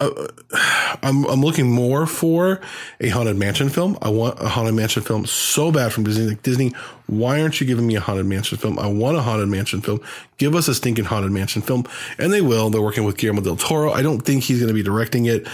uh, 0.00 0.10
I'm 1.02 1.24
I'm 1.26 1.40
looking 1.40 1.70
more 1.70 2.06
for 2.06 2.60
a 3.00 3.08
haunted 3.08 3.36
mansion 3.36 3.68
film. 3.68 3.98
I 4.02 4.08
want 4.08 4.40
a 4.40 4.48
haunted 4.48 4.74
mansion 4.74 5.02
film 5.02 5.26
so 5.26 5.70
bad 5.70 5.92
from 5.92 6.04
Disney. 6.04 6.26
Like 6.26 6.42
Disney, 6.42 6.72
why 7.06 7.40
aren't 7.40 7.60
you 7.60 7.66
giving 7.66 7.86
me 7.86 7.96
a 7.96 8.00
haunted 8.00 8.26
mansion 8.26 8.58
film? 8.58 8.78
I 8.78 8.86
want 8.86 9.16
a 9.16 9.22
haunted 9.22 9.48
mansion 9.48 9.80
film. 9.80 10.00
Give 10.38 10.54
us 10.54 10.68
a 10.68 10.74
stinking 10.74 11.04
haunted 11.04 11.32
mansion 11.32 11.62
film, 11.62 11.84
and 12.18 12.32
they 12.32 12.40
will. 12.40 12.70
They're 12.70 12.82
working 12.82 13.04
with 13.04 13.16
Guillermo 13.16 13.42
del 13.42 13.56
Toro. 13.56 13.92
I 13.92 14.02
don't 14.02 14.20
think 14.20 14.44
he's 14.44 14.58
going 14.58 14.68
to 14.68 14.74
be 14.74 14.82
directing 14.82 15.26
it. 15.26 15.46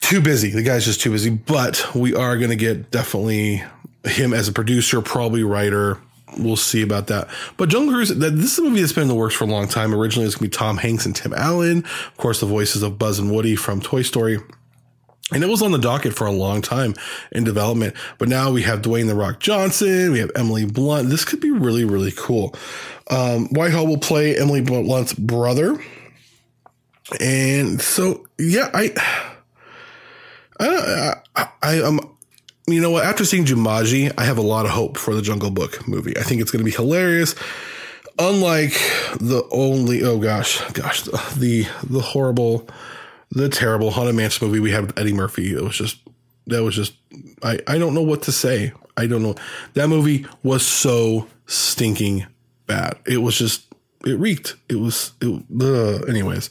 Too 0.00 0.20
busy. 0.20 0.50
The 0.50 0.62
guy's 0.62 0.84
just 0.84 1.00
too 1.00 1.10
busy. 1.10 1.30
But 1.30 1.94
we 1.94 2.14
are 2.14 2.36
going 2.36 2.50
to 2.50 2.56
get 2.56 2.90
definitely 2.90 3.62
him 4.04 4.32
as 4.32 4.48
a 4.48 4.52
producer, 4.52 5.02
probably 5.02 5.42
writer 5.42 5.98
we'll 6.38 6.56
see 6.56 6.82
about 6.82 7.08
that. 7.08 7.28
But 7.56 7.68
Jungle 7.68 7.94
Cruise, 7.94 8.08
this 8.10 8.52
is 8.52 8.58
a 8.58 8.62
movie 8.62 8.80
that's 8.80 8.92
been 8.92 9.02
in 9.02 9.08
the 9.08 9.14
works 9.14 9.34
for 9.34 9.44
a 9.44 9.48
long 9.48 9.68
time. 9.68 9.94
Originally, 9.94 10.24
it 10.24 10.28
was 10.28 10.36
going 10.36 10.50
to 10.50 10.56
be 10.56 10.58
Tom 10.58 10.76
Hanks 10.76 11.06
and 11.06 11.14
Tim 11.14 11.34
Allen, 11.34 11.78
of 11.78 12.16
course, 12.16 12.40
the 12.40 12.46
voices 12.46 12.82
of 12.82 12.98
Buzz 12.98 13.18
and 13.18 13.32
Woody 13.32 13.56
from 13.56 13.80
Toy 13.80 14.02
Story. 14.02 14.38
And 15.32 15.44
it 15.44 15.48
was 15.48 15.62
on 15.62 15.70
the 15.70 15.78
docket 15.78 16.12
for 16.12 16.26
a 16.26 16.32
long 16.32 16.60
time 16.60 16.94
in 17.30 17.44
development. 17.44 17.94
But 18.18 18.28
now 18.28 18.50
we 18.50 18.62
have 18.62 18.82
Dwayne 18.82 19.06
The 19.06 19.14
Rock 19.14 19.38
Johnson, 19.38 20.12
we 20.12 20.18
have 20.18 20.30
Emily 20.34 20.66
Blunt. 20.66 21.08
This 21.08 21.24
could 21.24 21.40
be 21.40 21.50
really, 21.50 21.84
really 21.84 22.12
cool. 22.12 22.54
Um, 23.10 23.46
Whitehall 23.48 23.86
will 23.86 23.98
play 23.98 24.36
Emily 24.36 24.60
Blunt's 24.60 25.14
brother. 25.14 25.80
And 27.20 27.80
so, 27.80 28.26
yeah, 28.38 28.70
I, 28.74 28.92
I, 30.60 31.14
I, 31.36 31.48
I 31.62 31.74
am 31.76 32.00
you 32.66 32.80
know 32.80 32.90
what? 32.90 33.04
After 33.04 33.24
seeing 33.24 33.44
Jumanji, 33.44 34.12
I 34.16 34.24
have 34.24 34.38
a 34.38 34.42
lot 34.42 34.64
of 34.64 34.72
hope 34.72 34.96
for 34.96 35.14
the 35.14 35.22
Jungle 35.22 35.50
Book 35.50 35.86
movie. 35.88 36.16
I 36.16 36.22
think 36.22 36.40
it's 36.40 36.50
going 36.50 36.60
to 36.60 36.64
be 36.64 36.76
hilarious. 36.76 37.34
Unlike 38.18 38.72
the 39.18 39.46
only, 39.50 40.02
oh 40.02 40.18
gosh, 40.18 40.60
gosh, 40.72 41.02
the 41.02 41.66
the 41.84 42.00
horrible, 42.00 42.68
the 43.30 43.48
terrible 43.48 43.90
Haunted 43.90 44.14
Mansion 44.14 44.46
movie 44.46 44.60
we 44.60 44.72
had 44.72 44.86
with 44.86 44.98
Eddie 44.98 45.14
Murphy. 45.14 45.54
It 45.54 45.62
was 45.62 45.76
just 45.76 45.98
that 46.46 46.62
was 46.62 46.74
just 46.74 46.94
I 47.42 47.58
I 47.66 47.78
don't 47.78 47.94
know 47.94 48.02
what 48.02 48.22
to 48.22 48.32
say. 48.32 48.72
I 48.96 49.06
don't 49.06 49.22
know. 49.22 49.36
That 49.74 49.88
movie 49.88 50.26
was 50.42 50.66
so 50.66 51.28
stinking 51.46 52.26
bad. 52.66 52.98
It 53.06 53.18
was 53.18 53.38
just 53.38 53.72
it 54.04 54.18
reeked. 54.18 54.56
It 54.68 54.76
was 54.76 55.12
it. 55.20 56.08
Anyways, 56.08 56.50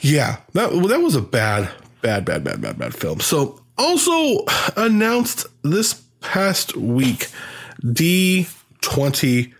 yeah, 0.00 0.38
that 0.52 0.70
that 0.70 1.00
was 1.00 1.16
a 1.16 1.22
bad, 1.22 1.70
bad, 2.02 2.24
bad, 2.24 2.44
bad, 2.44 2.60
bad, 2.60 2.78
bad 2.78 2.94
film. 2.94 3.20
So 3.20 3.63
also 3.78 4.44
announced 4.76 5.46
this 5.62 6.02
past 6.20 6.76
week 6.76 7.28
D23 7.82 9.52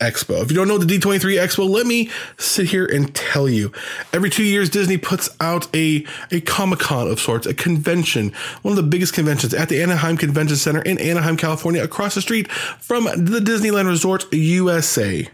Expo. 0.00 0.42
If 0.42 0.50
you 0.50 0.56
don't 0.56 0.68
know 0.68 0.78
the 0.78 0.86
D23 0.86 1.38
Expo, 1.38 1.68
let 1.68 1.86
me 1.86 2.10
sit 2.36 2.66
here 2.66 2.84
and 2.84 3.14
tell 3.14 3.48
you. 3.48 3.72
Every 4.12 4.28
two 4.28 4.42
years, 4.42 4.68
Disney 4.68 4.98
puts 4.98 5.30
out 5.40 5.74
a, 5.74 6.04
a 6.30 6.40
Comic 6.42 6.80
Con 6.80 7.08
of 7.08 7.18
sorts, 7.18 7.46
a 7.46 7.54
convention, 7.54 8.32
one 8.62 8.72
of 8.72 8.76
the 8.76 8.82
biggest 8.88 9.14
conventions 9.14 9.54
at 9.54 9.68
the 9.68 9.82
Anaheim 9.82 10.16
Convention 10.18 10.56
Center 10.56 10.82
in 10.82 10.98
Anaheim, 10.98 11.36
California, 11.36 11.82
across 11.82 12.14
the 12.14 12.20
street 12.20 12.50
from 12.52 13.04
the 13.04 13.40
Disneyland 13.40 13.88
Resort 13.88 14.30
USA 14.32 15.28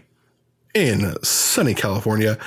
in 0.73 1.21
sunny 1.23 1.73
California. 1.73 2.37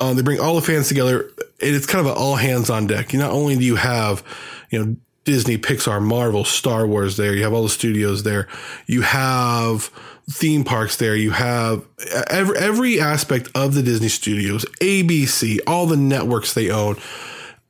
Um, 0.00 0.16
they 0.16 0.22
bring 0.22 0.40
all 0.40 0.54
the 0.54 0.62
fans 0.62 0.88
together. 0.88 1.30
And 1.60 1.74
it's 1.74 1.86
kind 1.86 2.04
of 2.04 2.12
an 2.12 2.18
all 2.18 2.36
hands 2.36 2.68
on 2.68 2.86
deck. 2.86 3.14
Not 3.14 3.30
only 3.30 3.56
do 3.56 3.64
you 3.64 3.76
have 3.76 4.22
you 4.70 4.84
know, 4.84 4.96
Disney, 5.24 5.56
Pixar, 5.56 6.02
Marvel, 6.02 6.44
Star 6.44 6.86
Wars 6.86 7.16
there. 7.16 7.34
You 7.34 7.44
have 7.44 7.54
all 7.54 7.62
the 7.62 7.68
studios 7.68 8.22
there. 8.22 8.46
You 8.86 9.02
have 9.02 9.90
theme 10.30 10.64
parks 10.64 10.96
there. 10.96 11.16
You 11.16 11.30
have 11.30 11.84
every, 12.30 12.58
every 12.58 13.00
aspect 13.00 13.48
of 13.54 13.74
the 13.74 13.82
Disney 13.82 14.08
studios, 14.08 14.64
ABC, 14.80 15.58
all 15.66 15.86
the 15.86 15.96
networks 15.96 16.54
they 16.54 16.70
own 16.70 16.96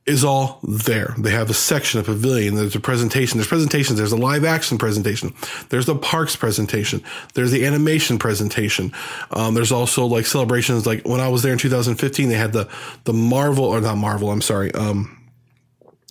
is 0.07 0.23
all 0.23 0.61
there. 0.63 1.15
They 1.17 1.31
have 1.31 1.49
a 1.49 1.55
section, 1.55 1.99
a 1.99 2.03
pavilion. 2.03 2.57
There's 2.57 2.77
a 2.77 2.81
presentation. 2.81 3.39
There's 3.39 3.49
presentations. 3.49 3.99
There's 3.99 4.13
a 4.13 4.17
live 4.17 4.45
action 4.45 4.77
presentation. 4.77 5.33
There's 5.71 5.87
the 5.87 5.97
parks 5.97 6.37
presentation. 6.37 7.03
There's 7.33 7.51
the 7.51 7.65
animation 7.65 8.19
presentation. 8.19 8.93
Um, 9.31 9.55
there's 9.55 9.73
also 9.73 10.05
like 10.05 10.27
celebrations. 10.27 10.85
Like 10.87 11.07
when 11.07 11.21
I 11.21 11.29
was 11.29 11.43
there 11.43 11.53
in 11.53 11.59
2015, 11.59 12.29
they 12.29 12.35
had 12.35 12.53
the, 12.53 12.69
the 13.05 13.15
Marvel 13.15 13.65
or 13.65 13.81
not 13.81 13.97
Marvel. 13.97 14.31
I'm 14.31 14.43
sorry. 14.43 14.73
Um, 14.75 15.24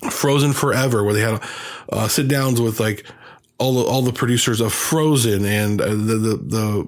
Frozen 0.10 0.54
Forever, 0.54 1.04
where 1.04 1.14
they 1.14 1.22
had 1.22 1.42
uh, 1.92 2.08
sit 2.08 2.28
downs 2.28 2.62
with 2.62 2.80
like 2.80 3.06
all 3.58 3.74
the 3.74 3.84
all 3.84 4.02
the 4.02 4.14
producers 4.14 4.62
of 4.62 4.74
Frozen 4.74 5.46
and 5.46 5.82
uh, 5.82 5.90
the, 5.90 5.96
the 5.96 6.38
the 6.38 6.88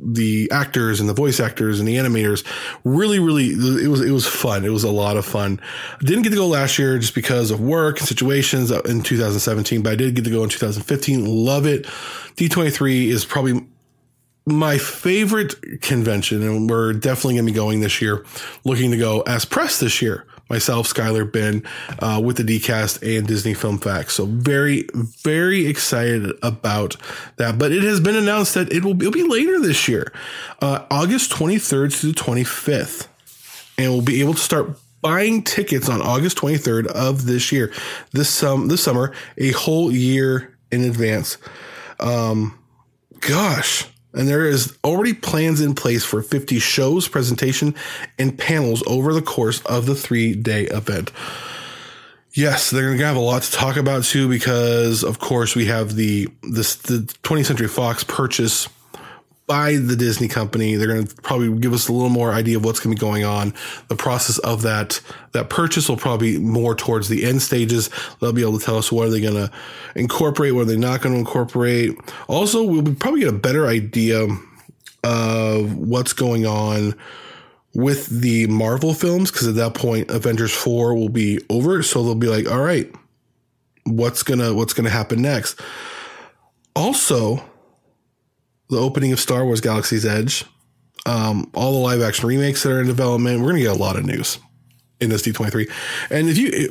the 0.00 0.48
actors 0.52 1.00
and 1.00 1.08
the 1.08 1.14
voice 1.14 1.40
actors 1.40 1.80
and 1.80 1.88
the 1.88 1.96
animators. 1.96 2.46
Really 2.84 3.18
really 3.18 3.50
it 3.50 3.88
was 3.88 4.00
it 4.00 4.12
was 4.12 4.26
fun. 4.26 4.64
It 4.64 4.70
was 4.70 4.84
a 4.84 4.90
lot 4.90 5.16
of 5.16 5.26
fun. 5.26 5.60
I 6.00 6.04
didn't 6.04 6.22
get 6.22 6.30
to 6.30 6.36
go 6.36 6.46
last 6.46 6.78
year 6.78 6.98
just 6.98 7.14
because 7.14 7.50
of 7.50 7.60
work 7.60 7.98
and 7.98 8.08
situations 8.08 8.70
in 8.70 9.02
2017 9.02 9.82
but 9.82 9.92
i 9.92 9.96
did 9.96 10.14
get 10.14 10.24
to 10.24 10.30
go 10.30 10.42
in 10.42 10.48
2015 10.48 11.26
love 11.26 11.66
it. 11.66 11.84
D23 12.36 13.08
is 13.08 13.24
probably 13.24 13.66
my 14.46 14.78
favorite 14.78 15.82
convention 15.82 16.42
and 16.42 16.70
we're 16.70 16.92
definitely 16.92 17.34
going 17.34 17.46
to 17.46 17.52
be 17.52 17.56
going 17.56 17.80
this 17.80 18.00
year 18.00 18.24
looking 18.64 18.90
to 18.90 18.96
go 18.96 19.20
as 19.22 19.44
press 19.44 19.78
this 19.80 20.00
year 20.00 20.26
myself, 20.48 20.92
Skylar, 20.92 21.30
Ben, 21.30 21.62
uh, 21.98 22.20
with 22.24 22.36
the 22.36 22.42
DCast 22.42 23.02
and 23.18 23.26
Disney 23.26 23.54
Film 23.54 23.78
Facts. 23.78 24.14
So 24.14 24.26
very, 24.26 24.88
very 24.94 25.66
excited 25.66 26.32
about 26.42 26.96
that. 27.36 27.58
But 27.58 27.72
it 27.72 27.82
has 27.82 28.00
been 28.00 28.16
announced 28.16 28.54
that 28.54 28.72
it 28.72 28.84
will 28.84 28.94
be, 28.94 29.10
be 29.10 29.22
later 29.22 29.60
this 29.60 29.88
year, 29.88 30.12
uh, 30.60 30.84
August 30.90 31.30
23rd 31.32 32.00
to 32.00 32.06
the 32.08 32.12
25th. 32.12 33.08
And 33.76 33.92
we'll 33.92 34.02
be 34.02 34.20
able 34.20 34.34
to 34.34 34.40
start 34.40 34.78
buying 35.00 35.42
tickets 35.42 35.88
on 35.88 36.02
August 36.02 36.38
23rd 36.38 36.86
of 36.86 37.26
this 37.26 37.52
year, 37.52 37.72
this 38.12 38.42
um, 38.42 38.68
this 38.68 38.82
summer, 38.82 39.14
a 39.36 39.52
whole 39.52 39.92
year 39.92 40.58
in 40.72 40.84
advance. 40.84 41.38
Um, 42.00 42.58
gosh, 43.20 43.86
and 44.14 44.26
there 44.28 44.46
is 44.46 44.76
already 44.84 45.14
plans 45.14 45.60
in 45.60 45.74
place 45.74 46.04
for 46.04 46.22
50 46.22 46.58
shows, 46.58 47.08
presentation, 47.08 47.74
and 48.18 48.38
panels 48.38 48.82
over 48.86 49.12
the 49.12 49.22
course 49.22 49.60
of 49.66 49.86
the 49.86 49.94
three 49.94 50.34
day 50.34 50.64
event. 50.64 51.12
Yes, 52.32 52.70
they're 52.70 52.86
going 52.86 52.98
to 52.98 53.06
have 53.06 53.16
a 53.16 53.20
lot 53.20 53.42
to 53.42 53.52
talk 53.52 53.76
about 53.76 54.04
too, 54.04 54.28
because 54.28 55.02
of 55.02 55.18
course 55.18 55.56
we 55.56 55.66
have 55.66 55.96
the 55.96 56.28
this 56.42 56.76
the 56.76 56.98
20th 57.22 57.46
Century 57.46 57.68
Fox 57.68 58.04
purchase 58.04 58.68
by 59.48 59.76
the 59.76 59.96
Disney 59.96 60.28
company. 60.28 60.76
They're 60.76 60.86
going 60.86 61.06
to 61.06 61.14
probably 61.22 61.58
give 61.58 61.72
us 61.72 61.88
a 61.88 61.92
little 61.92 62.10
more 62.10 62.32
idea 62.32 62.58
of 62.58 62.64
what's 62.64 62.78
going 62.78 62.94
to 62.94 63.00
be 63.00 63.04
going 63.04 63.24
on. 63.24 63.54
The 63.88 63.96
process 63.96 64.38
of 64.38 64.62
that 64.62 65.00
that 65.32 65.50
purchase 65.50 65.88
will 65.88 65.96
probably 65.96 66.36
be 66.36 66.38
more 66.38 66.76
towards 66.76 67.08
the 67.08 67.24
end 67.24 67.42
stages. 67.42 67.90
They'll 68.20 68.32
be 68.32 68.42
able 68.42 68.60
to 68.60 68.64
tell 68.64 68.76
us 68.76 68.92
what 68.92 69.08
are 69.08 69.10
they 69.10 69.20
going 69.20 69.34
to 69.34 69.50
incorporate, 69.96 70.54
what 70.54 70.62
are 70.62 70.64
they 70.66 70.76
not 70.76 71.00
going 71.00 71.14
to 71.14 71.18
incorporate. 71.18 71.98
Also, 72.28 72.62
we'll 72.62 72.94
probably 72.94 73.20
get 73.20 73.30
a 73.30 73.36
better 73.36 73.66
idea 73.66 74.28
of 75.02 75.74
what's 75.74 76.12
going 76.12 76.46
on 76.46 76.94
with 77.74 78.08
the 78.08 78.46
Marvel 78.48 78.94
films 78.94 79.30
because 79.30 79.46
at 79.46 79.54
that 79.54 79.74
point 79.74 80.10
Avengers 80.10 80.52
4 80.52 80.94
will 80.94 81.08
be 81.08 81.40
over 81.48 81.82
so 81.82 82.02
they'll 82.02 82.14
be 82.14 82.26
like 82.26 82.50
all 82.50 82.60
right 82.60 82.92
what's 83.84 84.24
to 84.24 84.54
what's 84.54 84.72
going 84.72 84.84
to 84.84 84.90
happen 84.90 85.22
next 85.22 85.60
also 86.74 87.42
the 88.68 88.78
opening 88.78 89.12
of 89.12 89.20
Star 89.20 89.44
Wars 89.44 89.60
Galaxy's 89.60 90.04
Edge, 90.04 90.44
um, 91.06 91.50
all 91.54 91.72
the 91.72 91.78
live 91.78 92.02
action 92.02 92.28
remakes 92.28 92.62
that 92.62 92.72
are 92.72 92.80
in 92.80 92.86
development. 92.86 93.40
We're 93.40 93.50
going 93.50 93.62
to 93.62 93.68
get 93.68 93.76
a 93.76 93.78
lot 93.78 93.96
of 93.96 94.04
news 94.04 94.38
in 95.00 95.10
this 95.10 95.22
D23. 95.22 95.70
And 96.10 96.28
if 96.28 96.36
you 96.38 96.68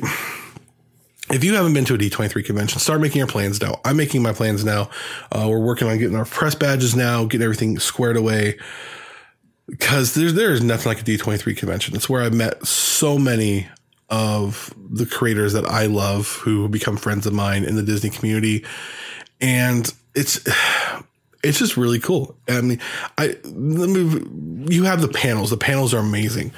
if 1.30 1.44
you 1.44 1.54
haven't 1.54 1.74
been 1.74 1.84
to 1.86 1.94
a 1.94 1.98
D23 1.98 2.44
convention, 2.44 2.78
start 2.80 3.00
making 3.00 3.18
your 3.18 3.26
plans 3.26 3.60
now. 3.60 3.80
I'm 3.84 3.96
making 3.96 4.22
my 4.22 4.32
plans 4.32 4.64
now. 4.64 4.90
Uh, 5.30 5.46
we're 5.48 5.58
working 5.60 5.88
on 5.88 5.98
getting 5.98 6.16
our 6.16 6.24
press 6.24 6.54
badges 6.54 6.96
now, 6.96 7.24
getting 7.24 7.44
everything 7.44 7.78
squared 7.78 8.16
away. 8.16 8.58
Because 9.66 10.14
there's 10.14 10.32
there's 10.34 10.62
nothing 10.62 10.88
like 10.88 11.00
a 11.00 11.04
D23 11.04 11.56
convention. 11.56 11.94
It's 11.94 12.08
where 12.08 12.22
I 12.22 12.30
met 12.30 12.66
so 12.66 13.18
many 13.18 13.68
of 14.08 14.72
the 14.90 15.04
creators 15.04 15.52
that 15.52 15.66
I 15.66 15.84
love 15.86 16.36
who 16.36 16.68
become 16.68 16.96
friends 16.96 17.26
of 17.26 17.34
mine 17.34 17.64
in 17.64 17.76
the 17.76 17.82
Disney 17.82 18.08
community. 18.08 18.64
And 19.40 19.92
it's 20.14 20.40
it's 21.42 21.58
just 21.58 21.76
really 21.76 21.98
cool. 22.00 22.36
I 22.48 22.60
mean, 22.60 22.80
I 23.16 23.36
let 23.44 23.88
me. 23.88 24.74
you 24.74 24.84
have 24.84 25.00
the 25.00 25.08
panels. 25.08 25.50
The 25.50 25.56
panels 25.56 25.94
are 25.94 25.98
amazing. 25.98 26.52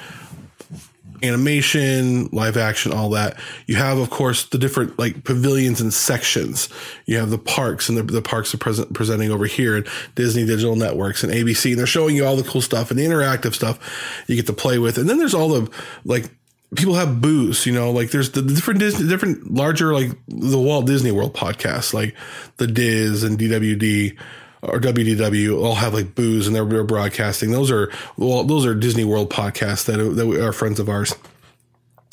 animation, 1.23 2.27
live 2.31 2.57
action, 2.57 2.91
all 2.91 3.11
that. 3.11 3.39
You 3.67 3.75
have, 3.75 3.99
of 3.99 4.09
course, 4.09 4.45
the 4.45 4.57
different 4.57 4.97
like 4.97 5.23
pavilions 5.23 5.79
and 5.79 5.93
sections. 5.93 6.67
You 7.05 7.17
have 7.17 7.29
the 7.29 7.37
parks 7.37 7.89
and 7.89 7.97
the, 7.97 8.03
the 8.03 8.21
parks 8.21 8.53
are 8.53 8.57
present, 8.57 8.93
presenting 8.93 9.31
over 9.31 9.45
here 9.45 9.77
at 9.77 9.87
Disney 10.15 10.45
Digital 10.45 10.75
Networks 10.75 11.23
and 11.23 11.31
ABC. 11.31 11.71
And 11.71 11.79
they're 11.79 11.85
showing 11.85 12.15
you 12.15 12.25
all 12.25 12.35
the 12.35 12.43
cool 12.43 12.61
stuff 12.61 12.89
and 12.89 12.99
the 12.99 13.05
interactive 13.05 13.53
stuff 13.53 14.23
you 14.27 14.35
get 14.35 14.47
to 14.47 14.53
play 14.53 14.79
with. 14.79 14.97
And 14.97 15.09
then 15.09 15.19
there's 15.19 15.35
all 15.35 15.49
the 15.49 15.71
like 16.05 16.31
people 16.75 16.95
have 16.95 17.21
booths, 17.21 17.65
you 17.65 17.73
know, 17.73 17.91
like 17.91 18.11
there's 18.11 18.31
the 18.31 18.41
different 18.41 18.79
Disney, 18.79 19.07
different 19.07 19.53
larger, 19.53 19.93
like 19.93 20.09
the 20.27 20.57
Walt 20.57 20.87
Disney 20.87 21.11
World 21.11 21.33
podcasts, 21.33 21.93
like 21.93 22.15
the 22.57 22.67
Diz 22.67 23.23
and 23.23 23.37
DWD 23.37 24.17
or 24.61 24.79
WDW 24.79 25.63
all 25.63 25.75
have 25.75 25.93
like 25.93 26.15
booze 26.15 26.47
and 26.47 26.55
they're 26.55 26.83
broadcasting. 26.83 27.51
Those 27.51 27.71
are 27.71 27.91
well, 28.17 28.43
those 28.43 28.65
are 28.65 28.75
Disney 28.75 29.03
World 29.03 29.29
podcasts 29.29 29.85
that 29.85 29.97
that 29.97 30.43
are 30.43 30.53
friends 30.53 30.79
of 30.79 30.89
ours. 30.89 31.15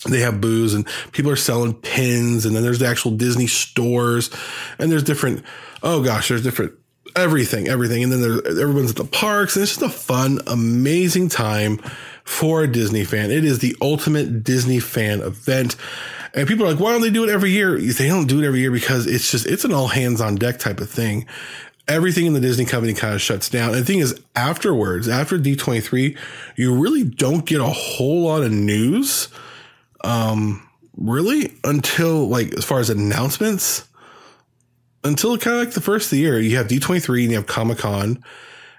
They 0.08 0.20
have 0.20 0.40
booze 0.40 0.74
and 0.74 0.86
people 1.12 1.30
are 1.30 1.36
selling 1.36 1.74
pins, 1.74 2.46
and 2.46 2.54
then 2.54 2.62
there's 2.62 2.78
the 2.78 2.86
actual 2.86 3.12
Disney 3.12 3.46
stores, 3.46 4.30
and 4.78 4.90
there's 4.90 5.02
different. 5.02 5.42
Oh 5.82 6.02
gosh, 6.02 6.28
there's 6.28 6.42
different 6.42 6.74
everything, 7.16 7.68
everything, 7.68 8.04
and 8.04 8.12
then 8.12 8.20
there's 8.20 8.58
everyone's 8.58 8.90
at 8.90 8.96
the 8.96 9.04
parks, 9.04 9.56
and 9.56 9.62
it's 9.62 9.76
just 9.76 9.82
a 9.82 9.88
fun, 9.88 10.40
amazing 10.46 11.28
time 11.28 11.78
for 12.24 12.62
a 12.62 12.70
Disney 12.70 13.04
fan. 13.04 13.30
It 13.30 13.44
is 13.44 13.58
the 13.58 13.74
ultimate 13.80 14.44
Disney 14.44 14.80
fan 14.80 15.20
event. 15.20 15.76
And 16.34 16.46
people 16.46 16.66
are 16.66 16.70
like, 16.70 16.78
why 16.78 16.92
don't 16.92 17.00
they 17.00 17.10
do 17.10 17.24
it 17.24 17.30
every 17.30 17.50
year? 17.50 17.80
They 17.80 18.06
don't 18.06 18.26
do 18.26 18.42
it 18.42 18.46
every 18.46 18.60
year 18.60 18.70
because 18.70 19.06
it's 19.06 19.30
just, 19.30 19.46
it's 19.46 19.64
an 19.64 19.72
all 19.72 19.88
hands 19.88 20.20
on 20.20 20.36
deck 20.36 20.58
type 20.58 20.80
of 20.80 20.90
thing 20.90 21.26
everything 21.88 22.26
in 22.26 22.34
the 22.34 22.40
Disney 22.40 22.64
company 22.64 22.94
kind 22.94 23.14
of 23.14 23.20
shuts 23.20 23.48
down. 23.48 23.70
And 23.70 23.78
the 23.80 23.84
thing 23.84 23.98
is, 23.98 24.20
afterwards, 24.36 25.08
after 25.08 25.38
D23, 25.38 26.16
you 26.56 26.74
really 26.74 27.04
don't 27.04 27.44
get 27.46 27.60
a 27.60 27.66
whole 27.66 28.22
lot 28.22 28.42
of 28.42 28.52
news. 28.52 29.28
Um, 30.04 30.68
really 30.98 31.54
until 31.64 32.28
like 32.28 32.52
as 32.54 32.64
far 32.64 32.80
as 32.80 32.90
announcements, 32.90 33.88
until 35.04 35.38
kind 35.38 35.56
of 35.56 35.64
like 35.64 35.74
the 35.74 35.80
first 35.80 36.06
of 36.06 36.10
the 36.10 36.18
year, 36.18 36.38
you 36.40 36.56
have 36.56 36.66
D23 36.66 37.22
and 37.22 37.30
you 37.30 37.36
have 37.36 37.46
Comic 37.46 37.78
Con, 37.78 38.22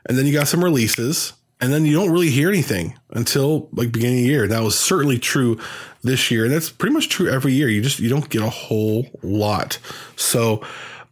and 0.06 0.18
then 0.18 0.26
you 0.26 0.34
got 0.34 0.48
some 0.48 0.64
releases, 0.64 1.34
and 1.62 1.74
then 1.74 1.86
you 1.86 1.94
don't 1.94 2.12
really 2.12 2.30
hear 2.30 2.50
anything 2.50 2.98
until 3.12 3.70
like 3.72 3.92
beginning 3.92 4.20
of 4.20 4.24
the 4.24 4.30
year. 4.30 4.48
That 4.48 4.64
was 4.64 4.78
certainly 4.78 5.18
true 5.18 5.60
this 6.04 6.30
year, 6.30 6.46
and 6.46 6.54
that's 6.54 6.70
pretty 6.70 6.94
much 6.94 7.10
true 7.10 7.30
every 7.30 7.54
year. 7.54 7.70
You 7.70 7.82
just 7.82 8.00
you 8.00 8.10
don't 8.10 8.30
get 8.30 8.42
a 8.42 8.50
whole 8.50 9.08
lot. 9.24 9.80
So 10.16 10.66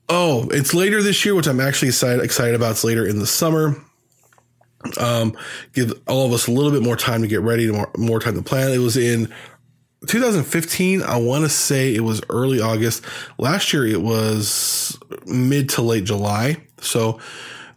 Oh, 0.09 0.47
it's 0.51 0.73
later 0.73 1.01
this 1.01 1.25
year, 1.25 1.35
which 1.35 1.47
I'm 1.47 1.59
actually 1.59 1.89
excited, 1.89 2.23
excited 2.23 2.55
about. 2.55 2.71
It's 2.71 2.83
later 2.83 3.05
in 3.05 3.19
the 3.19 3.27
summer. 3.27 3.75
Um, 4.99 5.35
give 5.73 5.93
all 6.07 6.25
of 6.25 6.31
us 6.31 6.47
a 6.47 6.51
little 6.51 6.71
bit 6.71 6.83
more 6.83 6.95
time 6.95 7.21
to 7.21 7.27
get 7.27 7.41
ready, 7.41 7.69
more, 7.69 7.91
more 7.97 8.19
time 8.19 8.35
to 8.35 8.41
plan. 8.41 8.71
It 8.71 8.77
was 8.77 8.95
in 8.95 9.33
2015. 10.07 11.01
I 11.01 11.17
want 11.17 11.43
to 11.43 11.49
say 11.49 11.93
it 11.93 12.01
was 12.01 12.21
early 12.29 12.61
August. 12.61 13.03
Last 13.37 13.73
year 13.73 13.85
it 13.85 14.01
was 14.01 14.97
mid 15.25 15.69
to 15.69 15.81
late 15.81 16.05
July. 16.05 16.57
So 16.79 17.19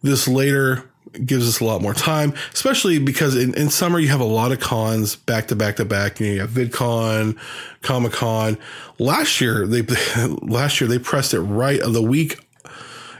this 0.02 0.28
later 0.28 0.89
gives 1.12 1.48
us 1.48 1.60
a 1.60 1.64
lot 1.64 1.82
more 1.82 1.94
time, 1.94 2.32
especially 2.52 2.98
because 2.98 3.36
in, 3.36 3.54
in 3.54 3.70
summer 3.70 3.98
you 3.98 4.08
have 4.08 4.20
a 4.20 4.24
lot 4.24 4.52
of 4.52 4.60
cons 4.60 5.16
back 5.16 5.48
to 5.48 5.56
back 5.56 5.76
to 5.76 5.84
back. 5.84 6.20
You, 6.20 6.26
know, 6.26 6.32
you 6.32 6.40
have 6.40 6.50
VidCon, 6.50 7.38
Comic 7.82 8.12
Con. 8.12 8.58
Last 8.98 9.40
year 9.40 9.66
they 9.66 9.82
last 10.42 10.80
year 10.80 10.88
they 10.88 10.98
pressed 10.98 11.34
it 11.34 11.40
right 11.40 11.80
of 11.80 11.92
the 11.92 12.02
week. 12.02 12.38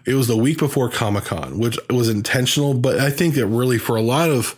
It 0.06 0.14
was 0.14 0.28
the 0.28 0.36
week 0.36 0.58
before 0.58 0.88
Comic 0.88 1.24
Con, 1.24 1.58
which 1.58 1.78
was 1.90 2.08
intentional, 2.08 2.74
but 2.74 2.98
I 2.98 3.10
think 3.10 3.34
that 3.34 3.46
really 3.46 3.78
for 3.78 3.96
a 3.96 4.02
lot 4.02 4.30
of 4.30 4.56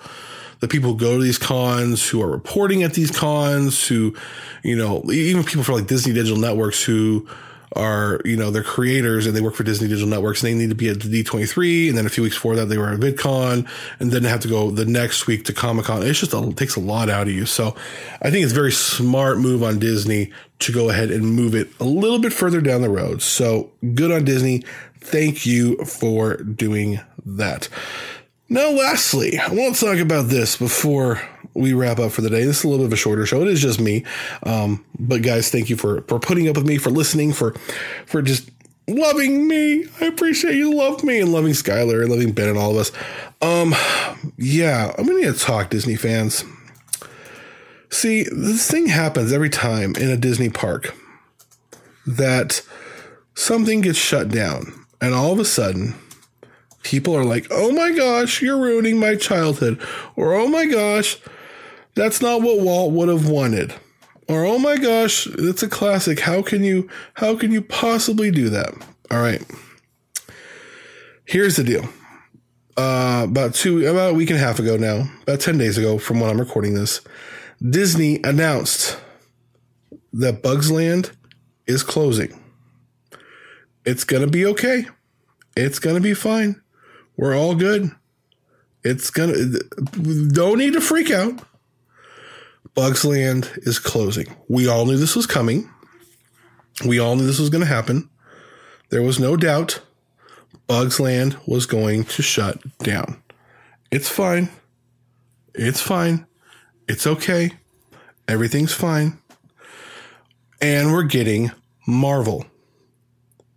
the 0.60 0.68
people 0.68 0.92
who 0.92 0.98
go 0.98 1.16
to 1.16 1.22
these 1.22 1.38
cons, 1.38 2.08
who 2.08 2.22
are 2.22 2.30
reporting 2.30 2.84
at 2.84 2.94
these 2.94 3.10
cons, 3.10 3.88
who, 3.88 4.14
you 4.62 4.76
know, 4.76 5.02
even 5.10 5.42
people 5.42 5.64
for 5.64 5.72
like 5.72 5.88
Disney 5.88 6.14
Digital 6.14 6.38
Networks 6.38 6.84
who 6.84 7.26
are, 7.76 8.20
you 8.24 8.36
know, 8.36 8.50
they're 8.50 8.62
creators 8.62 9.26
and 9.26 9.36
they 9.36 9.40
work 9.40 9.54
for 9.54 9.64
Disney 9.64 9.88
Digital 9.88 10.08
Networks 10.08 10.42
and 10.42 10.52
they 10.52 10.58
need 10.58 10.68
to 10.70 10.74
be 10.74 10.88
at 10.88 11.00
the 11.00 11.22
D23. 11.22 11.88
And 11.88 11.98
then 11.98 12.06
a 12.06 12.08
few 12.08 12.22
weeks 12.22 12.36
before 12.36 12.56
that, 12.56 12.66
they 12.66 12.78
were 12.78 12.90
at 12.90 13.00
VidCon 13.00 13.68
and 14.00 14.12
then 14.12 14.24
have 14.24 14.40
to 14.40 14.48
go 14.48 14.70
the 14.70 14.84
next 14.84 15.26
week 15.26 15.44
to 15.46 15.52
Comic 15.52 15.86
Con. 15.86 16.02
It's 16.02 16.20
just, 16.20 16.32
a, 16.32 16.48
it 16.48 16.56
takes 16.56 16.76
a 16.76 16.80
lot 16.80 17.08
out 17.08 17.28
of 17.28 17.32
you. 17.32 17.46
So 17.46 17.74
I 18.20 18.30
think 18.30 18.44
it's 18.44 18.52
a 18.52 18.56
very 18.56 18.72
smart 18.72 19.38
move 19.38 19.62
on 19.62 19.78
Disney 19.78 20.32
to 20.60 20.72
go 20.72 20.90
ahead 20.90 21.10
and 21.10 21.24
move 21.24 21.54
it 21.54 21.68
a 21.80 21.84
little 21.84 22.18
bit 22.18 22.32
further 22.32 22.60
down 22.60 22.82
the 22.82 22.90
road. 22.90 23.22
So 23.22 23.70
good 23.94 24.12
on 24.12 24.24
Disney. 24.24 24.64
Thank 25.00 25.44
you 25.46 25.76
for 25.84 26.36
doing 26.36 27.00
that. 27.24 27.68
Now, 28.48 28.70
lastly, 28.70 29.38
I 29.38 29.48
want 29.52 29.76
to 29.76 29.86
talk 29.86 29.98
about 29.98 30.28
this 30.28 30.56
before 30.56 31.22
we 31.54 31.72
wrap 31.72 31.98
up 31.98 32.12
for 32.12 32.20
the 32.22 32.30
day. 32.30 32.44
This 32.44 32.58
is 32.58 32.64
a 32.64 32.68
little 32.68 32.84
bit 32.84 32.88
of 32.88 32.92
a 32.94 32.96
shorter 32.96 33.26
show. 33.26 33.42
It 33.42 33.48
is 33.48 33.60
just 33.60 33.80
me. 33.80 34.04
Um, 34.42 34.84
but 34.98 35.22
guys, 35.22 35.50
thank 35.50 35.70
you 35.70 35.76
for, 35.76 36.02
for 36.02 36.18
putting 36.18 36.48
up 36.48 36.56
with 36.56 36.66
me, 36.66 36.78
for 36.78 36.90
listening, 36.90 37.32
for, 37.32 37.52
for 38.06 38.22
just 38.22 38.50
loving 38.88 39.48
me. 39.48 39.86
I 40.00 40.06
appreciate 40.06 40.54
you 40.54 40.74
love 40.74 41.04
me 41.04 41.20
and 41.20 41.32
loving 41.32 41.52
Skylar 41.52 42.02
and 42.02 42.10
loving 42.10 42.32
Ben 42.32 42.48
and 42.48 42.58
all 42.58 42.72
of 42.72 42.76
us. 42.78 42.92
Um, 43.40 43.74
yeah, 44.36 44.92
I'm 44.98 45.06
to 45.06 45.32
talk 45.38 45.70
Disney 45.70 45.96
fans. 45.96 46.44
See, 47.90 48.24
this 48.24 48.70
thing 48.70 48.86
happens 48.86 49.32
every 49.32 49.50
time 49.50 49.94
in 49.96 50.10
a 50.10 50.16
Disney 50.16 50.48
park 50.48 50.94
that 52.06 52.62
something 53.34 53.82
gets 53.82 53.98
shut 53.98 54.28
down 54.28 54.72
and 55.00 55.14
all 55.14 55.32
of 55.32 55.38
a 55.38 55.44
sudden 55.44 55.94
people 56.82 57.16
are 57.16 57.24
like, 57.24 57.46
oh 57.50 57.72
my 57.72 57.92
gosh, 57.92 58.42
you're 58.42 58.58
ruining 58.58 58.98
my 58.98 59.14
childhood. 59.14 59.80
Or 60.16 60.34
oh 60.34 60.48
my 60.48 60.66
gosh, 60.66 61.18
that's 61.94 62.20
not 62.20 62.42
what 62.42 62.60
Walt 62.60 62.92
would 62.92 63.08
have 63.08 63.28
wanted. 63.28 63.74
Or 64.28 64.44
oh 64.44 64.58
my 64.58 64.76
gosh, 64.76 65.26
it's 65.26 65.62
a 65.62 65.68
classic. 65.68 66.20
How 66.20 66.42
can 66.42 66.64
you 66.64 66.88
how 67.14 67.36
can 67.36 67.50
you 67.52 67.60
possibly 67.60 68.30
do 68.30 68.48
that? 68.50 68.72
All 69.10 69.20
right. 69.20 69.42
Here's 71.24 71.56
the 71.56 71.64
deal. 71.64 71.88
Uh, 72.76 73.26
about 73.28 73.54
two 73.54 73.86
about 73.86 74.12
a 74.12 74.14
week 74.14 74.30
and 74.30 74.38
a 74.38 74.42
half 74.42 74.58
ago 74.58 74.76
now, 74.76 75.10
about 75.22 75.40
10 75.40 75.58
days 75.58 75.76
ago 75.76 75.98
from 75.98 76.20
when 76.20 76.30
I'm 76.30 76.40
recording 76.40 76.74
this, 76.74 77.00
Disney 77.60 78.20
announced 78.24 78.98
that 80.12 80.42
Bugs 80.42 80.70
Land 80.70 81.12
is 81.66 81.82
closing. 81.82 82.38
It's 83.84 84.04
going 84.04 84.22
to 84.24 84.30
be 84.30 84.46
okay. 84.46 84.86
It's 85.56 85.78
going 85.78 85.96
to 85.96 86.02
be 86.02 86.14
fine. 86.14 86.62
We're 87.16 87.36
all 87.36 87.54
good. 87.54 87.90
It's 88.84 89.10
gonna 89.10 89.34
don't 90.28 90.58
need 90.58 90.72
to 90.72 90.80
freak 90.80 91.10
out. 91.10 91.40
Bugs 92.74 93.04
Land 93.04 93.50
is 93.56 93.78
closing. 93.78 94.34
We 94.48 94.66
all 94.66 94.86
knew 94.86 94.96
this 94.96 95.16
was 95.16 95.26
coming. 95.26 95.68
We 96.86 96.98
all 96.98 97.16
knew 97.16 97.26
this 97.26 97.38
was 97.38 97.50
going 97.50 97.60
to 97.60 97.66
happen. 97.66 98.08
There 98.88 99.02
was 99.02 99.20
no 99.20 99.36
doubt 99.36 99.80
Bugs 100.66 100.98
Land 100.98 101.36
was 101.46 101.66
going 101.66 102.04
to 102.04 102.22
shut 102.22 102.58
down. 102.78 103.22
It's 103.90 104.08
fine. 104.08 104.48
It's 105.54 105.82
fine. 105.82 106.26
It's 106.88 107.06
okay. 107.06 107.52
Everything's 108.26 108.72
fine. 108.72 109.18
And 110.60 110.92
we're 110.92 111.02
getting 111.02 111.50
Marvel. 111.86 112.46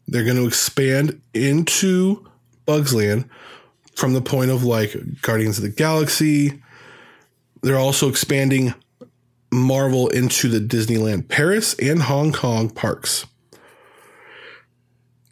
They're 0.08 0.26
going 0.26 0.38
to 0.38 0.48
expand 0.48 1.22
into 1.34 2.28
Bugs 2.66 2.94
Land 2.94 3.30
from 3.96 4.14
the 4.14 4.22
point 4.22 4.52
of 4.52 4.64
like 4.64 5.22
Guardians 5.22 5.58
of 5.58 5.64
the 5.64 5.70
Galaxy. 5.70 6.62
They're 7.62 7.78
also 7.78 8.10
expanding 8.10 8.74
Marvel 9.56 10.08
into 10.10 10.48
the 10.48 10.60
Disneyland 10.60 11.30
Paris 11.30 11.76
and 11.80 12.04
Hong 12.04 12.32
Kong 12.32 12.70
parks. 12.70 13.26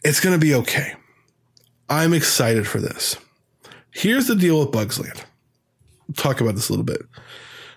It's 0.03 0.19
going 0.19 0.37
to 0.37 0.45
be 0.45 0.53
okay. 0.55 0.93
I'm 1.89 2.13
excited 2.13 2.67
for 2.67 2.79
this. 2.79 3.17
Here's 3.91 4.27
the 4.27 4.35
deal 4.35 4.59
with 4.59 4.71
Bugs 4.71 4.99
Land. 4.99 5.23
We'll 6.07 6.15
talk 6.15 6.41
about 6.41 6.55
this 6.55 6.69
a 6.69 6.71
little 6.71 6.85
bit. 6.85 7.01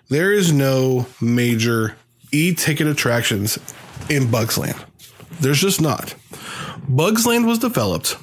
There 0.09 0.33
is 0.33 0.51
no 0.51 1.05
major 1.21 1.95
e 2.31 2.53
ticket 2.53 2.87
attractions 2.87 3.59
in 4.09 4.31
Bugs 4.31 4.57
Land. 4.57 4.83
There's 5.39 5.61
just 5.61 5.81
not. 5.81 6.15
Bugs 6.87 7.25
Land 7.25 7.45
was 7.45 7.59
developed 7.59 8.15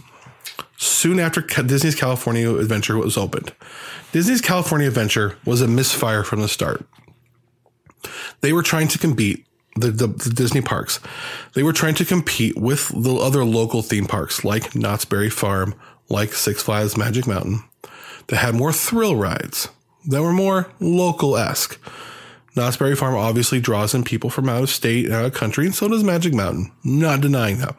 soon 0.77 1.21
after 1.21 1.41
Disney's 1.41 1.95
California 1.95 2.53
Adventure 2.55 2.97
was 2.97 3.17
opened. 3.17 3.53
Disney's 4.13 4.41
California 4.41 4.89
Adventure 4.89 5.37
was 5.45 5.61
a 5.61 5.69
misfire 5.69 6.25
from 6.25 6.41
the 6.41 6.49
start. 6.49 6.87
They 8.45 8.53
were 8.53 8.63
trying 8.63 8.89
to 8.89 8.99
compete 8.99 9.47
the, 9.75 9.91
the, 9.91 10.07
the, 10.07 10.29
Disney 10.29 10.61
parks. 10.61 11.01
They 11.55 11.63
were 11.63 11.73
trying 11.73 11.95
to 11.95 12.05
compete 12.05 12.59
with 12.59 12.89
the 12.89 13.15
other 13.15 13.43
local 13.43 13.81
theme 13.81 14.05
parks 14.05 14.45
like 14.45 14.75
Knott's 14.75 15.07
Berry 15.07 15.31
Farm, 15.31 15.75
like 16.11 16.35
Six 16.35 16.63
Flags 16.63 16.95
Magic 16.95 17.27
Mountain, 17.27 17.65
that 18.27 18.37
had 18.37 18.55
more 18.55 18.71
thrill 18.71 19.17
rides, 19.17 19.71
that 20.09 20.21
were 20.21 20.35
more 20.35 20.71
local 20.79 21.39
esque. 21.39 21.81
Knott's 22.55 22.77
Berry 22.77 22.95
Farm 22.95 23.15
obviously 23.15 23.61
draws 23.61 23.95
in 23.95 24.05
people 24.05 24.29
from 24.29 24.51
out 24.51 24.65
of 24.65 24.69
state 24.69 25.07
and 25.07 25.15
out 25.15 25.25
of 25.25 25.33
country, 25.33 25.65
and 25.65 25.75
so 25.75 25.89
does 25.89 26.05
Magic 26.05 26.35
Mountain. 26.35 26.71
Not 26.85 27.23
denying 27.23 27.61
that. 27.61 27.77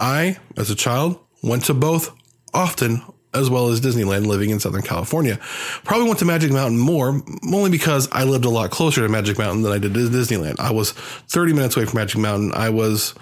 I, 0.00 0.38
as 0.56 0.70
a 0.70 0.74
child, 0.74 1.20
went 1.40 1.66
to 1.66 1.74
both 1.74 2.10
often 2.52 3.04
as 3.32 3.48
well 3.48 3.68
as 3.68 3.80
Disneyland 3.80 4.26
living 4.26 4.50
in 4.50 4.58
Southern 4.58 4.82
California. 4.82 5.38
Probably 5.84 6.06
went 6.06 6.18
to 6.18 6.24
Magic 6.24 6.50
Mountain 6.50 6.78
more, 6.78 7.22
only 7.52 7.70
because 7.70 8.08
I 8.10 8.24
lived 8.24 8.44
a 8.44 8.50
lot 8.50 8.70
closer 8.70 9.02
to 9.02 9.08
Magic 9.08 9.38
Mountain 9.38 9.62
than 9.62 9.72
I 9.72 9.78
did 9.78 9.94
to 9.94 10.00
Disneyland. 10.00 10.58
I 10.58 10.72
was 10.72 10.92
30 10.92 11.52
minutes 11.52 11.76
away 11.76 11.86
from 11.86 11.98
Magic 11.98 12.18
Mountain. 12.18 12.52
I 12.54 12.70
was 12.70 13.14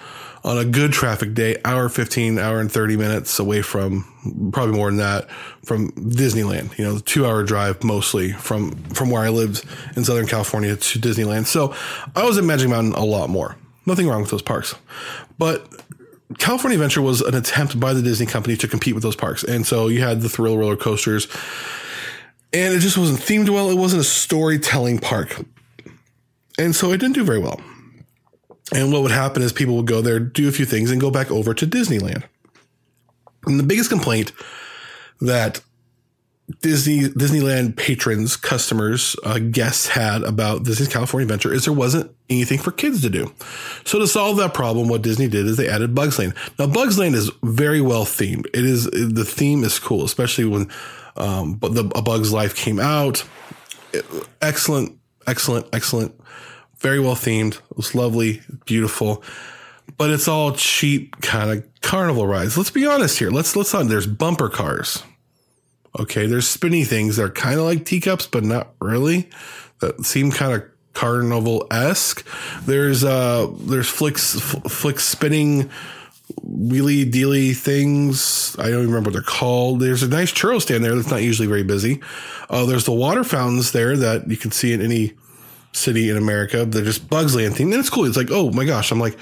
on 0.45 0.57
a 0.57 0.65
good 0.65 0.93
traffic 0.93 1.35
day, 1.35 1.57
hour 1.65 1.89
15, 1.89 2.39
hour 2.39 2.61
and 2.61 2.71
30 2.71 2.97
minutes 2.97 3.39
away 3.39 3.61
from 3.61 4.51
probably 4.53 4.75
more 4.75 4.89
than 4.89 4.99
that 4.99 5.31
from 5.65 5.91
Disneyland, 5.93 6.77
you 6.79 6.85
know, 6.85 6.99
two 6.99 7.27
hour 7.27 7.43
drive 7.43 7.83
mostly 7.85 8.33
from, 8.33 8.73
from 8.95 9.11
where 9.11 9.23
I 9.23 9.29
lived 9.29 9.65
in 9.97 10.05
Southern 10.05 10.27
California 10.27 10.77
to 10.77 10.99
Disneyland. 10.99 11.47
So 11.47 11.75
I 12.15 12.25
was 12.25 12.39
at 12.39 12.45
Magic 12.45 12.71
Mountain 12.71 12.95
a 12.95 13.05
lot 13.05 13.29
more. 13.29 13.57
Nothing 13.85 14.07
wrong 14.07 14.21
with 14.21 14.31
those 14.31 14.43
parks, 14.43 14.75
but 15.39 15.67
California 16.37 16.77
Adventure 16.77 17.01
was 17.01 17.23
an 17.23 17.35
attempt 17.35 17.81
by 17.81 17.95
the 17.95 18.03
Disney 18.03 18.27
company 18.27 18.57
to 18.59 18.69
compete 18.69 18.95
with 18.95 19.03
those 19.03 19.17
parks. 19.17 19.43
And 19.43 19.67
so 19.67 19.89
you 19.89 20.03
had 20.03 20.21
the 20.21 20.29
thrill 20.29 20.59
roller 20.59 20.77
coasters 20.77 21.27
and 22.53 22.75
it 22.75 22.81
just 22.81 22.99
wasn't 22.99 23.21
themed 23.21 23.49
well. 23.49 23.71
It 23.71 23.77
wasn't 23.77 24.01
a 24.01 24.05
storytelling 24.05 24.99
park. 24.99 25.45
And 26.59 26.75
so 26.75 26.93
it 26.93 26.99
didn't 26.99 27.15
do 27.15 27.25
very 27.25 27.39
well. 27.39 27.61
And 28.75 28.93
what 28.93 29.03
would 29.03 29.11
happen 29.11 29.43
is 29.43 29.53
people 29.53 29.77
would 29.77 29.87
go 29.87 30.03
there, 30.03 30.19
do 30.19 30.49
a 30.49 30.53
few 30.53 30.67
things 30.67 30.91
and 30.91 31.01
go 31.01 31.11
back 31.11 31.31
over 31.31 31.55
to 31.55 31.67
Disneyland. 31.67 32.25
And 33.47 33.59
the 33.59 33.65
biggest 33.65 33.89
complaint 33.89 34.33
that 35.21 35.63
Disney 36.63 37.09
Disneyland 37.09 37.77
patrons, 37.77 38.37
customers, 38.37 39.15
uh, 39.23 39.39
guests 39.39 39.89
had 39.89 40.23
about 40.23 40.65
Disney's 40.65 40.89
California 40.89 41.25
Adventure 41.25 41.53
is 41.53 41.65
there 41.65 41.75
wasn't 41.75 42.11
anything 42.31 42.59
for 42.59 42.73
kids 42.73 43.03
to 43.03 43.11
do. 43.11 43.33
So 43.85 43.99
to 43.99 44.07
solve 44.07 44.39
that 44.39 44.55
problem, 44.55 44.89
what 44.89 45.03
Disney 45.03 45.29
did 45.29 45.47
is 45.47 45.57
they 45.59 45.69
added 45.69 45.95
Bugs 45.95 46.19
Land. 46.19 46.35
Now 46.59 46.67
Bugs 46.67 46.99
Land 46.99 47.15
is 47.15 47.31
very 47.43 47.81
well 47.81 48.05
themed. 48.05 48.47
It 48.55 48.65
is 48.65 48.85
the 48.85 49.25
theme 49.27 49.63
is 49.63 49.79
cool, 49.79 50.05
especially 50.05 50.47
when 50.47 50.71
um, 51.17 51.59
the 51.61 51.91
A 51.95 52.03
Bug's 52.03 52.33
Life 52.33 52.57
came 52.57 52.81
out. 52.81 53.25
Excellent, 54.41 54.99
excellent, 55.27 55.67
excellent. 55.73 56.19
Very 56.79 57.01
well 57.01 57.15
themed. 57.15 57.57
It 57.57 57.77
was 57.77 57.95
lovely, 57.95 58.41
beautiful 58.65 59.23
but 59.97 60.11
it's 60.11 60.29
all 60.29 60.53
cheap 60.53 61.21
kind 61.23 61.51
of 61.51 61.81
carnival 61.81 62.27
rides. 62.27 62.59
Let's 62.59 62.71
be 62.71 62.87
honest 62.87 63.19
here. 63.19 63.31
Let's 63.31 63.57
let's 63.57 63.75
on. 63.75 63.89
There's 63.89 64.07
bumper 64.07 64.49
cars. 64.49 65.03
Okay, 65.99 66.27
there's 66.27 66.47
spinny 66.47 66.85
things 66.85 67.17
that 67.17 67.25
are 67.25 67.31
kind 67.31 67.59
of 67.59 67.67
like 67.67 67.85
teacups, 67.85 68.27
but 68.27 68.45
not 68.45 68.75
really. 68.81 69.29
That 69.81 70.05
seem 70.05 70.31
kind 70.31 70.53
of 70.53 70.65
carnival 70.95 71.67
esque. 71.71 72.27
There's 72.63 73.05
uh 73.05 73.49
there's 73.61 73.89
flicks 73.89 74.37
f- 74.37 74.71
flick 74.73 74.99
spinning 75.01 75.71
wheelie 76.45 77.11
dealy 77.11 77.57
things. 77.57 78.57
I 78.59 78.65
don't 78.65 78.83
even 78.83 78.87
remember 78.89 79.09
what 79.09 79.15
they're 79.15 79.23
called. 79.23 79.81
There's 79.81 80.03
a 80.03 80.09
nice 80.09 80.33
churro 80.33 80.61
stand 80.61 80.85
there 80.85 80.95
that's 80.95 81.11
not 81.11 81.23
usually 81.23 81.49
very 81.49 81.63
busy. 81.63 82.01
Uh, 82.51 82.67
there's 82.67 82.85
the 82.85 82.93
water 82.93 83.25
fountains 83.25 83.73
there 83.73 83.97
that 83.97 84.29
you 84.29 84.37
can 84.37 84.51
see 84.51 84.73
in 84.73 84.81
any 84.81 85.15
city 85.73 86.11
in 86.11 86.17
America. 86.17 86.65
They're 86.65 86.85
just 86.85 87.09
Bugs 87.09 87.35
Land 87.35 87.59
and 87.61 87.73
it's 87.75 87.91
cool. 87.91 88.05
It's 88.05 88.17
like, 88.17 88.31
oh 88.31 88.51
my 88.51 88.65
gosh, 88.65 88.91
I'm 88.91 89.01
like, 89.01 89.17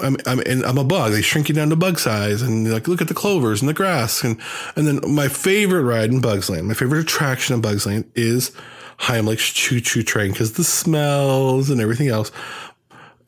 I'm, 0.00 0.16
I'm, 0.26 0.40
and 0.40 0.64
I'm 0.64 0.78
a 0.78 0.84
bug. 0.84 1.12
They 1.12 1.22
shrink 1.22 1.48
you 1.48 1.54
down 1.54 1.70
to 1.70 1.76
bug 1.76 1.98
size 1.98 2.42
and 2.42 2.70
like, 2.70 2.86
look 2.86 3.00
at 3.00 3.08
the 3.08 3.14
clovers 3.14 3.60
and 3.60 3.68
the 3.68 3.74
grass. 3.74 4.22
And, 4.22 4.40
and 4.76 4.86
then 4.86 5.00
my 5.12 5.28
favorite 5.28 5.82
ride 5.82 6.10
in 6.10 6.20
Bugs 6.20 6.48
Land, 6.48 6.68
my 6.68 6.74
favorite 6.74 7.00
attraction 7.00 7.54
in 7.54 7.60
Bugs 7.60 7.86
Land 7.86 8.10
is 8.14 8.52
Heimlich's 8.98 9.52
Chew 9.52 9.80
Chew 9.80 10.02
Train 10.02 10.32
because 10.32 10.52
the 10.52 10.64
smells 10.64 11.70
and 11.70 11.80
everything 11.80 12.08
else. 12.08 12.30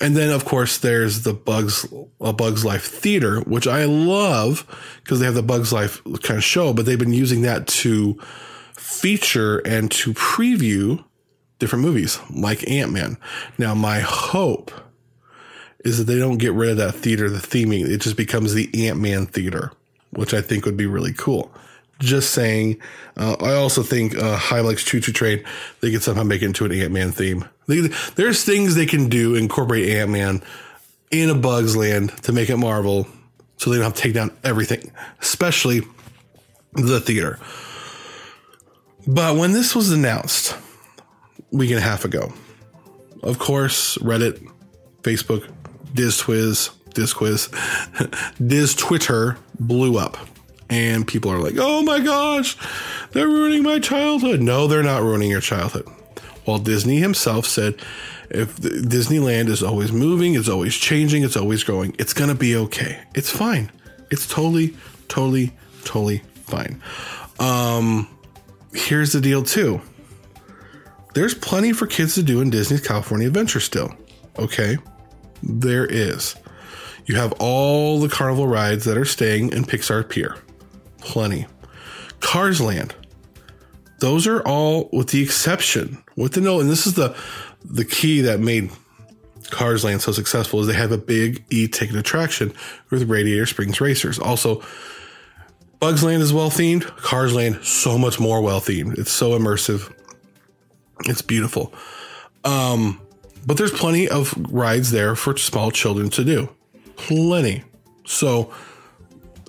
And 0.01 0.17
then, 0.17 0.31
of 0.31 0.47
course, 0.47 0.79
there's 0.79 1.25
the 1.25 1.35
Bugs, 1.35 1.87
a 2.21 2.33
Bugs 2.33 2.65
Life 2.65 2.87
Theater, 2.87 3.41
which 3.41 3.67
I 3.67 3.85
love 3.85 4.67
because 5.05 5.21
they 5.21 5.27
have 5.27 5.35
the 5.35 5.43
Bugs 5.43 5.73
Life 5.73 6.03
kind 6.23 6.39
of 6.39 6.45
show, 6.45 6.73
but 6.73 6.87
they've 6.87 6.99
been 6.99 7.13
using 7.13 7.43
that 7.43 7.67
to 7.69 8.19
feature 8.75 9.59
and 9.59 9.91
to 9.91 10.15
preview 10.15 11.05
different 11.59 11.85
movies 11.85 12.19
like 12.35 12.69
Ant 12.69 12.93
Man. 12.93 13.19
Now, 13.59 13.75
my 13.75 14.01
hope 14.01 14.71
is 15.85 15.99
that 15.99 16.05
they 16.05 16.19
don't 16.19 16.39
get 16.39 16.53
rid 16.53 16.71
of 16.71 16.77
that 16.77 16.95
theater, 16.95 17.29
the 17.29 17.39
theming. 17.39 17.89
It 17.89 17.99
just 17.99 18.17
becomes 18.17 18.55
the 18.55 18.89
Ant 18.89 19.01
Man 19.01 19.27
theater, 19.27 19.73
which 20.11 20.35
I 20.35 20.41
think 20.41 20.65
would 20.65 20.77
be 20.77 20.87
really 20.87 21.13
cool. 21.13 21.53
Just 21.99 22.31
saying. 22.31 22.81
Uh, 23.17 23.37
I 23.41 23.55
also 23.55 23.83
think 23.83 24.17
uh, 24.17 24.39
Heimlich's 24.39 24.85
Chew 24.85 25.01
Chew 25.01 25.13
Train, 25.13 25.45
they 25.81 25.91
could 25.91 26.03
somehow 26.03 26.23
make 26.23 26.43
it 26.43 26.47
into 26.47 26.65
an 26.65 26.73
Ant 26.73 26.93
Man 26.93 27.13
theme. 27.13 27.45
They, 27.67 27.81
there's 28.15 28.45
things 28.45 28.75
they 28.75 28.87
can 28.87 29.09
do, 29.09 29.35
incorporate 29.35 29.89
Ant 29.89 30.11
Man 30.11 30.43
in 31.11 31.29
a 31.31 31.35
Bugs 31.35 31.77
Land 31.77 32.11
to 32.23 32.33
make 32.33 32.51
it 32.51 32.57
Marvel 32.57 33.07
so 33.57 33.69
they 33.69 33.77
don't 33.77 33.85
have 33.85 33.95
to 33.95 34.01
take 34.01 34.15
down 34.15 34.31
everything, 34.43 34.91
especially 35.21 35.83
the 36.73 37.01
theater. 37.01 37.39
But 39.07 39.37
when 39.37 39.53
this 39.53 39.75
was 39.75 39.93
announced 39.93 40.57
week 41.51 41.71
and 41.71 41.79
a 41.79 41.83
half 41.83 42.05
ago, 42.05 42.33
of 43.23 43.39
course, 43.39 43.99
Reddit, 43.99 44.47
Facebook, 45.03 45.51
DizTwiz, 45.95 46.71
DizQuiz, 46.95 48.49
Diz 48.49 48.75
Twitter 48.75 49.37
blew 49.59 49.99
up. 49.99 50.17
And 50.69 51.07
people 51.07 51.33
are 51.33 51.39
like, 51.39 51.55
oh 51.59 51.83
my 51.83 51.99
gosh, 51.99 52.57
they're 53.11 53.27
ruining 53.27 53.65
my 53.65 53.81
childhood. 53.81 54.41
No, 54.41 54.69
they're 54.69 54.85
not 54.85 55.03
ruining 55.03 55.31
your 55.31 55.41
childhood. 55.41 55.89
Walt 56.47 56.65
Disney 56.65 56.99
himself 56.99 57.45
said, 57.45 57.75
if 58.31 58.57
Disneyland 58.59 59.49
is 59.49 59.65
always 59.65 59.91
moving, 59.91 60.35
it's 60.35 60.49
always 60.49 60.77
changing, 60.77 61.25
it's 61.25 61.37
always 61.37 61.65
growing, 61.65 61.95
it's 61.99 62.13
going 62.13 62.31
to 62.31 62.37
be 62.37 62.55
okay. 62.55 63.01
It's 63.15 63.31
fine. 63.31 63.73
It's 64.11 64.29
totally, 64.29 64.77
totally, 65.09 65.53
totally 65.85 66.23
fine. 66.45 66.81
Um, 67.41 68.09
here's 68.73 69.13
the 69.13 69.21
deal, 69.21 69.43
too. 69.43 69.81
There's 71.15 71.35
plenty 71.35 71.73
for 71.73 71.89
kids 71.89 72.15
to 72.15 72.23
do 72.23 72.41
in 72.41 72.51
Disney's 72.51 72.87
California 72.87 73.27
Adventure 73.27 73.59
still. 73.59 73.93
Okay 74.39 74.79
there 75.43 75.87
is. 75.87 76.37
You 77.07 77.17
have 77.17 77.33
all 77.39 78.01
the 78.01 78.09
carnival 78.09 78.47
rides 78.47 78.85
that 78.85 78.97
are 78.97 79.05
staying 79.05 79.53
in 79.53 79.65
Pixar 79.65 80.09
Pier. 80.09 80.37
Plenty. 80.99 81.47
Cars 82.21 82.61
Land. 82.61 82.95
Those 83.99 84.27
are 84.27 84.41
all 84.43 84.89
with 84.93 85.09
the 85.09 85.23
exception, 85.23 86.03
with 86.17 86.33
the 86.33 86.41
no, 86.41 86.61
and 86.61 86.71
this 86.71 86.87
is 86.87 86.95
the 86.95 87.15
the 87.65 87.85
key 87.85 88.23
that 88.23 88.41
made 88.41 88.71
Cars 89.51 89.85
Land 89.85 90.01
so 90.03 90.13
successful 90.13 90.61
is 90.61 90.67
they 90.67 90.75
have 90.75 90.93
a 90.93 90.99
big 90.99 91.45
e-ticket 91.51 91.97
attraction 91.97 92.53
with 92.91 93.11
Radiator 93.11 93.47
Springs 93.47 93.81
Racers. 93.81 94.19
Also, 94.19 94.63
Bugs 95.81 96.05
Land 96.05 96.23
is 96.23 96.33
well 96.33 96.51
themed. 96.51 96.85
Cars 96.97 97.35
Land 97.35 97.61
so 97.63 97.99
much 97.99 98.21
more 98.21 98.41
well 98.41 98.61
themed. 98.61 98.99
It's 98.99 99.11
so 99.11 99.39
immersive. 99.39 99.93
It's 101.07 101.23
beautiful. 101.23 101.75
Um, 102.45 103.01
but 103.47 103.57
there's 103.57 103.73
plenty 103.73 104.09
of 104.09 104.35
rides 104.53 104.91
there 104.91 105.15
for 105.17 105.37
small 105.37 105.71
children 105.71 106.11
to 106.11 106.25
do. 106.25 106.49
Plenty. 106.97 107.65
So 108.07 108.53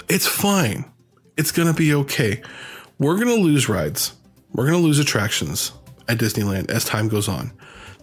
it's 0.09 0.27
fine. 0.27 0.85
It's 1.37 1.51
going 1.51 1.67
to 1.67 1.73
be 1.73 1.93
okay. 1.93 2.41
We're 2.99 3.15
going 3.15 3.35
to 3.35 3.41
lose 3.41 3.67
rides. 3.67 4.13
We're 4.53 4.67
going 4.67 4.79
to 4.79 4.85
lose 4.85 4.99
attractions 4.99 5.71
at 6.07 6.17
Disneyland 6.17 6.69
as 6.69 6.85
time 6.85 7.07
goes 7.07 7.27
on. 7.27 7.51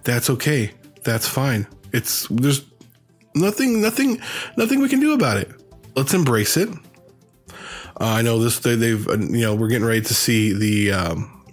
That's 0.04 0.30
okay. 0.30 0.72
That's 1.04 1.28
fine. 1.28 1.66
It's 1.92 2.26
there's 2.28 2.64
nothing 3.34 3.80
nothing 3.80 4.20
nothing 4.56 4.80
we 4.80 4.88
can 4.88 5.00
do 5.00 5.12
about 5.12 5.38
it. 5.38 5.50
Let's 5.94 6.14
embrace 6.14 6.56
it. 6.56 6.68
Uh, 8.00 8.04
I 8.04 8.22
know 8.22 8.38
this 8.38 8.58
they, 8.60 8.76
have 8.90 9.08
uh, 9.08 9.18
you 9.18 9.42
know 9.42 9.54
we're 9.54 9.68
getting 9.68 9.86
ready 9.86 10.02
to 10.02 10.14
see 10.14 10.52
the 10.52 10.92
um, 10.92 11.44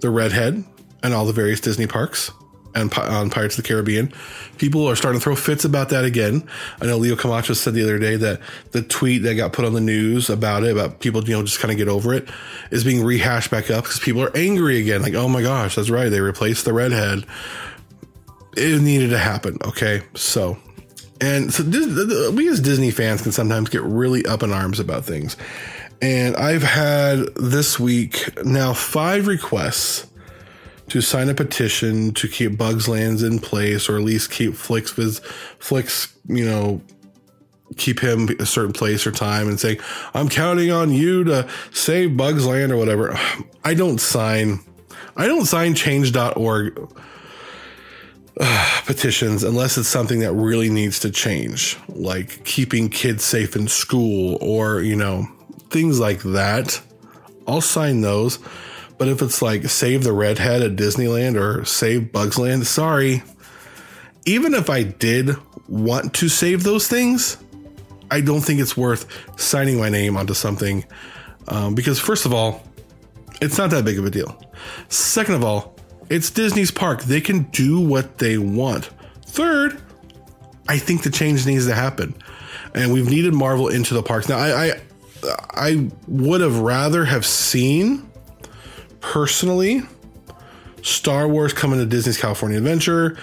the 0.00 0.10
redhead 0.10 0.64
and 1.02 1.14
all 1.14 1.24
the 1.24 1.32
various 1.32 1.60
Disney 1.60 1.86
parks 1.86 2.30
and 2.74 2.92
on 2.94 3.30
Pirates 3.30 3.58
of 3.58 3.64
the 3.64 3.68
Caribbean. 3.68 4.12
People 4.58 4.88
are 4.88 4.96
starting 4.96 5.20
to 5.20 5.24
throw 5.24 5.36
fits 5.36 5.64
about 5.64 5.90
that 5.90 6.04
again. 6.04 6.48
I 6.80 6.86
know 6.86 6.96
Leo 6.96 7.16
Camacho 7.16 7.54
said 7.54 7.74
the 7.74 7.82
other 7.82 7.98
day 7.98 8.16
that 8.16 8.40
the 8.72 8.82
tweet 8.82 9.22
that 9.22 9.34
got 9.34 9.52
put 9.52 9.64
on 9.64 9.74
the 9.74 9.80
news 9.80 10.30
about 10.30 10.64
it, 10.64 10.72
about 10.72 11.00
people, 11.00 11.22
you 11.24 11.34
know, 11.34 11.42
just 11.42 11.60
kind 11.60 11.72
of 11.72 11.78
get 11.78 11.88
over 11.88 12.14
it, 12.14 12.28
is 12.70 12.84
being 12.84 13.04
rehashed 13.04 13.50
back 13.50 13.70
up 13.70 13.84
because 13.84 13.98
people 13.98 14.22
are 14.22 14.34
angry 14.36 14.80
again. 14.80 15.02
Like, 15.02 15.14
oh 15.14 15.28
my 15.28 15.42
gosh, 15.42 15.76
that's 15.76 15.90
right. 15.90 16.08
They 16.08 16.20
replaced 16.20 16.64
the 16.64 16.72
redhead. 16.72 17.24
It 18.56 18.82
needed 18.82 19.10
to 19.10 19.18
happen. 19.18 19.58
Okay. 19.64 20.02
So, 20.14 20.58
and 21.20 21.52
so 21.52 21.64
we 22.32 22.48
as 22.48 22.60
Disney 22.60 22.90
fans 22.90 23.22
can 23.22 23.32
sometimes 23.32 23.68
get 23.68 23.82
really 23.82 24.24
up 24.26 24.42
in 24.42 24.52
arms 24.52 24.80
about 24.80 25.04
things. 25.04 25.36
And 26.00 26.34
I've 26.34 26.64
had 26.64 27.32
this 27.36 27.78
week 27.78 28.44
now 28.44 28.72
five 28.72 29.28
requests 29.28 30.11
to 30.92 31.00
sign 31.00 31.30
a 31.30 31.34
petition 31.34 32.12
to 32.12 32.28
keep 32.28 32.58
Bugs 32.58 32.86
Lands 32.86 33.22
in 33.22 33.38
place, 33.38 33.88
or 33.88 33.96
at 33.96 34.02
least 34.02 34.30
keep 34.30 34.52
Flicks 34.52 34.92
Flicks, 35.58 36.14
you 36.26 36.44
know, 36.44 36.82
keep 37.78 38.00
him 38.00 38.28
a 38.38 38.44
certain 38.44 38.74
place 38.74 39.06
or 39.06 39.10
time, 39.10 39.48
and 39.48 39.58
saying, 39.58 39.78
"I'm 40.12 40.28
counting 40.28 40.70
on 40.70 40.92
you 40.92 41.24
to 41.24 41.48
save 41.72 42.14
Bugs 42.18 42.44
Land" 42.44 42.72
or 42.72 42.76
whatever. 42.76 43.18
I 43.64 43.72
don't 43.72 44.02
sign. 44.02 44.60
I 45.16 45.26
don't 45.26 45.46
sign 45.46 45.74
Change.org 45.74 46.94
uh, 48.38 48.80
petitions 48.84 49.44
unless 49.44 49.78
it's 49.78 49.88
something 49.88 50.20
that 50.20 50.34
really 50.34 50.68
needs 50.68 50.98
to 51.00 51.10
change, 51.10 51.78
like 51.88 52.44
keeping 52.44 52.90
kids 52.90 53.24
safe 53.24 53.56
in 53.56 53.66
school, 53.66 54.36
or 54.42 54.82
you 54.82 54.96
know, 54.96 55.26
things 55.70 55.98
like 55.98 56.20
that. 56.20 56.82
I'll 57.48 57.62
sign 57.62 58.02
those. 58.02 58.38
But 59.02 59.08
if 59.08 59.20
it's 59.20 59.42
like 59.42 59.64
save 59.64 60.04
the 60.04 60.12
redhead 60.12 60.62
at 60.62 60.76
Disneyland 60.76 61.34
or 61.34 61.64
save 61.64 62.12
Bugs 62.12 62.38
Land, 62.38 62.68
sorry. 62.68 63.24
Even 64.26 64.54
if 64.54 64.70
I 64.70 64.84
did 64.84 65.34
want 65.68 66.14
to 66.14 66.28
save 66.28 66.62
those 66.62 66.86
things, 66.86 67.36
I 68.12 68.20
don't 68.20 68.42
think 68.42 68.60
it's 68.60 68.76
worth 68.76 69.08
signing 69.40 69.76
my 69.80 69.88
name 69.88 70.16
onto 70.16 70.34
something 70.34 70.84
um, 71.48 71.74
because, 71.74 71.98
first 71.98 72.26
of 72.26 72.32
all, 72.32 72.62
it's 73.40 73.58
not 73.58 73.70
that 73.70 73.84
big 73.84 73.98
of 73.98 74.04
a 74.04 74.10
deal. 74.10 74.40
Second 74.88 75.34
of 75.34 75.42
all, 75.42 75.74
it's 76.08 76.30
Disney's 76.30 76.70
park. 76.70 77.02
They 77.02 77.20
can 77.20 77.42
do 77.50 77.80
what 77.80 78.18
they 78.18 78.38
want. 78.38 78.88
Third, 79.26 79.82
I 80.68 80.78
think 80.78 81.02
the 81.02 81.10
change 81.10 81.44
needs 81.44 81.66
to 81.66 81.74
happen. 81.74 82.14
And 82.72 82.92
we've 82.92 83.10
needed 83.10 83.34
Marvel 83.34 83.66
into 83.66 83.94
the 83.94 84.02
parks. 84.04 84.28
Now, 84.28 84.38
I, 84.38 84.66
I, 84.66 84.80
I 85.50 85.90
would 86.06 86.40
have 86.40 86.60
rather 86.60 87.04
have 87.04 87.26
seen 87.26 88.08
personally 89.02 89.82
Star 90.82 91.28
Wars 91.28 91.52
coming 91.52 91.78
to 91.78 91.86
Disney's 91.86 92.18
California 92.18 92.58
Adventure 92.58 93.16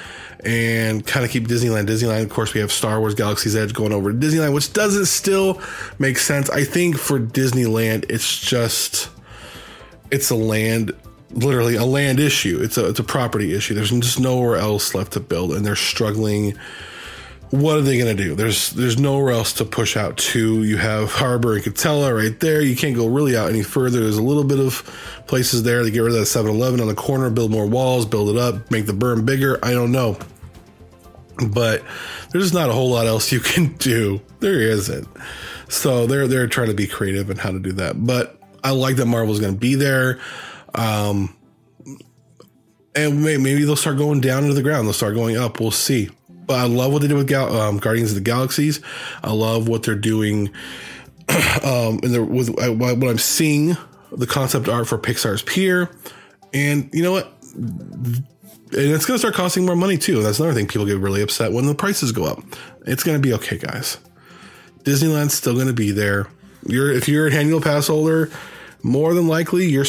and 0.45 1.05
kind 1.05 1.25
of 1.25 1.31
keep 1.31 1.47
Disneyland 1.47 1.87
Disneyland. 1.87 2.23
Of 2.23 2.29
course, 2.29 2.53
we 2.53 2.61
have 2.61 2.71
Star 2.71 2.99
Wars 2.99 3.13
Galaxy's 3.15 3.55
Edge 3.55 3.73
going 3.73 3.91
over 3.91 4.11
to 4.11 4.17
Disneyland, 4.17 4.53
which 4.53 4.71
doesn't 4.71 5.07
still 5.07 5.61
make 5.97 6.17
sense. 6.17 6.49
I 6.49 6.63
think 6.63 6.97
for 6.97 7.19
Disneyland, 7.19 8.05
it's 8.09 8.39
just 8.39 9.09
it's 10.11 10.29
a 10.29 10.35
land 10.35 10.93
literally 11.31 11.75
a 11.75 11.85
land 11.85 12.19
issue. 12.19 12.59
It's 12.61 12.77
a 12.77 12.87
it's 12.87 12.99
a 12.99 13.03
property 13.03 13.53
issue. 13.53 13.73
There's 13.73 13.91
just 13.91 14.19
nowhere 14.19 14.55
else 14.55 14.95
left 14.95 15.13
to 15.13 15.19
build, 15.19 15.53
and 15.53 15.65
they're 15.65 15.75
struggling. 15.75 16.57
What 17.51 17.77
are 17.77 17.81
they 17.81 17.97
going 17.97 18.15
to 18.15 18.23
do? 18.23 18.35
There's 18.35 18.71
there's 18.71 18.99
nowhere 18.99 19.31
else 19.31 19.53
to 19.53 19.65
push 19.65 19.97
out 19.97 20.17
to. 20.17 20.63
You 20.63 20.77
have 20.77 21.11
Harbor 21.11 21.55
and 21.55 21.63
Katella 21.63 22.15
right 22.15 22.39
there. 22.39 22.61
You 22.61 22.75
can't 22.75 22.95
go 22.95 23.07
really 23.07 23.35
out 23.35 23.49
any 23.49 23.63
further. 23.63 24.01
There's 24.01 24.17
a 24.17 24.23
little 24.23 24.43
bit 24.43 24.59
of 24.59 24.83
places 25.25 25.63
there 25.63 25.81
to 25.81 25.89
get 25.89 25.99
rid 26.01 26.13
of 26.13 26.19
that 26.19 26.25
7-Eleven 26.25 26.79
on 26.79 26.87
the 26.87 26.93
corner, 26.93 27.29
build 27.31 27.49
more 27.49 27.65
walls, 27.65 28.05
build 28.05 28.29
it 28.29 28.37
up, 28.37 28.69
make 28.69 28.85
the 28.85 28.93
berm 28.93 29.25
bigger. 29.25 29.57
I 29.63 29.71
don't 29.71 29.91
know, 29.91 30.19
but 31.47 31.83
there's 32.31 32.53
not 32.53 32.69
a 32.69 32.73
whole 32.73 32.91
lot 32.91 33.07
else 33.07 33.31
you 33.31 33.39
can 33.39 33.73
do. 33.77 34.21
There 34.41 34.61
isn't. 34.61 35.07
So 35.69 36.05
they're 36.05 36.27
they're 36.27 36.47
trying 36.47 36.67
to 36.67 36.75
be 36.75 36.85
creative 36.85 37.31
in 37.31 37.37
how 37.37 37.51
to 37.51 37.59
do 37.59 37.71
that. 37.73 38.05
But 38.05 38.39
I 38.63 38.71
like 38.71 38.97
that 38.97 39.07
Marvel's 39.07 39.39
going 39.39 39.53
to 39.53 39.59
be 39.59 39.73
there. 39.73 40.19
Um, 40.75 41.35
and 42.95 43.23
maybe 43.23 43.63
they'll 43.63 43.75
start 43.75 43.97
going 43.97 44.21
down 44.21 44.43
into 44.43 44.55
the 44.55 44.63
ground. 44.63 44.85
They'll 44.85 44.93
start 44.93 45.15
going 45.15 45.37
up. 45.37 45.59
We'll 45.59 45.71
see. 45.71 46.09
I 46.49 46.65
love 46.65 46.91
what 46.91 47.01
they 47.01 47.07
did 47.07 47.17
with 47.17 47.27
Gal- 47.27 47.55
um, 47.55 47.77
Guardians 47.77 48.11
of 48.11 48.15
the 48.15 48.21
Galaxies. 48.21 48.81
I 49.23 49.31
love 49.31 49.67
what 49.67 49.83
they're 49.83 49.95
doing. 49.95 50.49
um, 51.63 51.99
and 52.03 52.29
with 52.29 52.49
uh, 52.61 52.73
what 52.73 53.09
I'm 53.09 53.17
seeing, 53.17 53.77
the 54.11 54.27
concept 54.27 54.67
art 54.67 54.87
for 54.87 54.97
Pixar's 54.97 55.41
Pier, 55.41 55.89
and 56.53 56.89
you 56.93 57.03
know 57.03 57.11
what? 57.11 57.31
And 57.53 58.23
it's 58.71 59.05
going 59.05 59.15
to 59.15 59.19
start 59.19 59.33
costing 59.33 59.65
more 59.65 59.75
money 59.75 59.97
too. 59.97 60.21
That's 60.21 60.39
another 60.39 60.53
thing 60.55 60.67
people 60.67 60.85
get 60.85 60.99
really 60.99 61.21
upset 61.21 61.51
when 61.51 61.65
the 61.65 61.75
prices 61.75 62.11
go 62.11 62.25
up. 62.25 62.39
It's 62.85 63.03
going 63.03 63.19
to 63.19 63.21
be 63.21 63.33
okay, 63.33 63.57
guys. 63.57 63.97
Disneyland's 64.83 65.33
still 65.33 65.55
going 65.55 65.67
to 65.67 65.73
be 65.73 65.91
there. 65.91 66.27
You're 66.65 66.91
if 66.91 67.07
you're 67.07 67.27
an 67.27 67.33
annual 67.33 67.61
pass 67.61 67.87
holder, 67.87 68.31
more 68.83 69.13
than 69.13 69.27
likely 69.27 69.67
you're 69.67 69.85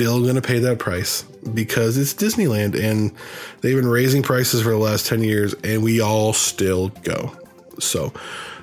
still 0.00 0.22
going 0.22 0.34
to 0.34 0.40
pay 0.40 0.58
that 0.58 0.78
price 0.78 1.24
because 1.52 1.98
it's 1.98 2.14
Disneyland 2.14 2.74
and 2.74 3.12
they've 3.60 3.76
been 3.76 3.86
raising 3.86 4.22
prices 4.22 4.62
for 4.62 4.70
the 4.70 4.78
last 4.78 5.06
10 5.06 5.22
years 5.22 5.52
and 5.62 5.82
we 5.82 6.00
all 6.00 6.32
still 6.32 6.88
go. 7.02 7.36
So 7.78 8.10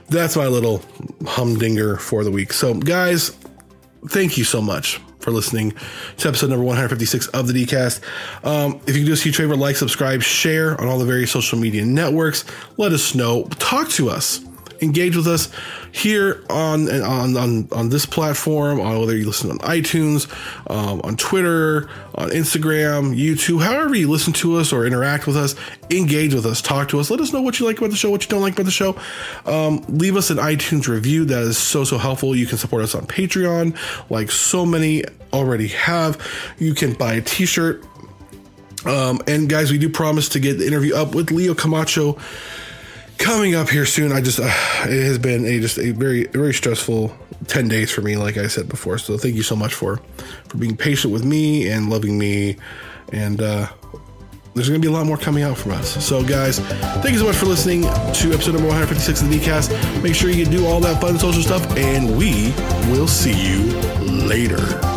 that's 0.09 0.35
my 0.35 0.47
little 0.47 0.81
humdinger 1.27 1.97
for 1.97 2.23
the 2.23 2.31
week. 2.31 2.53
So, 2.53 2.73
guys, 2.73 3.37
thank 4.07 4.39
you 4.39 4.45
so 4.45 4.63
much 4.63 4.99
for 5.19 5.29
listening 5.29 5.73
to 6.17 6.27
episode 6.27 6.49
number 6.49 6.65
156 6.65 7.27
of 7.27 7.47
the 7.47 7.53
DCast. 7.53 8.01
Um, 8.43 8.81
if 8.87 8.97
you 8.97 9.05
do 9.05 9.13
us 9.13 9.19
a 9.19 9.25
huge 9.25 9.37
favor, 9.37 9.55
like, 9.55 9.75
subscribe, 9.75 10.23
share 10.23 10.79
on 10.81 10.87
all 10.87 10.97
the 10.97 11.05
various 11.05 11.29
social 11.29 11.59
media 11.59 11.85
networks. 11.85 12.45
Let 12.77 12.93
us 12.93 13.13
know. 13.13 13.43
Talk 13.59 13.89
to 13.89 14.09
us 14.09 14.43
engage 14.81 15.15
with 15.15 15.27
us 15.27 15.49
here 15.91 16.43
on 16.49 16.89
on 16.89 17.37
on, 17.37 17.67
on 17.71 17.89
this 17.89 18.05
platform, 18.05 18.79
on 18.79 18.99
whether 18.99 19.15
you 19.15 19.25
listen 19.25 19.51
on 19.51 19.59
iTunes, 19.59 20.29
um, 20.69 21.01
on 21.03 21.17
Twitter, 21.17 21.89
on 22.15 22.29
Instagram, 22.29 23.15
YouTube, 23.15 23.61
however 23.61 23.95
you 23.95 24.09
listen 24.09 24.33
to 24.33 24.57
us 24.57 24.71
or 24.73 24.85
interact 24.85 25.27
with 25.27 25.37
us, 25.37 25.55
engage 25.89 26.33
with 26.33 26.45
us, 26.45 26.61
talk 26.61 26.89
to 26.89 26.99
us. 26.99 27.09
Let 27.09 27.19
us 27.19 27.33
know 27.33 27.41
what 27.41 27.59
you 27.59 27.65
like 27.65 27.77
about 27.77 27.91
the 27.91 27.95
show, 27.95 28.09
what 28.09 28.23
you 28.23 28.29
don't 28.29 28.41
like 28.41 28.53
about 28.53 28.65
the 28.65 28.71
show. 28.71 28.97
Um, 29.45 29.83
leave 29.87 30.15
us 30.15 30.29
an 30.29 30.37
iTunes 30.37 30.87
review. 30.87 31.25
That 31.25 31.43
is 31.43 31.57
so 31.57 31.83
so 31.83 31.97
helpful. 31.97 32.35
You 32.35 32.45
can 32.45 32.57
support 32.57 32.83
us 32.83 32.95
on 32.95 33.05
Patreon, 33.07 33.77
like 34.09 34.31
so 34.31 34.65
many 34.65 35.03
already 35.33 35.67
have. 35.69 36.21
You 36.57 36.73
can 36.73 36.93
buy 36.93 37.13
a 37.15 37.21
T-shirt. 37.21 37.83
Um, 38.85 39.21
and 39.27 39.49
guys, 39.49 39.71
we 39.71 39.77
do 39.77 39.89
promise 39.89 40.29
to 40.29 40.39
get 40.39 40.59
the 40.59 40.67
interview 40.67 40.95
up 40.95 41.13
with 41.13 41.31
Leo 41.31 41.53
Camacho 41.53 42.17
coming 43.17 43.55
up 43.55 43.69
here 43.69 43.85
soon. 43.85 44.11
I 44.11 44.21
just 44.21 44.39
uh, 44.39 44.43
it 44.89 45.03
has 45.03 45.17
been 45.17 45.45
a 45.45 45.59
just 45.59 45.77
a 45.77 45.91
very 45.91 46.25
very 46.27 46.53
stressful 46.53 47.15
ten 47.47 47.67
days 47.67 47.91
for 47.91 48.01
me, 48.01 48.17
like 48.17 48.37
I 48.37 48.47
said 48.47 48.69
before. 48.69 48.97
So 48.97 49.17
thank 49.17 49.35
you 49.35 49.43
so 49.43 49.55
much 49.55 49.73
for 49.73 49.97
for 50.47 50.57
being 50.57 50.77
patient 50.77 51.13
with 51.13 51.25
me 51.25 51.69
and 51.69 51.89
loving 51.89 52.17
me, 52.17 52.57
and 53.11 53.41
uh, 53.41 53.67
there's 54.53 54.69
going 54.69 54.81
to 54.81 54.87
be 54.87 54.91
a 54.91 54.95
lot 54.95 55.05
more 55.05 55.17
coming 55.17 55.43
out 55.43 55.57
from 55.57 55.73
us. 55.73 56.03
So 56.03 56.23
guys, 56.23 56.59
thank 56.59 57.11
you 57.11 57.19
so 57.19 57.25
much 57.25 57.35
for 57.35 57.45
listening 57.45 57.83
to 57.83 58.33
episode 58.33 58.53
number 58.53 58.67
156 58.67 59.21
of 59.21 59.29
the 59.29 59.39
DCast. 59.39 60.03
Make 60.03 60.15
sure 60.15 60.29
you 60.29 60.45
do 60.45 60.65
all 60.65 60.79
that 60.81 60.99
fun 60.99 61.19
social 61.19 61.43
stuff, 61.43 61.77
and 61.77 62.17
we 62.17 62.51
will 62.91 63.07
see 63.07 63.33
you 63.33 63.65
later. 64.01 64.96